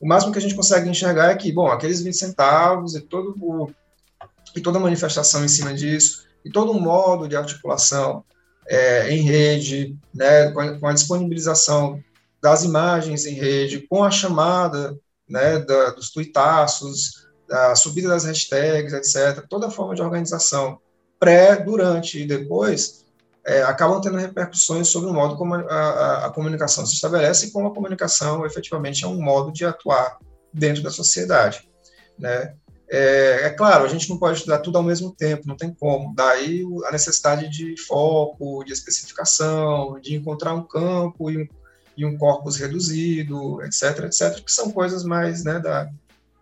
O 0.00 0.06
máximo 0.06 0.32
que 0.32 0.38
a 0.38 0.42
gente 0.42 0.54
consegue 0.54 0.88
enxergar 0.88 1.30
é 1.30 1.36
que, 1.36 1.50
bom, 1.52 1.68
aqueles 1.68 2.02
20 2.02 2.14
centavos 2.14 2.94
e 2.94 3.00
todo 3.00 3.34
o 3.40 3.70
e 4.54 4.60
toda 4.60 4.78
manifestação 4.78 5.44
em 5.44 5.48
cima 5.48 5.72
disso, 5.72 6.26
e 6.44 6.50
todo 6.50 6.72
um 6.72 6.80
modo 6.80 7.28
de 7.28 7.36
articulação 7.36 8.24
é, 8.66 9.10
em 9.10 9.22
rede, 9.22 9.96
né, 10.14 10.50
com 10.50 10.60
a, 10.60 10.78
com, 10.78 10.86
a, 10.86 10.92
disponibilização 10.92 12.02
das 12.40 12.64
imagens 12.64 13.24
em 13.24 13.34
rede, 13.34 13.86
com 13.88 14.04
a 14.04 14.10
chamada 14.10 14.98
né, 15.28 15.58
da, 15.58 15.90
dos 15.90 16.10
tuitaços, 16.10 17.26
da 17.48 17.74
subida 17.74 18.08
das 18.08 18.24
hashtags, 18.24 18.92
etc., 18.92 19.46
toda 19.48 19.70
forma 19.70 19.94
de 19.94 20.02
organização 20.02 20.78
pré, 21.18 21.56
durante 21.56 22.20
e 22.20 22.26
depois 22.26 23.01
é, 23.44 23.62
acabam 23.62 24.00
tendo 24.00 24.16
repercussões 24.16 24.88
sobre 24.88 25.10
o 25.10 25.12
modo 25.12 25.36
como 25.36 25.54
a, 25.54 25.60
a, 25.60 26.26
a, 26.26 26.30
comunicação 26.30 26.86
se 26.86 26.94
estabelece 26.94 27.46
e 27.46 27.50
como 27.50 27.68
a 27.68 27.74
comunicação 27.74 28.46
efetivamente 28.46 29.04
é 29.04 29.08
um 29.08 29.20
modo 29.20 29.52
de 29.52 29.64
atuar 29.64 30.18
dentro 30.52 30.82
da 30.82 30.90
sociedade. 30.90 31.68
Né? 32.18 32.54
É, 32.88 33.46
é, 33.46 33.50
claro, 33.50 33.84
a 33.84 33.88
gente 33.88 34.08
não 34.08 34.18
pode 34.18 34.38
estudar 34.38 34.58
tudo 34.58 34.78
ao 34.78 34.84
mesmo 34.84 35.10
tempo, 35.12 35.48
não 35.48 35.56
tem 35.56 35.74
como. 35.74 36.14
Daí 36.14 36.62
a 36.86 36.92
necessidade 36.92 37.48
de 37.48 37.74
foco, 37.86 38.62
de 38.64 38.72
especificação, 38.72 39.98
de 39.98 40.14
encontrar 40.14 40.54
um 40.54 40.62
campo 40.62 41.30
e 41.30 41.38
um, 41.38 41.48
e 41.96 42.04
um 42.04 42.16
corpus 42.16 42.56
reduzido, 42.56 43.62
etc, 43.62 44.04
etc, 44.04 44.44
que 44.44 44.52
são 44.52 44.70
coisas 44.70 45.04
mais 45.04 45.42
né, 45.42 45.58
da, 45.58 45.90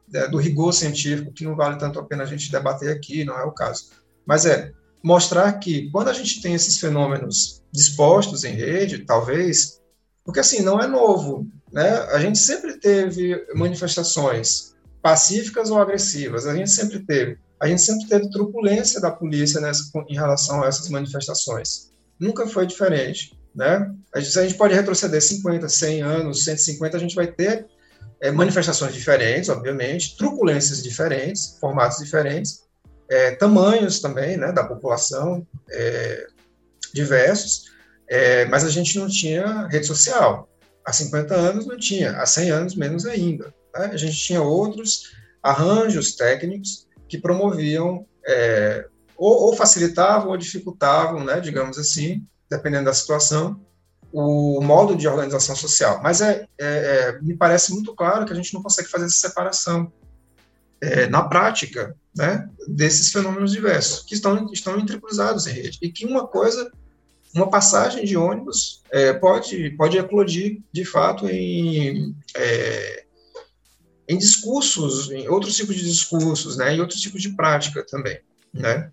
da, 0.07 0.26
do 0.26 0.38
rigor 0.38 0.72
científico, 0.72 1.32
que 1.32 1.44
não 1.44 1.57
vale 1.57 1.78
tanto 1.78 1.98
a 1.98 2.05
pena 2.05 2.24
a 2.24 2.26
gente 2.26 2.51
debater 2.51 2.90
aqui, 2.90 3.24
não 3.24 3.38
é 3.38 3.44
o 3.44 3.53
caso. 3.53 3.90
Mas 4.26 4.44
é 4.44 4.72
mostrar 5.03 5.53
que 5.55 5.90
quando 5.90 6.09
a 6.09 6.12
gente 6.12 6.42
tem 6.42 6.55
esses 6.55 6.78
fenômenos 6.78 7.62
dispostos 7.72 8.44
em 8.44 8.55
rede, 8.55 9.05
talvez, 9.05 9.80
porque 10.24 10.40
assim, 10.40 10.62
não 10.62 10.80
é 10.80 10.86
novo, 10.86 11.46
né? 11.72 11.88
A 12.12 12.18
gente 12.18 12.38
sempre 12.38 12.78
teve 12.78 13.46
manifestações 13.55 14.74
pacíficas 15.03 15.70
ou 15.70 15.78
agressivas. 15.78 16.46
A 16.46 16.55
gente 16.55 16.70
sempre 16.70 17.01
teve. 17.01 17.38
A 17.61 17.66
gente 17.66 17.82
sempre 17.82 18.09
teve 18.09 18.30
truculência 18.30 19.01
da 19.01 19.11
polícia 19.11 19.61
nessa, 19.61 19.90
em 20.09 20.14
relação 20.14 20.62
a 20.62 20.66
essas 20.66 20.88
manifestações. 20.88 21.90
Nunca 22.18 22.46
foi 22.46 22.66
diferente. 22.66 23.38
Né? 23.55 23.92
A 24.14 24.20
gente, 24.20 24.38
a 24.38 24.42
gente 24.42 24.55
pode 24.55 24.74
retroceder 24.74 25.20
50, 25.20 25.68
100 25.68 26.03
anos, 26.03 26.44
150, 26.44 26.96
a 26.96 27.01
gente 27.01 27.14
vai 27.14 27.26
ter 27.26 27.66
é, 28.20 28.30
manifestações 28.30 28.94
diferentes, 28.94 29.48
obviamente, 29.48 30.16
truculências 30.16 30.82
diferentes, 30.82 31.59
formatos 31.61 31.98
diferentes, 31.98 32.62
é, 33.11 33.33
tamanhos 33.33 34.01
também 34.01 34.37
né, 34.37 34.53
da 34.53 34.65
população 34.65 35.45
é, 35.69 36.27
diversos, 36.95 37.65
é, 38.09 38.45
mas 38.47 38.65
a 38.65 38.71
gente 38.71 38.99
não 38.99 39.09
tinha 39.09 39.67
rede 39.67 39.87
social. 39.87 40.49
Há 40.85 40.93
50 40.93 41.35
anos 41.35 41.67
não 41.67 41.77
tinha, 41.77 42.13
há 42.13 42.25
100 42.25 42.51
anos 42.51 42.75
menos 42.77 43.05
ainda. 43.05 43.53
Né? 43.75 43.91
A 43.93 43.97
gente 43.97 44.17
tinha 44.17 44.41
outros 44.41 45.13
arranjos 45.43 46.15
técnicos 46.15 46.87
que 47.09 47.19
promoviam 47.19 48.07
é, 48.27 48.87
ou, 49.17 49.47
ou, 49.47 49.57
facilitavam 49.57 50.31
ou 50.31 50.37
dificultavam, 50.37 51.25
né, 51.25 51.41
digamos 51.41 51.79
assim, 51.79 52.25
dependendo 52.49 52.87
da 52.87 52.95
situação, 52.95 53.61
o 54.13 54.61
modo 54.61 54.97
de 54.97 55.07
organização 55.07 55.55
social. 55.55 56.01
Mas 56.03 56.21
é, 56.21 56.47
é, 56.59 56.67
é 56.67 57.19
me 57.21 57.37
parece 57.37 57.73
muito 57.73 57.95
claro 57.95 58.25
que 58.25 58.33
a 58.33 58.37
gente 58.37 58.55
não 58.55 58.63
consegue 58.63 58.89
fazer 58.89 59.07
essa 59.07 59.29
separação 59.29 59.93
é, 60.81 61.07
na 61.09 61.22
prática 61.22 61.95
né, 62.16 62.49
desses 62.66 63.12
fenômenos 63.12 63.53
diversos, 63.53 64.05
que 64.05 64.14
estão, 64.14 64.51
estão 64.53 64.78
entrecruzados 64.78 65.47
em 65.47 65.53
rede. 65.53 65.78
E 65.83 65.91
que 65.91 66.07
uma 66.07 66.26
coisa, 66.26 66.70
uma 67.35 67.49
passagem 67.49 68.05
de 68.05 68.16
ônibus 68.16 68.83
é, 68.91 69.12
pode, 69.12 69.70
pode 69.70 69.99
eclodir, 69.99 70.61
de 70.72 70.85
fato, 70.85 71.28
em 71.28 72.14
é, 72.35 73.05
em 74.09 74.18
discursos, 74.18 75.09
em 75.12 75.28
outros 75.28 75.55
tipos 75.55 75.76
de 75.76 75.85
discursos, 75.85 76.57
né, 76.57 76.74
em 76.74 76.81
outros 76.81 77.01
tipos 77.01 77.22
de 77.22 77.31
prática 77.37 77.87
também, 77.87 78.18
né. 78.53 78.91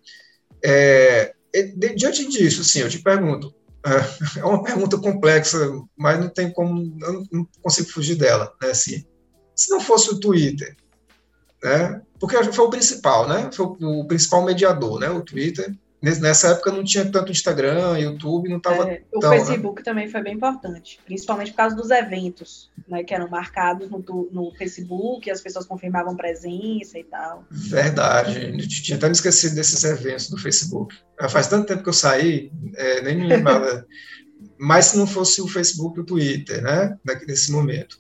É, 0.64 1.34
de, 1.52 1.96
diante 1.96 2.28
disso, 2.30 2.62
assim, 2.62 2.82
eu 2.82 2.90
te 2.90 3.00
pergunto, 3.00 3.52
é 4.38 4.46
uma 4.46 4.62
pergunta 4.62 4.96
complexa, 5.00 5.58
mas 5.98 6.20
não 6.20 6.30
tem 6.30 6.52
como, 6.52 6.96
eu 7.02 7.24
não 7.32 7.48
consigo 7.64 7.90
fugir 7.90 8.16
dela, 8.16 8.54
né, 8.62 8.70
assim, 8.70 9.04
se 9.56 9.72
não 9.72 9.80
fosse 9.80 10.12
o 10.12 10.20
Twitter, 10.20 10.78
né? 11.64 12.02
Porque 12.20 12.42
foi 12.44 12.66
o 12.66 12.70
principal, 12.70 13.28
né? 13.28 13.50
Foi 13.52 13.66
o 13.66 14.06
principal 14.06 14.44
mediador, 14.44 15.00
né? 15.00 15.10
O 15.10 15.22
Twitter. 15.22 15.76
Nessa 16.00 16.50
época 16.50 16.72
não 16.72 16.84
tinha 16.84 17.10
tanto 17.10 17.32
Instagram, 17.32 17.98
YouTube, 17.98 18.50
não 18.50 18.58
estava 18.58 18.88
é, 18.88 19.02
O 19.12 19.20
tão, 19.20 19.32
né? 19.32 19.38
Facebook 19.38 19.80
né? 19.80 19.84
também 19.84 20.08
foi 20.08 20.22
bem 20.22 20.36
importante, 20.36 21.00
principalmente 21.04 21.50
por 21.52 21.58
causa 21.58 21.76
dos 21.76 21.90
eventos, 21.90 22.70
né, 22.88 23.04
que 23.04 23.16
eram 23.16 23.28
marcados 23.28 23.90
no, 23.90 24.00
no 24.32 24.52
Facebook, 24.56 25.30
as 25.32 25.42
pessoas 25.42 25.66
confirmavam 25.66 26.16
presença 26.16 27.00
e 27.00 27.04
tal. 27.04 27.46
Verdade, 27.50 28.68
tinha 28.68 28.96
até 28.96 29.08
me 29.08 29.14
esquecido 29.14 29.56
desses 29.56 29.84
eventos 29.84 30.30
do 30.30 30.38
Facebook. 30.38 30.96
Faz 31.30 31.48
tanto 31.48 31.66
tempo 31.66 31.82
que 31.82 31.90
eu 31.90 31.94
saí, 31.94 32.52
é, 32.76 33.02
nem 33.02 33.18
me 33.18 33.26
lembrava. 33.26 33.84
Mas 34.60 34.86
se 34.86 34.98
não 34.98 35.08
fosse 35.08 35.42
o 35.42 35.48
Facebook 35.48 35.98
e 35.98 36.02
o 36.02 36.06
Twitter, 36.06 36.62
né, 36.62 36.96
nesse 37.28 37.52
momento, 37.52 38.00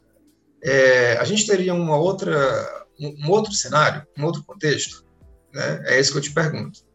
é, 0.63 1.17
a 1.17 1.23
gente 1.23 1.47
teria 1.47 1.73
uma 1.73 1.97
outra, 1.97 2.85
um 2.99 3.29
outro 3.29 3.53
cenário, 3.53 4.05
um 4.17 4.23
outro 4.25 4.43
contexto, 4.43 5.05
né? 5.53 5.83
É 5.85 5.99
isso 5.99 6.11
que 6.11 6.17
eu 6.17 6.21
te 6.21 6.33
pergunto. 6.33 6.79
O 6.79 6.85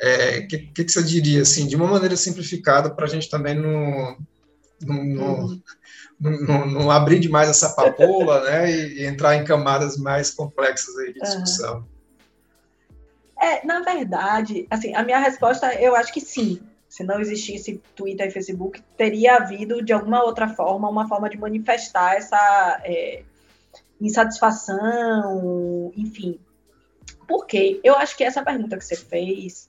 é, 0.00 0.42
que, 0.42 0.58
que, 0.58 0.84
que, 0.84 0.92
você 0.92 1.02
diria, 1.02 1.42
assim, 1.42 1.66
de 1.66 1.74
uma 1.74 1.86
maneira 1.86 2.16
simplificada, 2.16 2.90
para 2.90 3.06
a 3.06 3.08
gente 3.08 3.28
também 3.28 3.54
não, 3.54 4.16
não, 4.80 5.04
não, 5.04 5.60
não, 6.20 6.66
não, 6.66 6.90
abrir 6.90 7.18
demais 7.18 7.48
essa 7.48 7.70
papoula, 7.70 8.44
né, 8.44 8.70
e, 8.70 9.00
e, 9.00 9.06
entrar 9.06 9.34
em 9.34 9.44
camadas 9.44 9.96
mais 9.96 10.30
complexas 10.30 10.96
aí 10.98 11.12
de 11.12 11.20
discussão? 11.20 11.84
É, 13.40 13.64
na 13.64 13.80
verdade, 13.80 14.66
assim, 14.70 14.94
a 14.94 15.02
minha 15.02 15.18
resposta, 15.18 15.72
eu 15.74 15.94
acho 15.94 16.12
que 16.12 16.20
sim. 16.20 16.60
Se 16.88 17.04
não 17.04 17.20
existisse 17.20 17.82
Twitter 17.94 18.28
e 18.28 18.30
Facebook, 18.30 18.82
teria 18.96 19.36
havido, 19.36 19.82
de 19.82 19.92
alguma 19.92 20.24
outra 20.24 20.48
forma, 20.48 20.88
uma 20.88 21.06
forma 21.06 21.28
de 21.28 21.36
manifestar 21.36 22.16
essa 22.16 22.80
é, 22.82 23.22
insatisfação, 24.00 25.92
enfim. 25.96 26.38
Por 27.26 27.46
quê? 27.46 27.80
Eu 27.82 27.94
acho 27.96 28.16
que 28.16 28.24
essa 28.24 28.42
pergunta 28.42 28.76
que 28.76 28.84
você 28.84 28.96
fez 28.96 29.68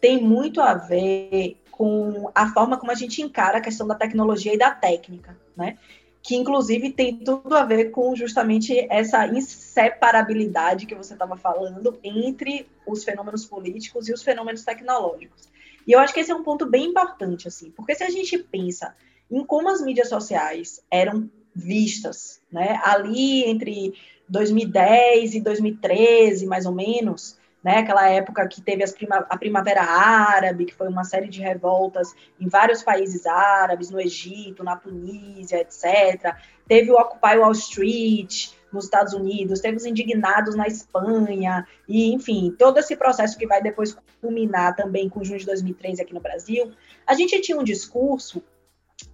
tem 0.00 0.22
muito 0.22 0.60
a 0.60 0.74
ver 0.74 1.60
com 1.70 2.30
a 2.34 2.52
forma 2.52 2.76
como 2.76 2.90
a 2.90 2.94
gente 2.94 3.22
encara 3.22 3.58
a 3.58 3.60
questão 3.60 3.86
da 3.86 3.94
tecnologia 3.94 4.52
e 4.52 4.58
da 4.58 4.70
técnica, 4.70 5.38
né? 5.56 5.78
Que 6.20 6.34
inclusive 6.34 6.90
tem 6.90 7.16
tudo 7.18 7.54
a 7.54 7.64
ver 7.64 7.90
com 7.90 8.14
justamente 8.16 8.86
essa 8.90 9.26
inseparabilidade 9.28 10.86
que 10.86 10.94
você 10.94 11.12
estava 11.12 11.36
falando 11.36 11.98
entre 12.02 12.66
os 12.86 13.04
fenômenos 13.04 13.46
políticos 13.46 14.08
e 14.08 14.12
os 14.12 14.22
fenômenos 14.22 14.64
tecnológicos. 14.64 15.48
E 15.86 15.92
eu 15.92 16.00
acho 16.00 16.12
que 16.12 16.20
esse 16.20 16.30
é 16.30 16.34
um 16.34 16.42
ponto 16.42 16.66
bem 16.66 16.86
importante, 16.86 17.46
assim, 17.48 17.70
porque 17.70 17.94
se 17.94 18.02
a 18.02 18.10
gente 18.10 18.36
pensa 18.38 18.94
em 19.30 19.44
como 19.44 19.68
as 19.70 19.80
mídias 19.80 20.08
sociais 20.08 20.82
eram 20.90 21.30
vistas, 21.58 22.40
né, 22.50 22.80
ali 22.84 23.44
entre 23.44 23.94
2010 24.28 25.34
e 25.34 25.40
2013, 25.40 26.46
mais 26.46 26.66
ou 26.66 26.72
menos, 26.72 27.38
né? 27.62 27.78
Aquela 27.78 28.08
época 28.08 28.46
que 28.46 28.60
teve 28.60 28.86
prima, 28.92 29.16
a 29.28 29.36
Primavera 29.36 29.82
Árabe, 29.82 30.66
que 30.66 30.74
foi 30.74 30.88
uma 30.88 31.04
série 31.04 31.28
de 31.28 31.40
revoltas 31.40 32.14
em 32.40 32.48
vários 32.48 32.82
países 32.82 33.26
árabes, 33.26 33.90
no 33.90 34.00
Egito, 34.00 34.62
na 34.62 34.76
Tunísia, 34.76 35.60
etc. 35.60 36.36
Teve 36.66 36.90
o 36.90 36.94
Occupy 36.94 37.36
Wall 37.38 37.52
Street 37.52 38.50
nos 38.72 38.84
Estados 38.84 39.14
Unidos, 39.14 39.60
teve 39.60 39.78
os 39.78 39.86
indignados 39.86 40.54
na 40.54 40.66
Espanha, 40.66 41.66
e 41.88 42.12
enfim, 42.12 42.54
todo 42.58 42.78
esse 42.78 42.94
processo 42.94 43.38
que 43.38 43.46
vai 43.46 43.62
depois 43.62 43.96
culminar 44.20 44.76
também 44.76 45.08
com 45.08 45.24
junho 45.24 45.38
de 45.38 45.46
2013 45.46 46.02
aqui 46.02 46.12
no 46.12 46.20
Brasil. 46.20 46.70
A 47.06 47.14
gente 47.14 47.40
tinha 47.40 47.58
um 47.58 47.64
discurso 47.64 48.42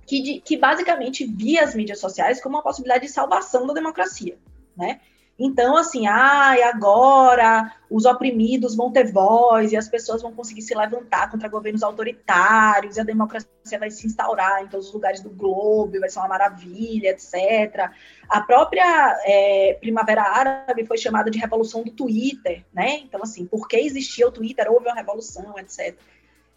que, 0.06 0.40
que 0.40 0.56
basicamente 0.56 1.24
via 1.24 1.64
as 1.64 1.74
mídias 1.74 1.98
sociais 1.98 2.42
como 2.42 2.56
uma 2.56 2.62
possibilidade 2.62 3.06
de 3.06 3.12
salvação 3.12 3.66
da 3.66 3.74
democracia, 3.74 4.38
né? 4.76 5.00
Então, 5.36 5.76
assim, 5.76 6.06
ah, 6.06 6.54
agora 6.68 7.74
os 7.90 8.04
oprimidos 8.04 8.76
vão 8.76 8.92
ter 8.92 9.10
voz 9.10 9.72
e 9.72 9.76
as 9.76 9.88
pessoas 9.88 10.22
vão 10.22 10.32
conseguir 10.32 10.62
se 10.62 10.76
levantar 10.76 11.28
contra 11.28 11.48
governos 11.48 11.82
autoritários 11.82 12.96
e 12.96 13.00
a 13.00 13.04
democracia 13.04 13.78
vai 13.78 13.90
se 13.90 14.06
instaurar 14.06 14.62
em 14.62 14.68
todos 14.68 14.88
os 14.88 14.94
lugares 14.94 15.20
do 15.20 15.30
globo, 15.30 15.98
vai 15.98 16.08
ser 16.08 16.20
uma 16.20 16.28
maravilha, 16.28 17.08
etc. 17.08 17.90
A 18.28 18.40
própria 18.42 19.20
é, 19.24 19.76
Primavera 19.80 20.22
Árabe 20.22 20.86
foi 20.86 20.98
chamada 20.98 21.28
de 21.32 21.38
revolução 21.38 21.82
do 21.82 21.90
Twitter, 21.90 22.64
né? 22.72 22.98
Então, 22.98 23.20
assim, 23.20 23.44
porque 23.44 23.76
existia 23.76 24.28
o 24.28 24.32
Twitter, 24.32 24.70
houve 24.70 24.86
uma 24.86 24.94
revolução, 24.94 25.58
etc. 25.58 25.96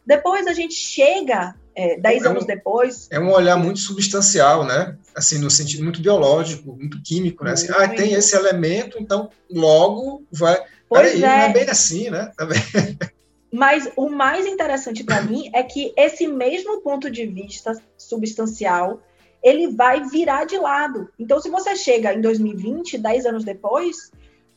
Depois 0.08 0.48
a 0.48 0.54
gente 0.54 0.74
chega, 0.74 1.54
é, 1.76 2.00
dez 2.00 2.24
é 2.24 2.30
um, 2.30 2.32
anos 2.32 2.46
depois. 2.46 3.10
É 3.12 3.20
um 3.20 3.30
olhar 3.30 3.58
muito 3.58 3.80
substancial, 3.80 4.66
né? 4.66 4.98
Assim, 5.14 5.38
no 5.38 5.52
sentido 5.52 5.84
muito 5.84 6.02
biológico, 6.02 6.78
muito 6.78 7.04
químico, 7.04 7.44
né? 7.44 7.52
Assim, 7.52 7.68
ah, 7.72 7.90
tem 7.90 8.14
esse 8.14 8.34
elemento, 8.34 8.98
então 9.02 9.30
logo 9.52 10.26
vai. 10.32 10.64
Pois 10.88 11.12
Peraí, 11.12 11.24
é. 11.24 11.28
não 11.28 11.44
é 11.44 11.54
bem 11.54 11.70
assim, 11.70 12.10
né? 12.10 12.32
Também. 12.38 12.58
Mas 13.52 13.90
o 13.98 14.10
mais 14.10 14.46
interessante 14.46 15.04
para 15.04 15.22
mim 15.22 15.50
é 15.54 15.62
que 15.62 15.94
esse 15.98 16.26
mesmo 16.26 16.82
ponto 16.82 17.12
de 17.12 17.26
vista 17.26 17.74
substancial 17.98 19.02
ele 19.44 19.68
vai 19.68 20.06
virar 20.06 20.46
de 20.46 20.58
lado. 20.58 21.10
Então, 21.20 21.40
se 21.40 21.50
você 21.50 21.76
chega 21.76 22.14
em 22.14 22.22
2020, 22.22 22.98
dez 22.98 23.26
anos 23.26 23.44
depois, 23.44 24.12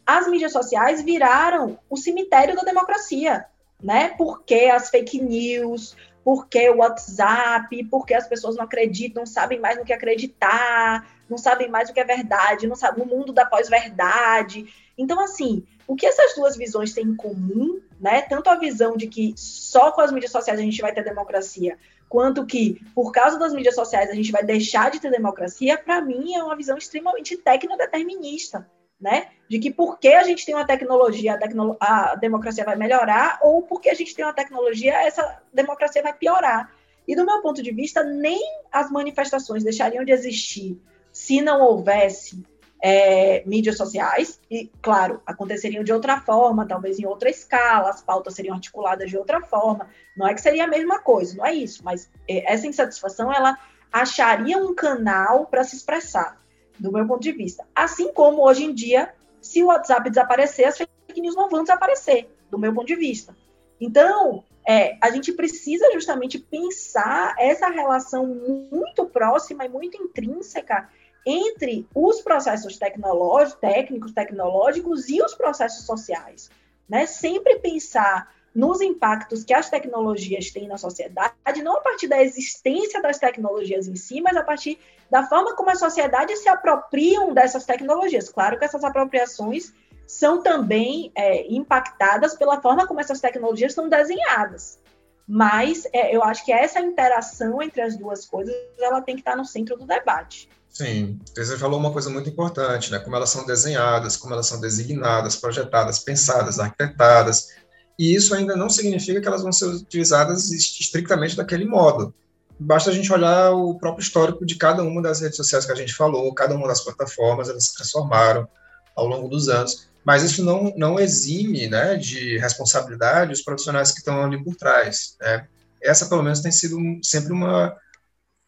as 0.06 0.28
mídias 0.28 0.52
sociais 0.52 1.02
viraram 1.02 1.78
o 1.88 1.96
cemitério 1.96 2.54
da 2.54 2.62
democracia 2.62 3.44
né? 3.82 4.14
Porque 4.16 4.70
as 4.72 4.90
fake 4.90 5.20
news, 5.20 5.96
porque 6.24 6.68
o 6.70 6.78
WhatsApp, 6.78 7.84
porque 7.84 8.14
as 8.14 8.26
pessoas 8.26 8.56
não 8.56 8.64
acreditam, 8.64 9.22
não 9.22 9.26
sabem 9.26 9.58
mais 9.58 9.78
no 9.78 9.84
que 9.84 9.92
acreditar, 9.92 11.08
não 11.28 11.38
sabem 11.38 11.68
mais 11.68 11.88
o 11.88 11.92
que 11.92 12.00
é 12.00 12.04
verdade, 12.04 12.66
não 12.66 12.76
sabem 12.76 13.04
o 13.04 13.06
mundo 13.06 13.32
da 13.32 13.46
pós-verdade. 13.46 14.72
Então, 14.98 15.20
assim, 15.20 15.64
o 15.86 15.96
que 15.96 16.06
essas 16.06 16.34
duas 16.34 16.56
visões 16.56 16.92
têm 16.92 17.06
em 17.06 17.16
comum, 17.16 17.80
né? 17.98 18.22
Tanto 18.22 18.50
a 18.50 18.56
visão 18.56 18.96
de 18.96 19.06
que 19.06 19.32
só 19.36 19.92
com 19.92 20.00
as 20.00 20.12
mídias 20.12 20.32
sociais 20.32 20.60
a 20.60 20.62
gente 20.62 20.82
vai 20.82 20.92
ter 20.92 21.02
democracia, 21.02 21.78
quanto 22.08 22.44
que 22.44 22.80
por 22.94 23.12
causa 23.12 23.38
das 23.38 23.52
mídias 23.52 23.74
sociais 23.74 24.10
a 24.10 24.14
gente 24.14 24.32
vai 24.32 24.44
deixar 24.44 24.90
de 24.90 25.00
ter 25.00 25.10
democracia, 25.10 25.78
para 25.78 26.00
mim 26.00 26.34
é 26.34 26.42
uma 26.42 26.56
visão 26.56 26.76
extremamente 26.76 27.36
tecno-determinista 27.36 28.68
né? 29.00 29.28
De 29.48 29.58
que 29.58 29.70
porque 29.70 30.08
a 30.08 30.22
gente 30.22 30.44
tem 30.44 30.54
uma 30.54 30.66
tecnologia, 30.66 31.34
a, 31.34 31.38
tecno 31.38 31.76
a 31.80 32.14
democracia 32.16 32.64
vai 32.64 32.76
melhorar, 32.76 33.38
ou 33.42 33.62
porque 33.62 33.88
a 33.88 33.94
gente 33.94 34.14
tem 34.14 34.24
uma 34.24 34.34
tecnologia, 34.34 34.94
essa 35.02 35.40
democracia 35.52 36.02
vai 36.02 36.12
piorar. 36.12 36.70
E 37.08 37.16
do 37.16 37.24
meu 37.24 37.40
ponto 37.40 37.62
de 37.62 37.72
vista, 37.72 38.04
nem 38.04 38.40
as 38.70 38.90
manifestações 38.90 39.64
deixariam 39.64 40.04
de 40.04 40.12
existir 40.12 40.80
se 41.10 41.40
não 41.40 41.60
houvesse 41.60 42.44
é, 42.82 43.42
mídias 43.44 43.76
sociais, 43.76 44.40
e, 44.50 44.70
claro, 44.80 45.20
aconteceriam 45.26 45.84
de 45.84 45.92
outra 45.92 46.20
forma, 46.20 46.66
talvez 46.66 46.98
em 46.98 47.06
outra 47.06 47.28
escala, 47.28 47.90
as 47.90 48.00
pautas 48.00 48.34
seriam 48.34 48.54
articuladas 48.54 49.10
de 49.10 49.18
outra 49.18 49.40
forma. 49.40 49.88
Não 50.16 50.26
é 50.26 50.34
que 50.34 50.40
seria 50.40 50.64
a 50.64 50.68
mesma 50.68 51.00
coisa, 51.00 51.36
não 51.36 51.44
é 51.44 51.52
isso, 51.52 51.84
mas 51.84 52.08
é, 52.28 52.52
essa 52.52 52.66
insatisfação, 52.66 53.32
ela 53.32 53.58
acharia 53.92 54.56
um 54.56 54.74
canal 54.74 55.46
para 55.46 55.64
se 55.64 55.76
expressar 55.76 56.39
do 56.80 56.92
meu 56.92 57.06
ponto 57.06 57.20
de 57.20 57.32
vista. 57.32 57.66
Assim 57.74 58.12
como 58.12 58.42
hoje 58.42 58.64
em 58.64 58.74
dia, 58.74 59.12
se 59.40 59.62
o 59.62 59.66
WhatsApp 59.66 60.08
desaparecer, 60.08 60.66
as 60.66 60.78
fake 60.78 61.20
news 61.20 61.36
não 61.36 61.48
vão 61.48 61.62
desaparecer, 61.62 62.28
do 62.50 62.58
meu 62.58 62.74
ponto 62.74 62.86
de 62.86 62.96
vista. 62.96 63.36
Então, 63.80 64.44
é, 64.66 64.96
a 65.00 65.10
gente 65.10 65.32
precisa 65.32 65.90
justamente 65.92 66.38
pensar 66.38 67.34
essa 67.38 67.68
relação 67.68 68.26
muito 68.26 69.06
próxima 69.06 69.64
e 69.64 69.68
muito 69.68 69.96
intrínseca 70.02 70.88
entre 71.26 71.86
os 71.94 72.20
processos 72.20 72.78
tecnológicos, 72.78 73.60
técnicos, 73.60 74.12
tecnológicos 74.12 75.08
e 75.08 75.22
os 75.22 75.34
processos 75.34 75.84
sociais. 75.84 76.50
Né? 76.88 77.06
Sempre 77.06 77.58
pensar 77.58 78.32
nos 78.54 78.80
impactos 78.80 79.44
que 79.44 79.54
as 79.54 79.70
tecnologias 79.70 80.50
têm 80.50 80.66
na 80.66 80.76
sociedade, 80.76 81.62
não 81.62 81.76
a 81.78 81.80
partir 81.80 82.08
da 82.08 82.22
existência 82.22 83.00
das 83.00 83.18
tecnologias 83.18 83.86
em 83.86 83.94
si, 83.94 84.20
mas 84.20 84.36
a 84.36 84.42
partir 84.42 84.78
da 85.10 85.26
forma 85.26 85.54
como 85.54 85.70
a 85.70 85.76
sociedade 85.76 86.36
se 86.36 86.48
apropriam 86.48 87.32
dessas 87.32 87.64
tecnologias. 87.64 88.28
Claro 88.28 88.58
que 88.58 88.64
essas 88.64 88.82
apropriações 88.82 89.72
são 90.06 90.42
também 90.42 91.12
é, 91.14 91.46
impactadas 91.52 92.34
pela 92.34 92.60
forma 92.60 92.86
como 92.86 93.00
essas 93.00 93.20
tecnologias 93.20 93.72
são 93.72 93.88
desenhadas. 93.88 94.78
Mas 95.26 95.86
é, 95.92 96.14
eu 96.14 96.24
acho 96.24 96.44
que 96.44 96.52
essa 96.52 96.80
interação 96.80 97.62
entre 97.62 97.80
as 97.80 97.96
duas 97.96 98.26
coisas 98.26 98.52
ela 98.80 99.00
tem 99.00 99.14
que 99.14 99.20
estar 99.20 99.36
no 99.36 99.44
centro 99.44 99.76
do 99.76 99.86
debate. 99.86 100.48
Sim, 100.68 101.18
você 101.36 101.56
falou 101.56 101.78
uma 101.78 101.92
coisa 101.92 102.10
muito 102.10 102.28
importante, 102.28 102.90
né? 102.90 102.98
Como 103.00 103.14
elas 103.14 103.30
são 103.30 103.44
desenhadas, 103.44 104.16
como 104.16 104.34
elas 104.34 104.46
são 104.46 104.60
designadas, 104.60 105.36
projetadas, 105.36 105.98
pensadas, 105.98 106.60
arquitetadas, 106.60 107.56
e 108.00 108.14
isso 108.14 108.34
ainda 108.34 108.56
não 108.56 108.70
significa 108.70 109.20
que 109.20 109.28
elas 109.28 109.42
vão 109.42 109.52
ser 109.52 109.66
utilizadas 109.66 110.50
estritamente 110.50 111.36
daquele 111.36 111.66
modo. 111.66 112.14
Basta 112.58 112.88
a 112.88 112.94
gente 112.94 113.12
olhar 113.12 113.52
o 113.52 113.74
próprio 113.74 114.02
histórico 114.02 114.46
de 114.46 114.54
cada 114.54 114.82
uma 114.82 115.02
das 115.02 115.20
redes 115.20 115.36
sociais 115.36 115.66
que 115.66 115.72
a 115.72 115.74
gente 115.74 115.94
falou, 115.94 116.32
cada 116.32 116.54
uma 116.54 116.66
das 116.66 116.80
plataformas, 116.80 117.50
elas 117.50 117.66
se 117.66 117.74
transformaram 117.74 118.48
ao 118.96 119.06
longo 119.06 119.28
dos 119.28 119.50
anos. 119.50 119.86
Mas 120.02 120.22
isso 120.22 120.42
não, 120.42 120.72
não 120.78 120.98
exime 120.98 121.68
né, 121.68 121.94
de 121.96 122.38
responsabilidade 122.38 123.34
os 123.34 123.42
profissionais 123.42 123.92
que 123.92 123.98
estão 123.98 124.24
ali 124.24 124.42
por 124.42 124.56
trás. 124.56 125.14
Né? 125.20 125.46
Essa, 125.82 126.06
pelo 126.06 126.22
menos, 126.22 126.40
tem 126.40 126.50
sido 126.50 126.78
sempre 127.02 127.34
uma, 127.34 127.76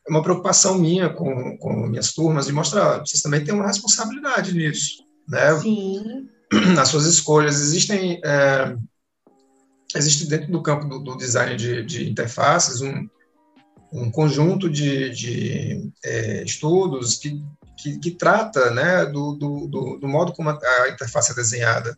uma 0.09 0.23
preocupação 0.23 0.79
minha 0.79 1.11
com, 1.11 1.59
com 1.59 1.89
minhas 1.89 2.15
turmas, 2.15 2.47
de 2.47 2.55
mostrar, 2.55 3.01
vocês 3.01 3.21
também 3.21 3.45
têm 3.45 3.53
uma 3.53 3.67
responsabilidade 3.67 4.55
nisso. 4.55 5.05
Né? 5.29 5.59
Sim 5.59 6.27
nas 6.75 6.89
suas 6.89 7.07
escolhas. 7.07 7.61
Existem, 7.61 8.21
é, 8.25 8.77
existe 9.95 10.27
dentro 10.27 10.51
do 10.51 10.63
campo 10.63 10.87
do, 10.87 10.99
do 10.99 11.17
design 11.17 11.57
de, 11.57 11.85
de 11.85 12.09
interfaces 12.09 12.81
um, 12.81 13.09
um 13.93 14.11
conjunto 14.11 14.71
de, 14.71 15.11
de 15.11 15.93
é, 16.05 16.43
estudos 16.43 17.17
que, 17.17 17.43
que, 17.77 17.99
que, 17.99 18.11
trata 18.13 18.71
né, 18.71 19.05
do, 19.07 19.35
do, 19.35 19.99
do, 19.99 20.09
modo 20.09 20.33
como 20.33 20.51
a, 20.51 20.89
interface 20.89 21.33
é 21.33 21.35
desenhada. 21.35 21.97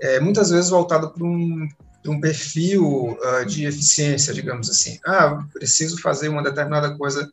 É, 0.00 0.20
muitas 0.20 0.50
vezes 0.50 0.70
voltado 0.70 1.10
para 1.10 1.24
um, 1.24 1.66
um 2.06 2.20
perfil 2.20 3.12
uh, 3.12 3.46
de 3.46 3.64
eficiência, 3.64 4.34
digamos 4.34 4.68
assim. 4.68 4.98
Ah, 5.06 5.42
preciso 5.52 6.00
fazer 6.00 6.28
uma 6.28 6.42
determinada 6.42 6.94
coisa 6.96 7.30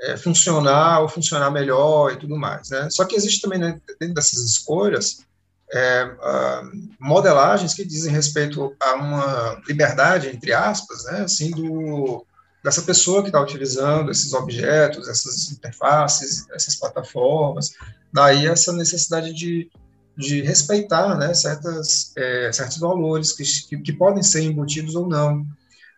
é, 0.00 0.16
funcionar 0.16 1.00
ou 1.00 1.08
funcionar 1.08 1.50
melhor 1.50 2.12
e 2.12 2.16
tudo 2.16 2.36
mais. 2.36 2.70
Né? 2.70 2.88
Só 2.90 3.04
que 3.04 3.16
existe 3.16 3.40
também 3.40 3.58
né, 3.58 3.80
dentro 3.98 4.14
dessas 4.14 4.38
escolhas 4.44 5.26
é, 5.72 6.04
uh, 6.04 6.70
modelagens 7.00 7.74
que 7.74 7.84
dizem 7.84 8.12
respeito 8.12 8.74
a 8.80 8.94
uma 8.94 9.60
liberdade, 9.66 10.28
entre 10.28 10.52
aspas, 10.52 11.04
né, 11.04 11.20
assim, 11.22 11.50
do, 11.50 12.24
dessa 12.62 12.82
pessoa 12.82 13.22
que 13.22 13.28
está 13.28 13.40
utilizando 13.40 14.10
esses 14.10 14.32
objetos, 14.32 15.08
essas 15.08 15.50
interfaces, 15.50 16.48
essas 16.50 16.76
plataformas. 16.76 17.70
Daí 18.12 18.46
essa 18.46 18.72
necessidade 18.72 19.32
de, 19.32 19.70
de 20.16 20.42
respeitar 20.42 21.16
né, 21.16 21.34
certas, 21.34 22.12
é, 22.16 22.50
certos 22.52 22.78
valores 22.78 23.32
que, 23.32 23.44
que, 23.68 23.78
que 23.78 23.92
podem 23.92 24.22
ser 24.22 24.42
embutidos 24.42 24.94
ou 24.94 25.08
não 25.08 25.44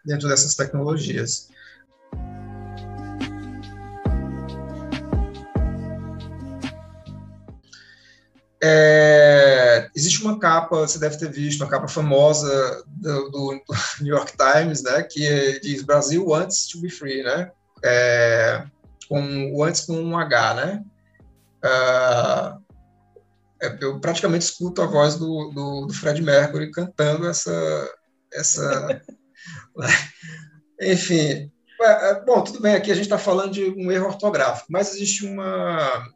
dentro 0.05 0.29
dessas 0.29 0.55
tecnologias. 0.55 1.49
É, 8.61 9.58
existe 9.95 10.23
uma 10.23 10.39
capa, 10.39 10.77
você 10.81 10.99
deve 10.99 11.19
ter 11.19 11.31
visto, 11.31 11.61
uma 11.63 11.71
capa 11.71 11.89
famosa 11.89 12.85
do, 12.87 13.31
do, 13.31 13.63
New 14.01 14.15
York 14.15 14.35
Times, 14.37 14.83
né, 14.83 15.03
que 15.03 15.27
é, 15.27 15.59
diz 15.59 15.83
Brasil 15.83 16.27
wants 16.27 16.69
to 16.69 16.81
be 16.81 16.91
free, 16.91 17.23
né, 17.23 17.51
é, 17.85 18.65
com 19.09 19.53
o 19.55 19.65
antes 19.65 19.83
com 19.83 19.95
um 19.95 20.17
H, 20.17 20.55
né. 20.55 20.85
Uh, 21.65 22.69
eu 23.81 23.99
praticamente 23.99 24.45
escuto 24.45 24.81
a 24.81 24.87
voz 24.87 25.17
do, 25.17 25.51
do, 25.51 25.87
do 25.87 25.93
Fred 25.93 26.23
Mercury 26.23 26.71
cantando 26.71 27.27
essa, 27.27 27.91
essa, 28.33 29.03
enfim. 30.81 31.51
É, 31.81 32.25
bom, 32.25 32.43
tudo 32.43 32.61
bem. 32.61 32.75
Aqui 32.75 32.91
a 32.91 32.95
gente 32.95 33.05
está 33.05 33.19
falando 33.19 33.53
de 33.53 33.65
um 33.71 33.91
erro 33.91 34.07
ortográfico, 34.07 34.67
mas 34.71 34.95
existe 34.95 35.27
uma, 35.27 36.09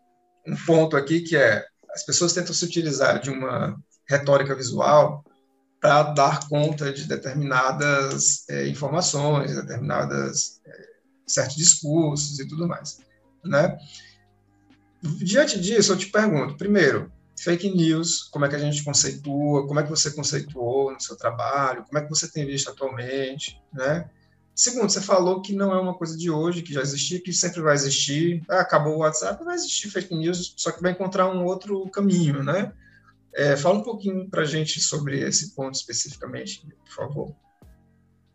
um 0.47 0.57
ponto 0.67 0.97
aqui 0.97 1.21
que 1.21 1.37
é 1.37 1.65
as 1.95 2.03
pessoas 2.03 2.33
tentam 2.33 2.55
se 2.55 2.65
utilizar 2.65 3.21
de 3.21 3.31
uma 3.31 3.77
retórica 4.09 4.55
visual 4.55 5.25
para 5.81 6.03
dar 6.05 6.49
conta 6.49 6.93
de 6.93 7.07
determinadas 7.07 8.49
é, 8.49 8.69
informações, 8.69 9.57
determinadas 9.57 10.61
é, 10.65 10.89
certos 11.27 11.57
discursos 11.57 12.39
e 12.39 12.47
tudo 12.47 12.69
mais, 12.69 12.99
né? 13.45 13.77
Diante 15.03 15.61
disso, 15.61 15.93
eu 15.93 15.97
te 15.97 16.07
pergunto, 16.07 16.57
primeiro, 16.57 17.11
fake 17.37 17.75
news, 17.75 18.23
como 18.25 18.45
é 18.45 18.49
que 18.49 18.55
a 18.55 18.59
gente 18.59 18.85
conceitua, 18.85 19.67
como 19.67 19.81
é 19.81 19.83
que 19.83 19.91
você 19.91 20.13
conceituou 20.13 20.93
no 20.93 21.01
seu 21.01 21.17
trabalho, 21.17 21.85
como 21.85 21.99
é 21.99 22.03
que 22.03 22.11
você 22.11 22.31
tem 22.31 22.47
visto 22.47 22.71
atualmente, 22.71 23.61
né? 23.73 24.09
Segundo, 24.63 24.91
você 24.91 25.01
falou 25.01 25.43
que 25.43 25.53
não 25.53 25.75
é 25.75 25.81
uma 25.81 25.93
coisa 25.93 26.17
de 26.17 26.31
hoje, 26.31 26.63
que 26.63 26.73
já 26.73 26.81
existia, 26.81 27.21
que 27.21 27.33
sempre 27.33 27.61
vai 27.61 27.75
existir. 27.75 28.45
Ah, 28.49 28.61
acabou 28.61 28.95
o 28.95 28.99
WhatsApp, 28.99 29.43
vai 29.43 29.57
existir 29.57 29.91
fake 29.91 30.15
news, 30.15 30.55
só 30.57 30.71
que 30.71 30.81
vai 30.81 30.93
encontrar 30.93 31.29
um 31.29 31.45
outro 31.45 31.91
caminho, 31.91 32.45
né? 32.45 32.73
É, 33.35 33.57
fala 33.57 33.81
um 33.81 33.83
pouquinho 33.83 34.31
para 34.31 34.43
a 34.43 34.45
gente 34.45 34.81
sobre 34.81 35.19
esse 35.19 35.53
ponto 35.57 35.75
especificamente, 35.75 36.65
por 36.85 36.95
favor. 36.95 37.35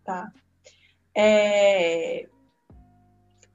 Tá. 0.03 0.29
É... 1.15 2.27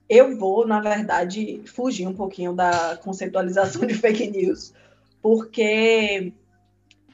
Eu 0.08 0.38
vou, 0.38 0.66
na 0.66 0.80
verdade, 0.80 1.60
fugir 1.66 2.06
um 2.06 2.14
pouquinho 2.14 2.54
da 2.54 2.96
conceitualização 2.96 3.84
de 3.86 3.92
fake 3.92 4.30
news, 4.30 4.72
porque 5.20 6.32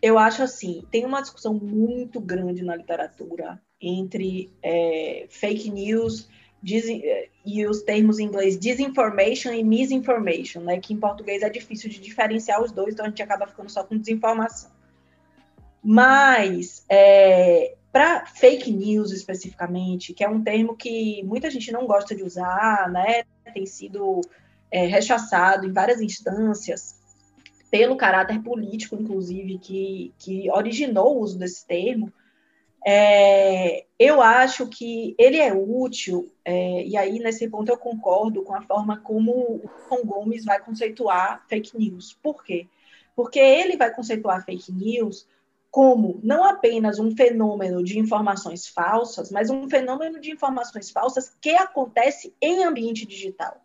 eu 0.00 0.20
acho 0.20 0.40
assim, 0.40 0.86
tem 0.88 1.04
uma 1.04 1.20
discussão 1.20 1.52
muito 1.52 2.20
grande 2.20 2.62
na 2.62 2.76
literatura 2.76 3.60
entre 3.80 4.50
é, 4.62 5.26
fake 5.28 5.70
news 5.70 6.28
é, 6.64 7.28
e 7.44 7.66
os 7.66 7.82
termos 7.82 8.18
em 8.18 8.24
inglês 8.24 8.58
disinformation 8.58 9.52
e 9.52 9.62
misinformation, 9.62 10.60
né? 10.60 10.80
Que 10.80 10.92
em 10.92 10.98
português 10.98 11.42
é 11.42 11.48
difícil 11.48 11.88
de 11.88 12.00
diferenciar 12.00 12.62
os 12.62 12.72
dois, 12.72 12.94
então 12.94 13.06
a 13.06 13.08
gente 13.08 13.22
acaba 13.22 13.46
ficando 13.46 13.70
só 13.70 13.84
com 13.84 13.96
desinformação. 13.96 14.70
Mas 15.82 16.84
é, 16.88 17.76
para 17.92 18.26
fake 18.26 18.70
news 18.70 19.12
especificamente, 19.12 20.12
que 20.12 20.24
é 20.24 20.28
um 20.28 20.42
termo 20.42 20.76
que 20.76 21.22
muita 21.24 21.50
gente 21.50 21.72
não 21.72 21.86
gosta 21.86 22.14
de 22.14 22.22
usar, 22.22 22.90
né? 22.90 23.22
Tem 23.54 23.64
sido 23.64 24.20
é, 24.70 24.86
rechaçado 24.86 25.66
em 25.66 25.72
várias 25.72 26.00
instâncias 26.00 26.98
pelo 27.70 27.96
caráter 27.96 28.42
político, 28.42 28.96
inclusive, 28.96 29.58
que, 29.58 30.12
que 30.18 30.50
originou 30.50 31.16
o 31.16 31.20
uso 31.20 31.38
desse 31.38 31.66
termo. 31.66 32.12
É, 32.84 33.84
eu 33.98 34.22
acho 34.22 34.66
que 34.68 35.14
ele 35.18 35.38
é 35.38 35.52
útil, 35.52 36.32
é, 36.44 36.84
e 36.84 36.96
aí 36.96 37.18
nesse 37.18 37.48
ponto 37.48 37.68
eu 37.68 37.76
concordo 37.76 38.42
com 38.42 38.54
a 38.54 38.62
forma 38.62 38.98
como 38.98 39.32
o 39.32 39.70
Tom 39.88 40.04
Gomes 40.04 40.44
vai 40.44 40.60
conceituar 40.60 41.44
fake 41.48 41.76
news. 41.76 42.16
Por 42.22 42.42
quê? 42.44 42.66
Porque 43.16 43.38
ele 43.38 43.76
vai 43.76 43.92
conceituar 43.92 44.44
fake 44.44 44.72
news 44.72 45.26
como 45.70 46.18
não 46.22 46.44
apenas 46.44 46.98
um 46.98 47.14
fenômeno 47.14 47.82
de 47.84 47.98
informações 47.98 48.66
falsas, 48.66 49.30
mas 49.30 49.50
um 49.50 49.68
fenômeno 49.68 50.18
de 50.18 50.30
informações 50.30 50.90
falsas 50.90 51.36
que 51.40 51.50
acontece 51.50 52.34
em 52.40 52.64
ambiente 52.64 53.06
digital. 53.06 53.60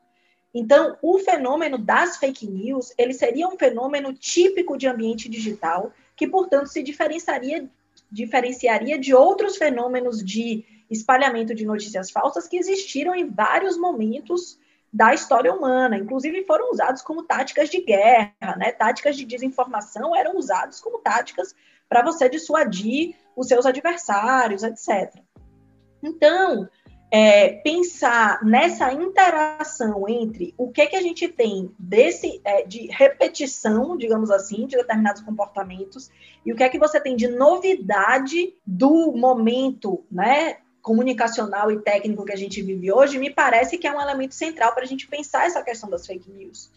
Então, 0.53 0.97
o 1.01 1.17
fenômeno 1.17 1.77
das 1.77 2.17
fake 2.17 2.45
news, 2.45 2.93
ele 2.97 3.13
seria 3.13 3.47
um 3.47 3.57
fenômeno 3.57 4.13
típico 4.13 4.77
de 4.77 4.87
ambiente 4.87 5.27
digital, 5.27 5.91
que, 6.15 6.27
portanto, 6.27 6.67
se 6.67 6.83
diferenciaria 6.83 7.67
diferenciaria 8.13 8.97
de 8.99 9.13
outros 9.13 9.57
fenômenos 9.57 10.23
de 10.23 10.63
espalhamento 10.89 11.55
de 11.55 11.65
notícias 11.65 12.11
falsas 12.11 12.47
que 12.47 12.57
existiram 12.57 13.15
em 13.15 13.27
vários 13.27 13.75
momentos 13.75 14.59
da 14.91 15.11
história 15.11 15.51
humana, 15.51 15.97
inclusive 15.97 16.45
foram 16.45 16.71
usados 16.71 17.01
como 17.01 17.23
táticas 17.23 17.67
de 17.69 17.81
guerra, 17.81 18.55
né? 18.57 18.71
Táticas 18.71 19.17
de 19.17 19.25
desinformação 19.25 20.15
eram 20.15 20.37
usados 20.37 20.79
como 20.79 20.99
táticas 20.99 21.55
para 21.89 22.03
você 22.03 22.29
dissuadir 22.29 23.15
os 23.35 23.47
seus 23.47 23.65
adversários, 23.65 24.61
etc. 24.61 25.15
Então, 26.03 26.69
é, 27.15 27.49
pensar 27.49 28.43
nessa 28.43 28.91
interação 28.91 30.09
entre 30.09 30.51
o 30.57 30.71
que, 30.71 30.87
que 30.87 30.95
a 30.95 31.01
gente 31.01 31.27
tem 31.27 31.71
desse 31.77 32.41
é, 32.43 32.63
de 32.63 32.87
repetição, 32.87 33.95
digamos 33.95 34.31
assim, 34.31 34.65
de 34.65 34.75
determinados 34.75 35.21
comportamentos 35.21 36.09
e 36.43 36.51
o 36.51 36.55
que 36.55 36.63
é 36.63 36.69
que 36.69 36.79
você 36.79 36.99
tem 36.99 37.15
de 37.15 37.27
novidade 37.27 38.55
do 38.65 39.11
momento, 39.11 40.03
né, 40.11 40.57
comunicacional 40.81 41.71
e 41.71 41.79
técnico 41.81 42.25
que 42.25 42.33
a 42.33 42.35
gente 42.35 42.63
vive 42.63 42.91
hoje, 42.91 43.19
me 43.19 43.29
parece 43.29 43.77
que 43.77 43.85
é 43.85 43.95
um 43.95 44.01
elemento 44.01 44.33
central 44.33 44.73
para 44.73 44.83
a 44.83 44.87
gente 44.87 45.07
pensar 45.07 45.45
essa 45.45 45.61
questão 45.61 45.91
das 45.91 46.07
fake 46.07 46.31
news. 46.31 46.71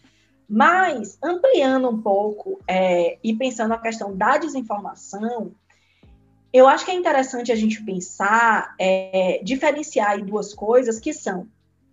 Mas, 0.47 1.17
ampliando 1.21 1.89
um 1.89 1.99
pouco 1.99 2.59
é, 2.67 3.17
e 3.23 3.33
pensando 3.33 3.73
a 3.73 3.79
questão 3.79 4.15
da 4.15 4.37
desinformação, 4.37 5.51
eu 6.53 6.67
acho 6.67 6.85
que 6.85 6.91
é 6.91 6.93
interessante 6.93 7.51
a 7.51 7.55
gente 7.55 7.83
pensar, 7.83 8.75
é, 8.79 9.41
diferenciar 9.43 10.23
duas 10.23 10.53
coisas 10.53 10.99
que 10.99 11.13
são 11.13 11.47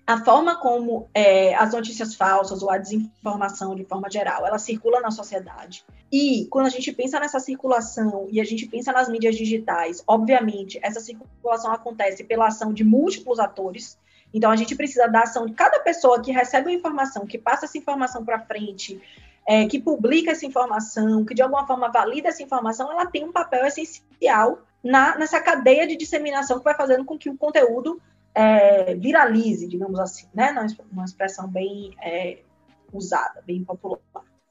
a 0.06 0.22
forma 0.22 0.56
como 0.56 1.08
é, 1.14 1.54
as 1.54 1.72
notícias 1.72 2.14
falsas 2.14 2.62
ou 2.62 2.70
a 2.70 2.76
desinformação 2.76 3.74
de 3.74 3.84
forma 3.84 4.10
geral, 4.10 4.46
ela 4.46 4.58
circula 4.58 5.00
na 5.00 5.10
sociedade. 5.10 5.84
E 6.12 6.46
quando 6.50 6.66
a 6.66 6.70
gente 6.70 6.92
pensa 6.92 7.18
nessa 7.18 7.40
circulação 7.40 8.28
e 8.30 8.40
a 8.40 8.44
gente 8.44 8.66
pensa 8.66 8.92
nas 8.92 9.08
mídias 9.08 9.34
digitais, 9.34 10.02
obviamente, 10.06 10.78
essa 10.82 11.00
circulação 11.00 11.72
acontece 11.72 12.22
pela 12.22 12.48
ação 12.48 12.72
de 12.72 12.84
múltiplos 12.84 13.38
atores. 13.38 13.98
Então, 14.34 14.50
a 14.50 14.56
gente 14.56 14.74
precisa 14.74 15.06
da 15.06 15.20
ação 15.20 15.46
de 15.46 15.54
cada 15.54 15.78
pessoa 15.78 16.20
que 16.20 16.32
recebe 16.32 16.68
a 16.70 16.74
informação, 16.74 17.24
que 17.24 17.38
passa 17.38 17.66
essa 17.66 17.78
informação 17.78 18.24
para 18.24 18.40
frente, 18.40 19.00
é, 19.46 19.66
que 19.66 19.78
publica 19.78 20.32
essa 20.32 20.44
informação, 20.44 21.24
que 21.24 21.34
de 21.34 21.40
alguma 21.40 21.64
forma 21.64 21.88
valida 21.88 22.28
essa 22.28 22.42
informação, 22.42 22.90
ela 22.90 23.06
tem 23.06 23.22
um 23.24 23.30
papel 23.30 23.64
essencial 23.64 24.58
na, 24.82 25.16
nessa 25.16 25.40
cadeia 25.40 25.86
de 25.86 25.96
disseminação 25.96 26.58
que 26.58 26.64
vai 26.64 26.74
fazendo 26.74 27.04
com 27.04 27.16
que 27.16 27.30
o 27.30 27.36
conteúdo 27.36 28.02
é, 28.34 28.96
viralize, 28.96 29.68
digamos 29.68 30.00
assim, 30.00 30.26
né? 30.34 30.52
Uma 30.90 31.04
expressão 31.04 31.46
bem 31.48 31.94
é, 32.02 32.38
usada, 32.92 33.40
bem 33.46 33.62
popular. 33.62 34.00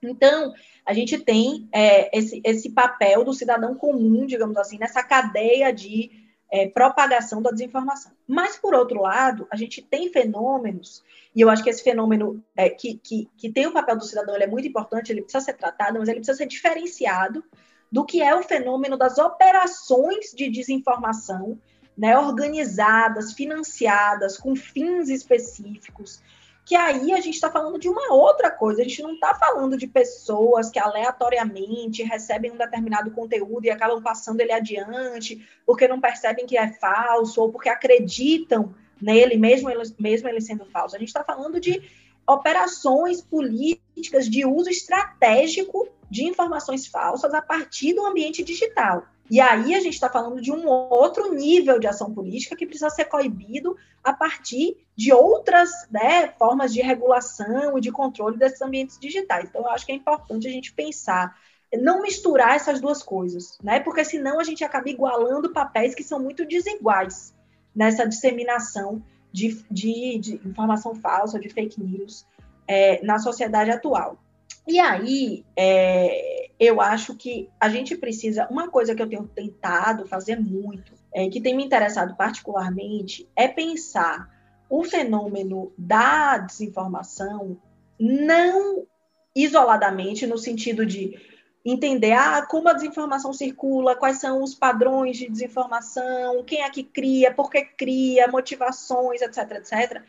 Então, 0.01 0.53
a 0.86 0.93
gente 0.93 1.17
tem 1.19 1.67
é, 1.73 2.17
esse, 2.17 2.41
esse 2.43 2.69
papel 2.69 3.25
do 3.25 3.34
cidadão 3.34 3.75
comum, 3.75 4.25
digamos 4.25 4.57
assim, 4.57 4.77
nessa 4.77 5.03
cadeia 5.03 5.73
de 5.73 6.22
é, 6.54 6.68
propagação 6.68 7.41
da 7.41 7.49
desinformação. 7.49 8.12
Mas, 8.28 8.56
por 8.56 8.76
outro 8.76 9.01
lado, 9.01 9.47
a 9.49 9.56
gente 9.56 9.82
tem 9.82 10.14
fenômenos, 10.14 11.04
e 11.36 11.41
eu 11.41 11.49
acho 11.49 11.64
que 11.64 11.70
esse 11.72 11.84
fenômeno 11.84 12.43
é, 12.56 12.70
que, 12.70 12.99
que, 13.04 13.28
que 13.36 13.51
tem 13.51 13.66
o 13.66 13.74
papel 13.74 13.97
do 13.97 14.06
cidadão 14.06 14.36
ele 14.36 14.43
é 14.43 14.47
muito 14.47 14.68
importante, 14.68 15.12
ele 15.12 15.24
precisa 15.24 15.43
ser 15.43 15.54
tratado, 15.54 15.97
mas 15.97 16.08
ele 16.08 16.20
precisa 16.20 16.38
ser 16.38 16.45
diferenciado 16.45 17.43
do 17.91 18.06
que 18.06 18.22
é 18.22 18.36
o 18.36 18.43
fenômeno 18.43 18.95
das 18.95 19.18
operações 19.18 20.32
de 20.32 20.47
desinformação, 20.47 21.60
né, 21.97 22.16
organizadas, 22.16 23.34
financiadas, 23.34 24.38
com 24.38 24.56
fins 24.56 25.10
específicos, 25.10 26.22
que 26.66 26.76
aí 26.76 27.11
a 27.11 27.20
gente 27.20 27.36
está 27.36 27.51
falando 27.51 27.78
de 27.78 27.89
uma 27.89 28.14
outra 28.14 28.49
coisa, 28.49 28.82
a 28.82 28.84
gente 28.84 29.01
não 29.01 29.14
está 29.14 29.36
falando 29.36 29.78
de 29.78 29.86
pessoas 29.86 30.70
que 30.70 30.80
aleatoriamente 30.80 32.03
recebem 32.03 32.51
um 32.51 32.57
determinado 32.57 33.11
conteúdo 33.11 33.66
e 33.66 33.70
acabam 33.70 34.01
passando 34.01 34.39
ele 34.39 34.51
adiante, 34.51 35.45
porque 35.66 35.88
não 35.88 35.99
percebem 35.99 36.45
que 36.45 36.57
é 36.57 36.72
falso, 36.72 37.41
ou 37.41 37.51
porque 37.51 37.68
acreditam 37.68 38.74
nele, 39.01 39.36
mesmo 39.36 39.70
ele, 39.70 39.84
mesmo 39.99 40.30
ele 40.30 40.39
sendo 40.39 40.66
falso. 40.66 40.95
A 40.95 40.99
gente 40.99 41.09
está 41.09 41.24
falando 41.24 41.59
de 41.59 41.82
operações 42.26 43.22
políticas 43.22 44.30
de 44.30 44.45
uso 44.45 44.70
estratégico 44.70 45.89
de 46.14 46.24
informações 46.26 46.86
falsas 46.86 47.34
a 47.34 47.41
partir 47.41 47.95
do 47.95 48.05
ambiente 48.05 48.43
digital. 48.43 49.03
E 49.32 49.41
aí 49.41 49.74
a 49.74 49.80
gente 49.80 49.95
está 49.95 50.07
falando 50.07 50.39
de 50.39 50.51
um 50.51 50.68
outro 50.68 51.34
nível 51.34 51.80
de 51.80 51.88
ação 51.88 52.14
política 52.14 52.55
que 52.55 52.68
precisa 52.68 52.91
ser 52.91 53.05
coibido 53.05 53.76
a 54.03 54.14
partir 54.14 54.78
de 54.95 55.11
outras 55.11 55.72
né, 55.89 56.28
formas 56.38 56.72
de 56.72 56.82
regulação 56.82 57.76
e 57.76 57.82
de 57.82 57.91
controle 57.91 58.38
desses 58.38 58.61
ambientes 58.61 58.99
digitais. 58.99 59.49
Então, 59.49 59.61
eu 59.61 59.70
acho 59.70 59.88
que 59.88 59.91
é 59.91 59.95
importante 59.95 60.47
a 60.47 60.51
gente 60.51 60.72
pensar, 60.72 61.36
não 61.82 62.03
misturar 62.03 62.55
essas 62.57 62.80
duas 62.80 63.01
coisas, 63.01 63.57
né? 63.64 63.80
Porque 63.80 64.05
senão 64.05 64.39
a 64.39 64.43
gente 64.43 64.64
acaba 64.64 64.88
igualando 64.88 65.51
papéis 65.51 65.95
que 65.95 66.03
são 66.03 66.20
muito 66.20 66.45
desiguais 66.45 67.34
nessa 67.76 68.07
disseminação 68.07 69.01
de, 69.32 69.66
de, 69.72 70.20
de 70.20 70.47
informação 70.47 70.93
falsa, 70.93 71.39
de 71.39 71.49
fake 71.49 71.82
news 71.82 72.24
é, 72.68 73.03
na 73.03 73.18
sociedade 73.18 73.72
atual. 73.72 74.22
E 74.68 74.80
aí, 74.80 75.45
é, 75.57 76.49
eu 76.59 76.80
acho 76.80 77.16
que 77.16 77.49
a 77.59 77.70
gente 77.70 77.97
precisa. 77.97 78.47
Uma 78.49 78.70
coisa 78.70 78.95
que 78.95 79.01
eu 79.01 79.09
tenho 79.09 79.28
tentado 79.28 80.07
fazer 80.07 80.39
muito, 80.39 80.93
é, 81.14 81.28
que 81.30 81.41
tem 81.41 81.55
me 81.55 81.66
interessado 81.66 82.16
particularmente, 82.16 83.30
é 83.36 83.47
pensar 83.47 84.30
o 84.70 84.84
fenômeno 84.84 85.72
da 85.78 86.38
desinformação 86.38 87.57
não 87.99 88.88
isoladamente, 89.36 90.26
no 90.26 90.38
sentido 90.38 90.86
de 90.86 91.18
entender 91.66 92.11
ah, 92.14 92.45
como 92.45 92.70
a 92.70 92.74
desinformação 92.74 93.32
circula, 93.34 93.95
quais 93.95 94.20
são 94.20 94.43
os 94.43 94.53
padrões 94.53 95.18
de 95.18 95.30
desinformação, 95.30 96.43
quem 96.43 96.61
é 96.61 96.70
que 96.70 96.84
cria, 96.84 97.34
por 97.34 97.49
que 97.49 97.64
cria, 97.64 98.28
motivações, 98.28 99.22
etc, 99.22 99.51
etc. 99.51 100.03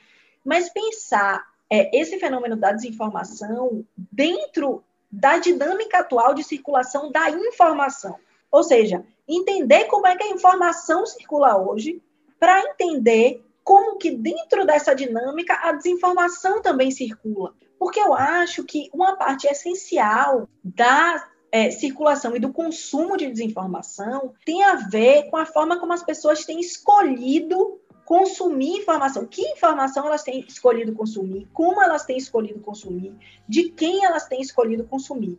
Mas 0.44 0.68
pensar 0.68 1.44
é, 1.70 1.96
esse 1.98 2.18
fenômeno 2.18 2.56
da 2.56 2.72
desinformação 2.72 3.84
dentro 3.96 4.84
da 5.10 5.38
dinâmica 5.38 5.98
atual 5.98 6.34
de 6.34 6.42
circulação 6.42 7.10
da 7.10 7.30
informação. 7.30 8.16
Ou 8.50 8.62
seja, 8.62 9.04
entender 9.28 9.84
como 9.84 10.06
é 10.06 10.16
que 10.16 10.24
a 10.24 10.30
informação 10.30 11.06
circula 11.06 11.56
hoje, 11.56 12.02
para 12.38 12.60
entender 12.60 13.44
como 13.62 13.96
que 13.96 14.10
dentro 14.10 14.66
dessa 14.66 14.94
dinâmica 14.94 15.58
a 15.62 15.72
desinformação 15.72 16.60
também 16.60 16.90
circula. 16.90 17.54
Porque 17.78 17.98
eu 17.98 18.12
acho 18.12 18.64
que 18.64 18.90
uma 18.92 19.16
parte 19.16 19.46
essencial 19.46 20.48
da 20.62 21.26
é, 21.50 21.70
circulação 21.70 22.34
e 22.34 22.40
do 22.40 22.52
consumo 22.52 23.16
de 23.16 23.30
desinformação 23.30 24.34
tem 24.44 24.62
a 24.64 24.74
ver 24.74 25.30
com 25.30 25.36
a 25.36 25.46
forma 25.46 25.78
como 25.78 25.92
as 25.92 26.02
pessoas 26.02 26.44
têm 26.44 26.60
escolhido 26.60 27.80
consumir 28.04 28.78
informação. 28.78 29.26
Que 29.26 29.42
informação 29.42 30.06
elas 30.06 30.22
têm 30.22 30.40
escolhido 30.40 30.92
consumir? 30.92 31.48
Como 31.52 31.82
elas 31.82 32.04
têm 32.04 32.16
escolhido 32.16 32.60
consumir? 32.60 33.14
De 33.48 33.70
quem 33.70 34.04
elas 34.04 34.26
têm 34.26 34.40
escolhido 34.40 34.84
consumir? 34.84 35.38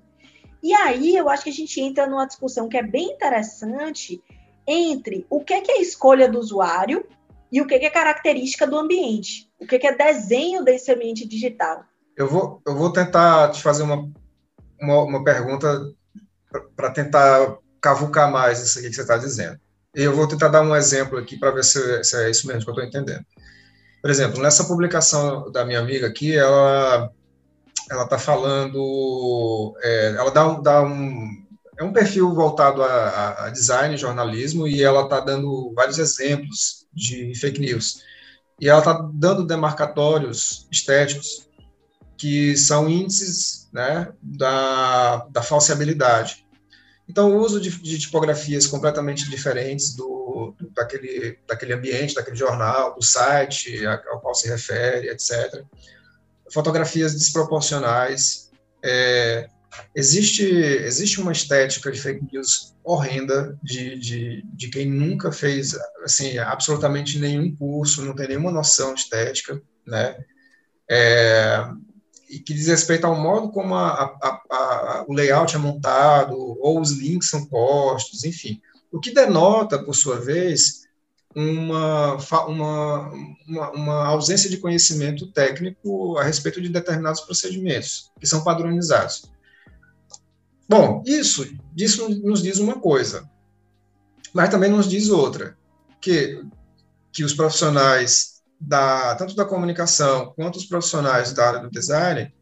E 0.61 0.73
aí 0.73 1.15
eu 1.15 1.29
acho 1.29 1.43
que 1.43 1.49
a 1.49 1.53
gente 1.53 1.79
entra 1.79 2.07
numa 2.07 2.25
discussão 2.25 2.67
que 2.67 2.77
é 2.77 2.83
bem 2.83 3.11
interessante 3.11 4.21
entre 4.67 5.25
o 5.29 5.43
que 5.43 5.53
é, 5.53 5.61
que 5.61 5.71
é 5.71 5.81
escolha 5.81 6.27
do 6.27 6.39
usuário 6.39 7.05
e 7.51 7.61
o 7.61 7.67
que 7.67 7.75
é, 7.75 7.79
que 7.79 7.85
é 7.85 7.89
característica 7.89 8.65
do 8.65 8.77
ambiente. 8.77 9.49
O 9.59 9.67
que 9.67 9.75
é, 9.75 9.79
que 9.79 9.87
é 9.87 9.95
desenho 9.95 10.63
desse 10.63 10.91
ambiente 10.91 11.27
digital. 11.27 11.83
Eu 12.17 12.27
vou, 12.27 12.61
eu 12.65 12.75
vou 12.75 12.91
tentar 12.91 13.51
te 13.51 13.61
fazer 13.61 13.83
uma, 13.83 14.09
uma, 14.81 15.03
uma 15.03 15.23
pergunta 15.23 15.93
para 16.75 16.89
tentar 16.91 17.57
cavucar 17.79 18.31
mais 18.31 18.59
isso 18.61 18.79
aqui 18.79 18.89
que 18.89 18.95
você 18.95 19.01
está 19.01 19.17
dizendo. 19.17 19.59
Eu 19.95 20.13
vou 20.13 20.27
tentar 20.27 20.49
dar 20.49 20.61
um 20.61 20.75
exemplo 20.75 21.17
aqui 21.17 21.37
para 21.37 21.51
ver 21.51 21.63
se, 21.63 22.03
se, 22.03 22.17
é 22.17 22.29
isso 22.29 22.45
mesmo 22.47 22.63
que 22.63 22.69
eu 22.69 22.73
estou 22.73 22.85
entendendo. 22.85 23.25
Por 24.01 24.11
exemplo, 24.11 24.41
nessa 24.41 24.65
publicação 24.65 25.49
da 25.51 25.65
minha 25.65 25.79
amiga 25.79 26.05
aqui, 26.07 26.35
ela 26.35 27.09
ela 27.89 28.03
está 28.03 28.17
falando, 28.17 29.75
é, 29.81 30.15
ela 30.17 30.31
dá 30.31 30.47
um, 30.47 30.61
dá 30.61 30.81
um 30.81 31.45
é 31.77 31.83
um 31.83 31.91
perfil 31.91 32.33
voltado 32.33 32.81
a, 32.83 33.45
a 33.45 33.49
design, 33.49 33.97
jornalismo, 33.97 34.67
e 34.67 34.81
ela 34.81 35.03
está 35.03 35.19
dando 35.19 35.73
vários 35.75 35.99
exemplos 35.99 36.87
de 36.93 37.35
fake 37.35 37.59
news. 37.59 38.01
E 38.59 38.69
ela 38.69 38.79
está 38.79 38.93
dando 39.13 39.45
demarcatórios 39.45 40.67
estéticos 40.71 41.49
que 42.17 42.55
são 42.55 42.89
índices 42.89 43.67
né, 43.73 44.07
da, 44.21 45.27
da 45.29 45.41
falseabilidade. 45.41 46.44
Então, 47.07 47.31
o 47.31 47.39
uso 47.39 47.61
de, 47.61 47.69
de 47.69 47.99
tipografias 47.99 48.65
completamente 48.65 49.29
diferentes 49.29 49.95
do, 49.95 50.55
do, 50.57 50.69
daquele, 50.71 51.37
daquele 51.47 51.73
ambiente, 51.73 52.15
daquele 52.15 52.35
jornal, 52.35 52.95
do 52.95 53.03
site 53.03 53.85
ao 53.85 54.19
qual 54.19 54.33
se 54.33 54.47
refere, 54.47 55.09
etc. 55.09 55.63
Fotografias 56.51 57.13
desproporcionais. 57.13 58.49
É, 58.83 59.47
existe, 59.95 60.43
existe 60.43 61.21
uma 61.21 61.31
estética 61.31 61.91
de 61.91 61.99
fake 61.99 62.25
news 62.31 62.73
horrenda 62.83 63.57
de, 63.63 63.97
de, 63.97 64.43
de 64.53 64.69
quem 64.69 64.89
nunca 64.89 65.31
fez 65.31 65.75
assim, 66.03 66.37
absolutamente 66.37 67.19
nenhum 67.19 67.55
curso, 67.55 68.03
não 68.03 68.15
tem 68.15 68.29
nenhuma 68.29 68.51
noção 68.51 68.93
estética, 68.93 69.61
né? 69.85 70.17
É, 70.89 71.65
que 72.39 72.53
diz 72.53 72.67
respeito 72.67 73.05
ao 73.05 73.15
modo 73.15 73.49
como 73.51 73.75
a, 73.75 74.15
a, 74.21 74.41
a, 74.49 75.05
o 75.07 75.13
layout 75.13 75.55
é 75.55 75.59
montado, 75.59 76.35
ou 76.35 76.79
os 76.79 76.91
links 76.91 77.29
são 77.29 77.45
postos, 77.45 78.23
enfim. 78.23 78.61
O 78.91 78.99
que 78.99 79.13
denota, 79.13 79.83
por 79.83 79.95
sua 79.95 80.19
vez, 80.19 80.85
uma, 81.35 82.15
uma, 82.47 83.11
uma, 83.45 83.71
uma, 83.71 84.07
ausência 84.07 84.49
de 84.49 84.57
conhecimento 84.57 85.27
técnico 85.31 86.17
a 86.17 86.23
respeito 86.23 86.61
de 86.61 86.69
determinados 86.69 87.21
procedimentos, 87.21 88.09
que 88.19 88.25
são 88.25 88.43
padronizados. 88.43 89.29
Bom, 90.67 91.03
isso, 91.05 91.45
isso 91.75 92.09
nos 92.09 92.41
diz 92.41 92.57
uma 92.57 92.79
coisa, 92.79 93.29
mas 94.33 94.49
também 94.49 94.71
nos 94.71 94.89
diz 94.89 95.09
outra, 95.09 95.57
que, 95.99 96.41
que 97.11 97.23
os 97.23 97.33
profissionais 97.33 98.34
da, 98.59 99.15
tanto 99.15 99.35
da 99.35 99.45
comunicação 99.45 100.33
quanto 100.35 100.57
os 100.57 100.65
profissionais 100.65 101.33
da 101.33 101.47
área 101.47 101.59
do 101.59 101.69
design 101.69 102.33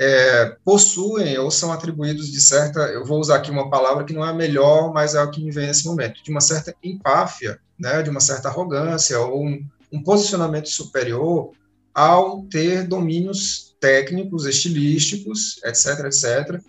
é, 0.00 0.56
possuem 0.64 1.38
ou 1.38 1.50
são 1.50 1.72
atribuídos 1.72 2.30
de 2.30 2.40
certa, 2.40 2.80
eu 2.86 3.04
vou 3.04 3.20
usar 3.20 3.36
aqui 3.36 3.50
uma 3.50 3.70
palavra 3.70 4.04
que 4.04 4.12
não 4.12 4.24
é 4.24 4.30
a 4.30 4.34
melhor, 4.34 4.92
mas 4.92 5.14
é 5.14 5.22
o 5.22 5.30
que 5.30 5.42
me 5.42 5.50
vem 5.50 5.66
nesse 5.66 5.84
momento, 5.84 6.22
de 6.22 6.30
uma 6.30 6.40
certa 6.40 6.74
empáfia, 6.82 7.60
né, 7.78 8.02
de 8.02 8.10
uma 8.10 8.20
certa 8.20 8.48
arrogância 8.48 9.18
ou 9.20 9.44
um, 9.44 9.64
um 9.92 10.02
posicionamento 10.02 10.68
superior 10.68 11.52
ao 11.94 12.42
ter 12.44 12.86
domínios 12.86 13.76
técnicos, 13.80 14.46
estilísticos, 14.46 15.60
etc., 15.64 16.06
etc., 16.06 16.60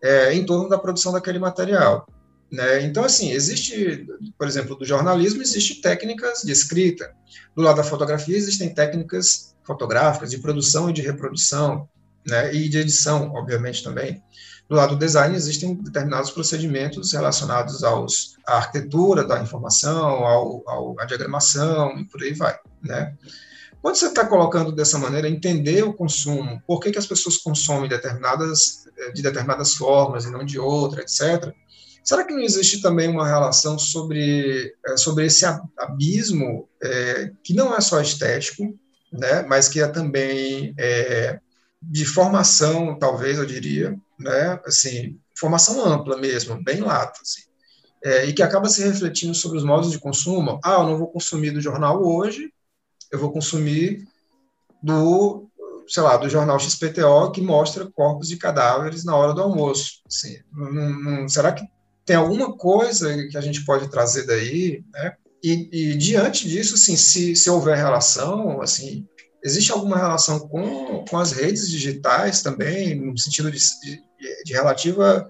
é, 0.00 0.32
em 0.32 0.46
torno 0.46 0.68
da 0.68 0.78
produção 0.78 1.12
daquele 1.12 1.38
material. 1.38 2.06
Né? 2.50 2.82
Então, 2.82 3.04
assim, 3.04 3.30
existe, 3.32 4.06
por 4.38 4.46
exemplo, 4.46 4.74
do 4.76 4.84
jornalismo, 4.84 5.42
existe 5.42 5.80
técnicas 5.80 6.42
de 6.42 6.52
escrita. 6.52 7.12
Do 7.54 7.62
lado 7.62 7.76
da 7.76 7.84
fotografia, 7.84 8.36
existem 8.36 8.72
técnicas 8.72 9.54
fotográficas 9.64 10.30
de 10.30 10.38
produção 10.38 10.88
e 10.88 10.92
de 10.92 11.02
reprodução, 11.02 11.88
né? 12.26 12.54
e 12.54 12.68
de 12.68 12.78
edição, 12.78 13.32
obviamente, 13.34 13.82
também. 13.82 14.22
Do 14.68 14.76
lado 14.76 14.94
do 14.94 14.98
design, 14.98 15.34
existem 15.34 15.74
determinados 15.74 16.30
procedimentos 16.30 17.12
relacionados 17.12 17.82
aos, 17.82 18.36
à 18.46 18.56
arquitetura 18.56 19.24
da 19.24 19.40
informação, 19.40 20.06
ao, 20.06 20.68
ao, 20.68 21.00
à 21.00 21.06
diagramação, 21.06 21.98
e 21.98 22.04
por 22.04 22.22
aí 22.22 22.34
vai, 22.34 22.58
né? 22.82 23.14
Quando 23.80 23.94
você 23.94 24.08
está 24.08 24.26
colocando 24.26 24.72
dessa 24.72 24.98
maneira, 24.98 25.28
entender 25.28 25.84
o 25.84 25.94
consumo, 25.94 26.60
por 26.66 26.80
que, 26.80 26.90
que 26.90 26.98
as 26.98 27.06
pessoas 27.06 27.36
consomem 27.38 27.88
determinadas, 27.88 28.84
de 29.14 29.22
determinadas 29.22 29.74
formas 29.74 30.24
e 30.24 30.30
não 30.30 30.44
de 30.44 30.58
outra, 30.58 31.00
etc., 31.00 31.54
Será 32.04 32.24
que 32.24 32.32
não 32.32 32.40
existe 32.40 32.80
também 32.80 33.08
uma 33.08 33.26
relação 33.26 33.78
sobre, 33.78 34.74
é, 34.86 34.96
sobre 34.96 35.26
esse 35.26 35.44
abismo 35.76 36.68
é, 36.82 37.30
que 37.42 37.52
não 37.52 37.74
é 37.74 37.80
só 37.80 38.00
estético, 38.00 38.78
né, 39.12 39.42
mas 39.42 39.68
que 39.68 39.80
é 39.80 39.88
também 39.88 40.74
é, 40.78 41.38
de 41.82 42.04
formação, 42.04 42.98
talvez 42.98 43.38
eu 43.38 43.46
diria, 43.46 43.96
né, 44.18 44.60
assim, 44.64 45.18
formação 45.38 45.84
ampla 45.84 46.16
mesmo, 46.16 46.62
bem 46.62 46.80
lata, 46.80 47.20
assim, 47.22 47.42
é, 48.02 48.26
e 48.26 48.32
que 48.32 48.42
acaba 48.42 48.68
se 48.68 48.82
refletindo 48.82 49.34
sobre 49.34 49.58
os 49.58 49.64
modos 49.64 49.90
de 49.90 49.98
consumo. 49.98 50.60
Ah, 50.64 50.74
eu 50.74 50.84
não 50.84 50.98
vou 50.98 51.08
consumir 51.08 51.50
do 51.50 51.60
jornal 51.60 52.02
hoje, 52.04 52.52
eu 53.10 53.18
vou 53.18 53.32
consumir 53.32 54.06
do, 54.82 55.48
sei 55.88 56.02
lá, 56.02 56.16
do 56.16 56.28
jornal 56.28 56.58
XPTO 56.58 57.32
que 57.32 57.40
mostra 57.40 57.90
corpos 57.90 58.28
de 58.28 58.36
cadáveres 58.36 59.04
na 59.04 59.16
hora 59.16 59.32
do 59.32 59.42
almoço. 59.42 60.02
Assim, 60.06 60.38
não, 60.52 60.90
não, 60.90 61.28
será 61.28 61.52
que 61.52 61.64
tem 62.08 62.16
alguma 62.16 62.56
coisa 62.56 63.14
que 63.28 63.36
a 63.36 63.40
gente 63.42 63.66
pode 63.66 63.90
trazer 63.90 64.24
daí, 64.24 64.82
né? 64.94 65.12
E, 65.44 65.68
e 65.70 65.94
diante 65.94 66.48
disso, 66.48 66.74
assim, 66.74 66.96
se, 66.96 67.36
se 67.36 67.50
houver 67.50 67.76
relação, 67.76 68.62
assim, 68.62 69.06
existe 69.44 69.70
alguma 69.70 69.98
relação 69.98 70.40
com, 70.48 71.04
com 71.04 71.18
as 71.18 71.32
redes 71.32 71.68
digitais 71.68 72.40
também, 72.40 72.98
no 72.98 73.16
sentido 73.18 73.50
de, 73.50 73.58
de, 73.58 74.00
de 74.42 74.52
relativa 74.54 75.28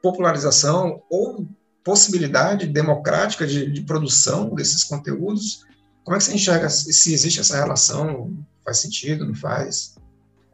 popularização 0.00 1.02
ou 1.10 1.44
possibilidade 1.82 2.68
democrática 2.68 3.44
de, 3.44 3.68
de, 3.68 3.82
produção 3.82 4.54
desses 4.54 4.84
conteúdos? 4.84 5.66
Como 6.04 6.14
é 6.14 6.18
que 6.18 6.24
você 6.24 6.34
enxerga 6.34 6.68
se 6.68 7.12
existe 7.12 7.40
essa 7.40 7.56
relação? 7.56 8.32
Faz 8.64 8.78
sentido, 8.78 9.26
não 9.26 9.34
faz? 9.34 9.96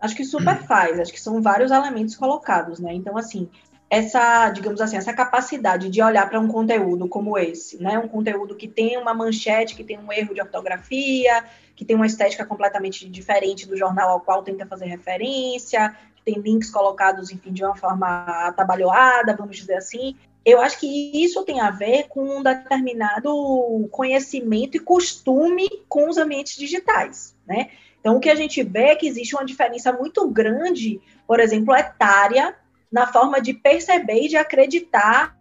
Acho 0.01 0.17
que 0.17 0.25
super 0.25 0.67
faz, 0.67 0.99
acho 0.99 1.13
que 1.13 1.21
são 1.21 1.43
vários 1.43 1.71
elementos 1.71 2.17
colocados, 2.17 2.81
né? 2.81 2.95
Então, 2.95 3.19
assim, 3.19 3.51
essa, 3.91 4.51
digamos 4.51 4.81
assim, 4.81 4.97
essa 4.97 5.15
capacidade 5.15 5.89
de 5.89 6.03
olhar 6.03 6.29
para 6.29 6.39
um 6.39 6.49
conteúdo 6.49 7.09
como 7.09 7.39
esse, 7.39 7.83
né? 7.83 7.99
Um 7.99 8.09
conteúdo 8.09 8.55
que 8.55 8.69
tem 8.69 8.99
uma 8.99 9.15
manchete, 9.15 9.75
que 9.75 9.83
tem 9.83 9.99
um 9.99 10.13
erro 10.13 10.35
de 10.35 10.43
ortografia, 10.43 11.45
que 11.75 11.85
tem 11.85 11.97
uma 11.97 12.07
estética 12.07 12.45
completamente 12.45 13.09
diferente 13.09 13.67
do 13.67 13.77
jornal 13.77 14.11
ao 14.11 14.21
qual 14.21 14.43
tenta 14.43 14.67
fazer 14.67 14.87
referência, 14.87 15.97
que 16.17 16.23
tem 16.23 16.39
links 16.39 16.71
colocados, 16.71 17.31
enfim, 17.31 17.53
de 17.53 17.65
uma 17.65 17.75
forma 17.75 18.25
atabalhoada, 18.47 19.35
vamos 19.35 19.57
dizer 19.57 19.77
assim. 19.77 20.15
Eu 20.45 20.61
acho 20.61 20.79
que 20.79 21.23
isso 21.23 21.43
tem 21.45 21.61
a 21.61 21.71
ver 21.71 22.09
com 22.09 22.39
um 22.39 22.43
determinado 22.43 23.89
conhecimento 23.91 24.77
e 24.77 24.81
costume 24.81 25.67
com 25.89 26.09
os 26.11 26.19
ambientes 26.19 26.57
digitais, 26.57 27.35
né? 27.47 27.71
Então, 28.01 28.17
o 28.17 28.21
que 28.21 28.31
a 28.31 28.35
gente 28.35 28.63
vê 28.63 28.89
é 28.89 28.97
que 28.97 29.09
existe 29.09 29.35
uma 29.35 29.45
diferença 29.45 29.93
muito 29.93 30.29
grande, 30.29 31.01
por 31.27 31.41
exemplo, 31.41 31.75
etária, 31.75 32.55
na 32.91 33.07
forma 33.07 33.41
de 33.41 33.53
perceber 33.53 34.25
e 34.25 34.29
de 34.29 34.37
acreditar, 34.37 35.37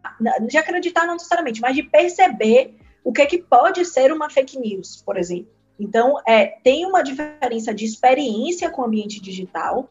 de 0.48 0.58
acreditar 0.58 1.06
não 1.06 1.14
necessariamente, 1.14 1.62
mas 1.62 1.76
de 1.76 1.84
perceber 1.84 2.76
o 3.04 3.14
que, 3.14 3.22
é 3.22 3.26
que 3.26 3.38
pode 3.38 3.86
ser 3.86 4.12
uma 4.12 4.30
fake 4.30 4.60
news, 4.60 5.02
por 5.06 5.18
exemplo. 5.18 5.52
Então, 5.80 6.16
é, 6.28 6.46
tem 6.64 6.86
uma 6.86 7.02
diferença 7.02 7.74
de 7.74 7.86
experiência 7.86 8.70
com 8.70 8.82
o 8.82 8.86
ambiente 8.86 9.22
digital. 9.22 9.90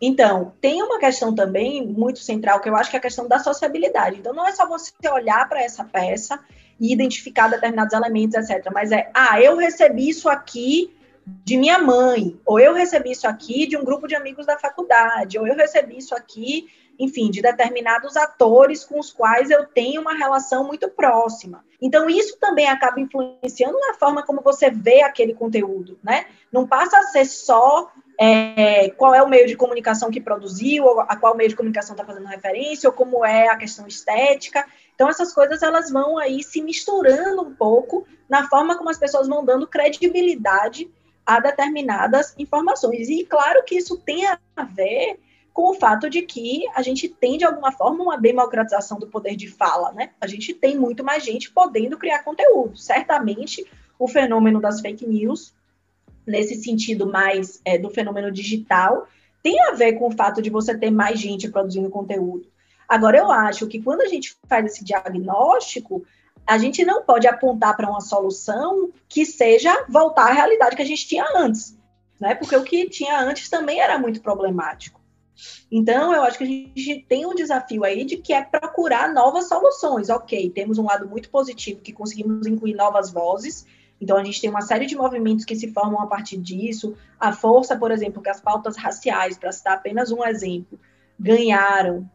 Então, 0.00 0.52
tem 0.60 0.82
uma 0.82 0.98
questão 0.98 1.34
também 1.34 1.84
muito 1.86 2.20
central, 2.20 2.60
que 2.60 2.68
eu 2.68 2.76
acho 2.76 2.90
que 2.90 2.96
é 2.96 2.98
a 2.98 3.02
questão 3.02 3.26
da 3.26 3.38
sociabilidade. 3.38 4.18
Então, 4.18 4.32
não 4.32 4.46
é 4.46 4.52
só 4.52 4.66
você 4.68 4.92
olhar 5.10 5.48
para 5.48 5.62
essa 5.62 5.84
peça 5.84 6.38
e 6.78 6.92
identificar 6.92 7.48
determinados 7.48 7.94
elementos, 7.94 8.34
etc. 8.36 8.70
Mas 8.72 8.92
é, 8.92 9.10
ah, 9.14 9.40
eu 9.40 9.56
recebi 9.56 10.08
isso 10.08 10.28
aqui 10.28 10.94
de 11.26 11.56
minha 11.56 11.78
mãe, 11.78 12.38
ou 12.44 12.58
eu 12.58 12.74
recebi 12.74 13.12
isso 13.12 13.28
aqui 13.28 13.66
de 13.66 13.76
um 13.76 13.84
grupo 13.84 14.08
de 14.08 14.16
amigos 14.16 14.44
da 14.44 14.58
faculdade, 14.58 15.38
ou 15.38 15.46
eu 15.46 15.54
recebi 15.54 15.98
isso 15.98 16.14
aqui 16.14 16.66
enfim, 16.98 17.30
de 17.30 17.42
determinados 17.42 18.16
atores 18.16 18.84
com 18.84 18.98
os 18.98 19.12
quais 19.12 19.50
eu 19.50 19.66
tenho 19.66 20.00
uma 20.00 20.14
relação 20.14 20.64
muito 20.64 20.88
próxima. 20.88 21.64
Então, 21.80 22.08
isso 22.08 22.38
também 22.38 22.68
acaba 22.68 23.00
influenciando 23.00 23.78
na 23.80 23.94
forma 23.94 24.22
como 24.22 24.40
você 24.40 24.70
vê 24.70 25.02
aquele 25.02 25.34
conteúdo, 25.34 25.98
né? 26.02 26.26
Não 26.52 26.66
passa 26.66 26.98
a 26.98 27.02
ser 27.04 27.24
só 27.24 27.90
é, 28.18 28.90
qual 28.90 29.14
é 29.14 29.22
o 29.22 29.28
meio 29.28 29.46
de 29.48 29.56
comunicação 29.56 30.10
que 30.10 30.20
produziu, 30.20 31.00
a 31.00 31.16
qual 31.16 31.36
meio 31.36 31.48
de 31.48 31.56
comunicação 31.56 31.94
está 31.94 32.04
fazendo 32.04 32.26
referência, 32.26 32.88
ou 32.88 32.94
como 32.94 33.24
é 33.24 33.48
a 33.48 33.56
questão 33.56 33.86
estética. 33.86 34.64
Então, 34.94 35.08
essas 35.08 35.32
coisas 35.32 35.62
elas 35.62 35.90
vão 35.90 36.18
aí 36.18 36.42
se 36.42 36.62
misturando 36.62 37.42
um 37.42 37.54
pouco 37.54 38.06
na 38.28 38.48
forma 38.48 38.76
como 38.76 38.90
as 38.90 38.98
pessoas 38.98 39.26
vão 39.26 39.44
dando 39.44 39.66
credibilidade 39.66 40.88
a 41.26 41.40
determinadas 41.40 42.34
informações. 42.38 43.08
E 43.08 43.24
claro 43.24 43.64
que 43.64 43.76
isso 43.76 43.96
tem 43.98 44.26
a 44.26 44.38
ver 44.64 45.18
com 45.52 45.70
o 45.70 45.74
fato 45.74 46.08
de 46.08 46.22
que 46.22 46.64
a 46.74 46.82
gente 46.82 47.08
tem, 47.08 47.36
de 47.36 47.44
alguma 47.44 47.72
forma, 47.72 48.02
uma 48.02 48.16
democratização 48.16 48.98
do 48.98 49.06
poder 49.06 49.36
de 49.36 49.48
fala, 49.48 49.92
né? 49.92 50.10
A 50.20 50.26
gente 50.26 50.54
tem 50.54 50.78
muito 50.78 51.04
mais 51.04 51.24
gente 51.24 51.50
podendo 51.50 51.98
criar 51.98 52.22
conteúdo. 52.24 52.76
Certamente, 52.76 53.66
o 53.98 54.08
fenômeno 54.08 54.60
das 54.60 54.80
fake 54.80 55.06
news, 55.06 55.52
nesse 56.26 56.54
sentido 56.56 57.06
mais 57.06 57.60
é, 57.64 57.76
do 57.76 57.90
fenômeno 57.90 58.30
digital, 58.30 59.06
tem 59.42 59.60
a 59.60 59.72
ver 59.72 59.94
com 59.94 60.08
o 60.08 60.12
fato 60.12 60.40
de 60.40 60.48
você 60.48 60.76
ter 60.76 60.90
mais 60.90 61.20
gente 61.20 61.50
produzindo 61.50 61.90
conteúdo. 61.90 62.46
Agora, 62.88 63.18
eu 63.18 63.30
acho 63.30 63.66
que 63.66 63.82
quando 63.82 64.00
a 64.00 64.08
gente 64.08 64.36
faz 64.48 64.64
esse 64.64 64.84
diagnóstico, 64.84 66.04
a 66.46 66.56
gente 66.56 66.84
não 66.84 67.02
pode 67.02 67.26
apontar 67.26 67.76
para 67.76 67.90
uma 67.90 68.00
solução 68.00 68.90
que 69.08 69.26
seja 69.26 69.84
voltar 69.88 70.30
à 70.30 70.32
realidade 70.32 70.76
que 70.76 70.82
a 70.82 70.86
gente 70.86 71.06
tinha 71.06 71.26
antes, 71.36 71.76
né? 72.18 72.34
Porque 72.34 72.56
o 72.56 72.64
que 72.64 72.88
tinha 72.88 73.20
antes 73.20 73.48
também 73.48 73.80
era 73.80 73.98
muito 73.98 74.20
problemático. 74.20 75.01
Então, 75.70 76.14
eu 76.14 76.22
acho 76.22 76.38
que 76.38 76.44
a 76.44 76.46
gente 76.46 77.06
tem 77.08 77.26
um 77.26 77.34
desafio 77.34 77.84
aí 77.84 78.04
de 78.04 78.16
que 78.16 78.32
é 78.32 78.42
procurar 78.42 79.12
novas 79.12 79.48
soluções. 79.48 80.10
Ok, 80.10 80.50
temos 80.50 80.78
um 80.78 80.84
lado 80.84 81.08
muito 81.08 81.30
positivo 81.30 81.80
que 81.80 81.92
conseguimos 81.92 82.46
incluir 82.46 82.74
novas 82.74 83.10
vozes. 83.10 83.66
Então, 84.00 84.16
a 84.16 84.24
gente 84.24 84.40
tem 84.40 84.50
uma 84.50 84.62
série 84.62 84.86
de 84.86 84.96
movimentos 84.96 85.44
que 85.44 85.54
se 85.54 85.72
formam 85.72 86.00
a 86.00 86.06
partir 86.06 86.36
disso. 86.36 86.94
A 87.18 87.32
força, 87.32 87.76
por 87.76 87.90
exemplo, 87.90 88.22
que 88.22 88.28
as 88.28 88.40
pautas 88.40 88.76
raciais, 88.76 89.38
para 89.38 89.52
citar 89.52 89.74
apenas 89.74 90.10
um 90.10 90.24
exemplo, 90.24 90.78
ganharam 91.18 92.08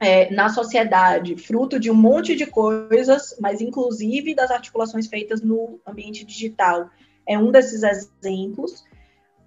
é, 0.00 0.34
na 0.34 0.48
sociedade, 0.48 1.36
fruto 1.36 1.78
de 1.78 1.88
um 1.88 1.94
monte 1.94 2.34
de 2.34 2.44
coisas, 2.44 3.36
mas 3.40 3.60
inclusive 3.60 4.34
das 4.34 4.50
articulações 4.50 5.06
feitas 5.06 5.40
no 5.40 5.80
ambiente 5.86 6.24
digital. 6.24 6.90
É 7.26 7.38
um 7.38 7.52
desses 7.52 7.84
exemplos. 7.84 8.84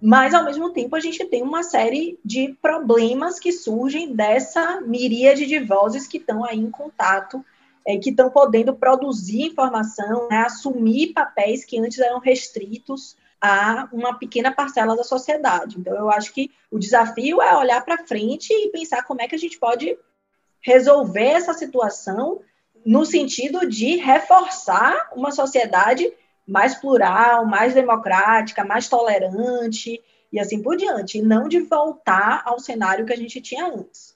Mas, 0.00 0.34
ao 0.34 0.44
mesmo 0.44 0.72
tempo, 0.72 0.94
a 0.94 1.00
gente 1.00 1.24
tem 1.24 1.42
uma 1.42 1.62
série 1.62 2.18
de 2.24 2.56
problemas 2.60 3.38
que 3.38 3.50
surgem 3.50 4.14
dessa 4.14 4.80
miríade 4.82 5.46
de 5.46 5.58
vozes 5.58 6.06
que 6.06 6.18
estão 6.18 6.44
aí 6.44 6.58
em 6.58 6.70
contato, 6.70 7.44
é, 7.86 7.96
que 7.96 8.10
estão 8.10 8.30
podendo 8.30 8.74
produzir 8.74 9.42
informação, 9.42 10.28
né, 10.28 10.38
assumir 10.38 11.12
papéis 11.12 11.64
que 11.64 11.78
antes 11.78 11.98
eram 11.98 12.18
restritos 12.18 13.16
a 13.40 13.88
uma 13.92 14.18
pequena 14.18 14.52
parcela 14.52 14.96
da 14.96 15.04
sociedade. 15.04 15.78
Então, 15.78 15.94
eu 15.94 16.10
acho 16.10 16.32
que 16.32 16.50
o 16.70 16.78
desafio 16.78 17.40
é 17.40 17.56
olhar 17.56 17.84
para 17.84 18.04
frente 18.06 18.52
e 18.52 18.68
pensar 18.68 19.02
como 19.04 19.22
é 19.22 19.28
que 19.28 19.34
a 19.34 19.38
gente 19.38 19.58
pode 19.58 19.96
resolver 20.60 21.26
essa 21.26 21.54
situação 21.54 22.40
no 22.84 23.04
sentido 23.04 23.68
de 23.68 23.96
reforçar 23.96 25.10
uma 25.14 25.30
sociedade 25.30 26.12
mais 26.46 26.74
plural, 26.76 27.44
mais 27.44 27.74
democrática, 27.74 28.64
mais 28.64 28.88
tolerante 28.88 30.00
e 30.32 30.38
assim 30.38 30.62
por 30.62 30.76
diante, 30.76 31.18
e 31.18 31.22
não 31.22 31.48
de 31.48 31.60
voltar 31.60 32.42
ao 32.44 32.58
cenário 32.58 33.06
que 33.06 33.12
a 33.12 33.16
gente 33.16 33.40
tinha 33.40 33.66
antes. 33.66 34.14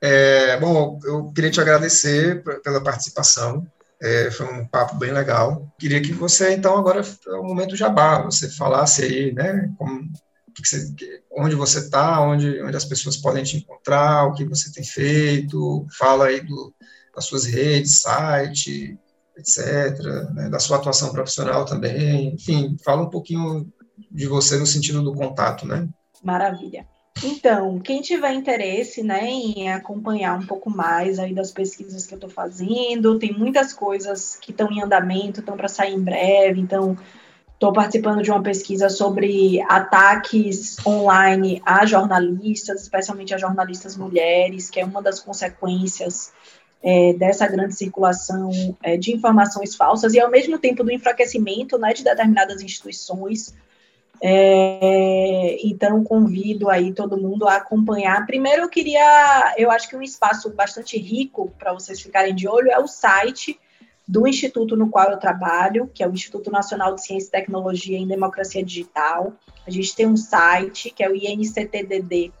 É, 0.00 0.58
bom, 0.58 0.98
eu 1.04 1.32
queria 1.32 1.50
te 1.50 1.60
agradecer 1.60 2.42
pela 2.62 2.82
participação. 2.82 3.64
É, 4.02 4.32
foi 4.32 4.46
um 4.46 4.66
papo 4.66 4.96
bem 4.96 5.12
legal. 5.12 5.68
Queria 5.78 6.02
que 6.02 6.12
você, 6.12 6.54
então, 6.54 6.76
agora 6.76 7.00
é 7.00 7.30
o 7.34 7.44
momento 7.44 7.76
jabá, 7.76 8.20
você 8.20 8.50
falasse 8.50 9.04
aí, 9.04 9.32
né, 9.32 9.70
como, 9.78 10.10
que 10.60 10.68
você, 10.68 10.92
onde 11.30 11.54
você 11.54 11.78
está, 11.78 12.20
onde, 12.20 12.60
onde 12.62 12.76
as 12.76 12.84
pessoas 12.84 13.16
podem 13.16 13.44
te 13.44 13.56
encontrar, 13.56 14.26
o 14.26 14.34
que 14.34 14.44
você 14.44 14.72
tem 14.72 14.84
feito, 14.84 15.86
fala 15.98 16.26
aí 16.26 16.40
do, 16.40 16.74
das 17.14 17.24
suas 17.24 17.44
redes, 17.44 18.00
site, 18.00 18.98
etc., 19.36 19.98
né, 20.34 20.48
da 20.50 20.58
sua 20.58 20.76
atuação 20.76 21.12
profissional 21.12 21.64
também, 21.64 22.34
enfim, 22.34 22.76
fala 22.84 23.02
um 23.02 23.10
pouquinho 23.10 23.70
de 24.10 24.26
você 24.26 24.56
no 24.58 24.66
sentido 24.66 25.02
do 25.02 25.14
contato, 25.14 25.66
né? 25.66 25.88
Maravilha. 26.22 26.86
Então, 27.22 27.78
quem 27.78 28.00
tiver 28.00 28.32
interesse, 28.32 29.02
né, 29.02 29.28
em 29.28 29.70
acompanhar 29.70 30.38
um 30.38 30.46
pouco 30.46 30.70
mais 30.70 31.18
aí 31.18 31.34
das 31.34 31.52
pesquisas 31.52 32.06
que 32.06 32.14
eu 32.14 32.16
estou 32.16 32.30
fazendo, 32.30 33.18
tem 33.18 33.32
muitas 33.32 33.72
coisas 33.72 34.36
que 34.40 34.50
estão 34.50 34.70
em 34.70 34.82
andamento, 34.82 35.40
estão 35.40 35.56
para 35.56 35.68
sair 35.68 35.94
em 35.94 36.02
breve, 36.02 36.60
então 36.60 36.96
Estou 37.62 37.72
participando 37.72 38.24
de 38.24 38.30
uma 38.32 38.42
pesquisa 38.42 38.88
sobre 38.88 39.62
ataques 39.68 40.84
online 40.84 41.62
a 41.64 41.86
jornalistas, 41.86 42.82
especialmente 42.82 43.32
a 43.32 43.38
jornalistas 43.38 43.96
mulheres, 43.96 44.68
que 44.68 44.80
é 44.80 44.84
uma 44.84 45.00
das 45.00 45.20
consequências 45.20 46.32
é, 46.82 47.12
dessa 47.12 47.46
grande 47.46 47.76
circulação 47.76 48.50
é, 48.82 48.96
de 48.96 49.14
informações 49.14 49.76
falsas 49.76 50.12
e, 50.12 50.18
ao 50.18 50.28
mesmo 50.28 50.58
tempo, 50.58 50.82
do 50.82 50.90
enfraquecimento 50.90 51.78
né, 51.78 51.92
de 51.92 52.02
determinadas 52.02 52.62
instituições. 52.62 53.54
É, 54.20 55.58
então, 55.64 56.02
convido 56.02 56.68
aí 56.68 56.92
todo 56.92 57.16
mundo 57.16 57.46
a 57.46 57.58
acompanhar. 57.58 58.26
Primeiro, 58.26 58.62
eu 58.62 58.68
queria, 58.68 59.54
eu 59.56 59.70
acho 59.70 59.88
que 59.88 59.94
um 59.94 60.02
espaço 60.02 60.50
bastante 60.50 60.98
rico 60.98 61.52
para 61.60 61.72
vocês 61.72 62.00
ficarem 62.00 62.34
de 62.34 62.48
olho 62.48 62.72
é 62.72 62.80
o 62.80 62.88
site 62.88 63.56
do 64.06 64.26
instituto 64.26 64.76
no 64.76 64.90
qual 64.90 65.10
eu 65.10 65.18
trabalho, 65.18 65.90
que 65.94 66.02
é 66.02 66.08
o 66.08 66.12
Instituto 66.12 66.50
Nacional 66.50 66.94
de 66.94 67.04
Ciência 67.04 67.28
e 67.28 67.30
Tecnologia 67.30 67.96
em 67.98 68.06
Democracia 68.06 68.64
Digital. 68.64 69.32
A 69.66 69.70
gente 69.70 69.94
tem 69.94 70.06
um 70.06 70.16
site, 70.16 70.90
que 70.90 71.02
é 71.02 71.08
o 71.08 71.14
inctdd.org, 71.14 72.32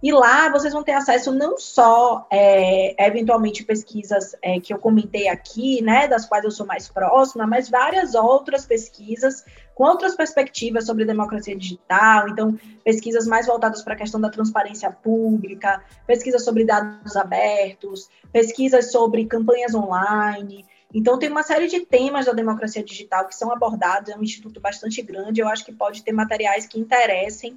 e 0.00 0.12
lá 0.12 0.48
vocês 0.48 0.72
vão 0.72 0.84
ter 0.84 0.92
acesso 0.92 1.32
não 1.32 1.58
só, 1.58 2.26
é, 2.30 3.04
eventualmente, 3.04 3.64
pesquisas 3.64 4.36
é, 4.40 4.60
que 4.60 4.72
eu 4.72 4.78
comentei 4.78 5.28
aqui, 5.28 5.82
né, 5.82 6.06
das 6.06 6.24
quais 6.24 6.44
eu 6.44 6.52
sou 6.52 6.64
mais 6.64 6.88
próxima, 6.88 7.46
mas 7.46 7.68
várias 7.68 8.14
outras 8.14 8.64
pesquisas 8.64 9.44
com 9.78 9.84
outras 9.84 10.16
perspectivas 10.16 10.86
sobre 10.86 11.04
democracia 11.04 11.56
digital, 11.56 12.28
então 12.28 12.58
pesquisas 12.82 13.28
mais 13.28 13.46
voltadas 13.46 13.80
para 13.80 13.94
a 13.94 13.96
questão 13.96 14.20
da 14.20 14.28
transparência 14.28 14.90
pública, 14.90 15.80
pesquisas 16.04 16.44
sobre 16.44 16.64
dados 16.64 17.14
abertos, 17.14 18.10
pesquisas 18.32 18.90
sobre 18.90 19.24
campanhas 19.26 19.76
online. 19.76 20.66
Então 20.92 21.16
tem 21.16 21.30
uma 21.30 21.44
série 21.44 21.68
de 21.68 21.86
temas 21.86 22.26
da 22.26 22.32
democracia 22.32 22.82
digital 22.82 23.28
que 23.28 23.36
são 23.36 23.52
abordados, 23.52 24.10
é 24.10 24.16
um 24.16 24.22
instituto 24.24 24.60
bastante 24.60 25.00
grande, 25.00 25.40
eu 25.40 25.46
acho 25.46 25.64
que 25.64 25.72
pode 25.72 26.02
ter 26.02 26.10
materiais 26.10 26.66
que 26.66 26.80
interessem 26.80 27.56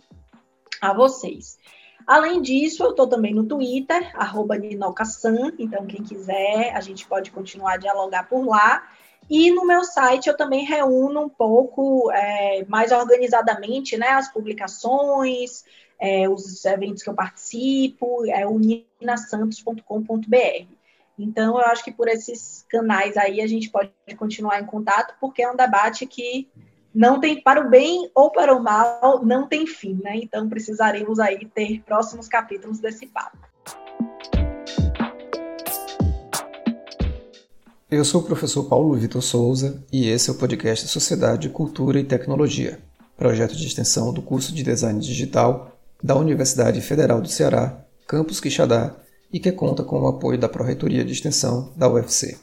a 0.79 0.93
vocês. 0.93 1.57
Além 2.05 2.39
disso, 2.39 2.83
eu 2.83 2.91
estou 2.91 3.07
também 3.07 3.33
no 3.33 3.45
Twitter, 3.45 4.11
arroba 4.13 4.57
então 5.57 5.87
quem 5.87 6.03
quiser, 6.03 6.71
a 6.75 6.81
gente 6.81 7.07
pode 7.07 7.31
continuar 7.31 7.73
a 7.73 7.77
dialogar 7.77 8.29
por 8.29 8.45
lá. 8.45 8.87
E 9.33 9.49
no 9.49 9.65
meu 9.65 9.85
site 9.85 10.27
eu 10.27 10.35
também 10.35 10.65
reúno 10.65 11.21
um 11.21 11.29
pouco 11.29 12.11
é, 12.11 12.65
mais 12.67 12.91
organizadamente 12.91 13.95
né, 13.95 14.09
as 14.09 14.29
publicações, 14.29 15.63
é, 15.97 16.27
os 16.27 16.65
eventos 16.65 17.01
que 17.01 17.09
eu 17.09 17.13
participo, 17.13 18.25
é 18.25 18.45
o 18.45 18.59
ninasantos.com.br. 18.59 20.65
Então, 21.17 21.57
eu 21.57 21.65
acho 21.65 21.81
que 21.81 21.93
por 21.93 22.09
esses 22.09 22.65
canais 22.69 23.15
aí 23.15 23.39
a 23.39 23.47
gente 23.47 23.69
pode 23.69 23.93
continuar 24.17 24.59
em 24.59 24.65
contato, 24.65 25.15
porque 25.21 25.41
é 25.41 25.49
um 25.49 25.55
debate 25.55 26.05
que 26.05 26.49
não 26.93 27.21
tem, 27.21 27.41
para 27.41 27.65
o 27.65 27.69
bem 27.69 28.11
ou 28.13 28.31
para 28.31 28.53
o 28.53 28.61
mal, 28.61 29.23
não 29.23 29.47
tem 29.47 29.65
fim, 29.65 29.97
né? 30.03 30.17
Então 30.17 30.49
precisaremos 30.49 31.19
aí 31.19 31.45
ter 31.45 31.81
próximos 31.83 32.27
capítulos 32.27 32.81
desse 32.81 33.07
papo. 33.07 33.37
Eu 37.91 38.05
sou 38.05 38.21
o 38.21 38.23
professor 38.23 38.63
Paulo 38.69 38.95
Vitor 38.95 39.21
Souza 39.21 39.83
e 39.91 40.07
esse 40.07 40.29
é 40.29 40.31
o 40.31 40.37
podcast 40.37 40.87
Sociedade, 40.87 41.49
Cultura 41.49 41.99
e 41.99 42.05
Tecnologia, 42.05 42.79
projeto 43.17 43.53
de 43.53 43.67
extensão 43.67 44.13
do 44.13 44.21
curso 44.21 44.55
de 44.55 44.63
Design 44.63 44.97
Digital 44.97 45.77
da 46.01 46.15
Universidade 46.15 46.79
Federal 46.79 47.19
do 47.19 47.27
Ceará, 47.27 47.83
Campus 48.07 48.39
Quixadá, 48.39 48.95
e 49.31 49.41
que 49.41 49.51
conta 49.51 49.83
com 49.83 49.99
o 49.99 50.07
apoio 50.07 50.39
da 50.39 50.47
Pró-Reitoria 50.47 51.03
de 51.03 51.11
Extensão 51.11 51.73
da 51.75 51.89
UFC. 51.89 52.37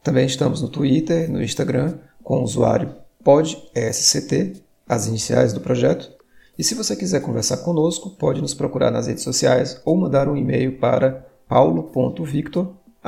Também 0.00 0.26
estamos 0.26 0.62
no 0.62 0.68
Twitter, 0.68 1.28
no 1.28 1.42
Instagram, 1.42 1.98
com 2.22 2.38
o 2.38 2.44
usuário 2.44 2.94
PodSCT, 3.24 4.62
as 4.88 5.08
iniciais 5.08 5.52
do 5.52 5.60
projeto. 5.60 6.08
E 6.56 6.62
se 6.62 6.76
você 6.76 6.94
quiser 6.94 7.20
conversar 7.20 7.56
conosco, 7.58 8.10
pode 8.10 8.40
nos 8.40 8.54
procurar 8.54 8.92
nas 8.92 9.08
redes 9.08 9.24
sociais 9.24 9.80
ou 9.84 9.96
mandar 9.96 10.28
um 10.28 10.36
e-mail 10.36 10.78
para 10.78 11.26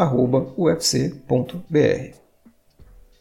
paulo.victor.ufc.br. 0.00 2.19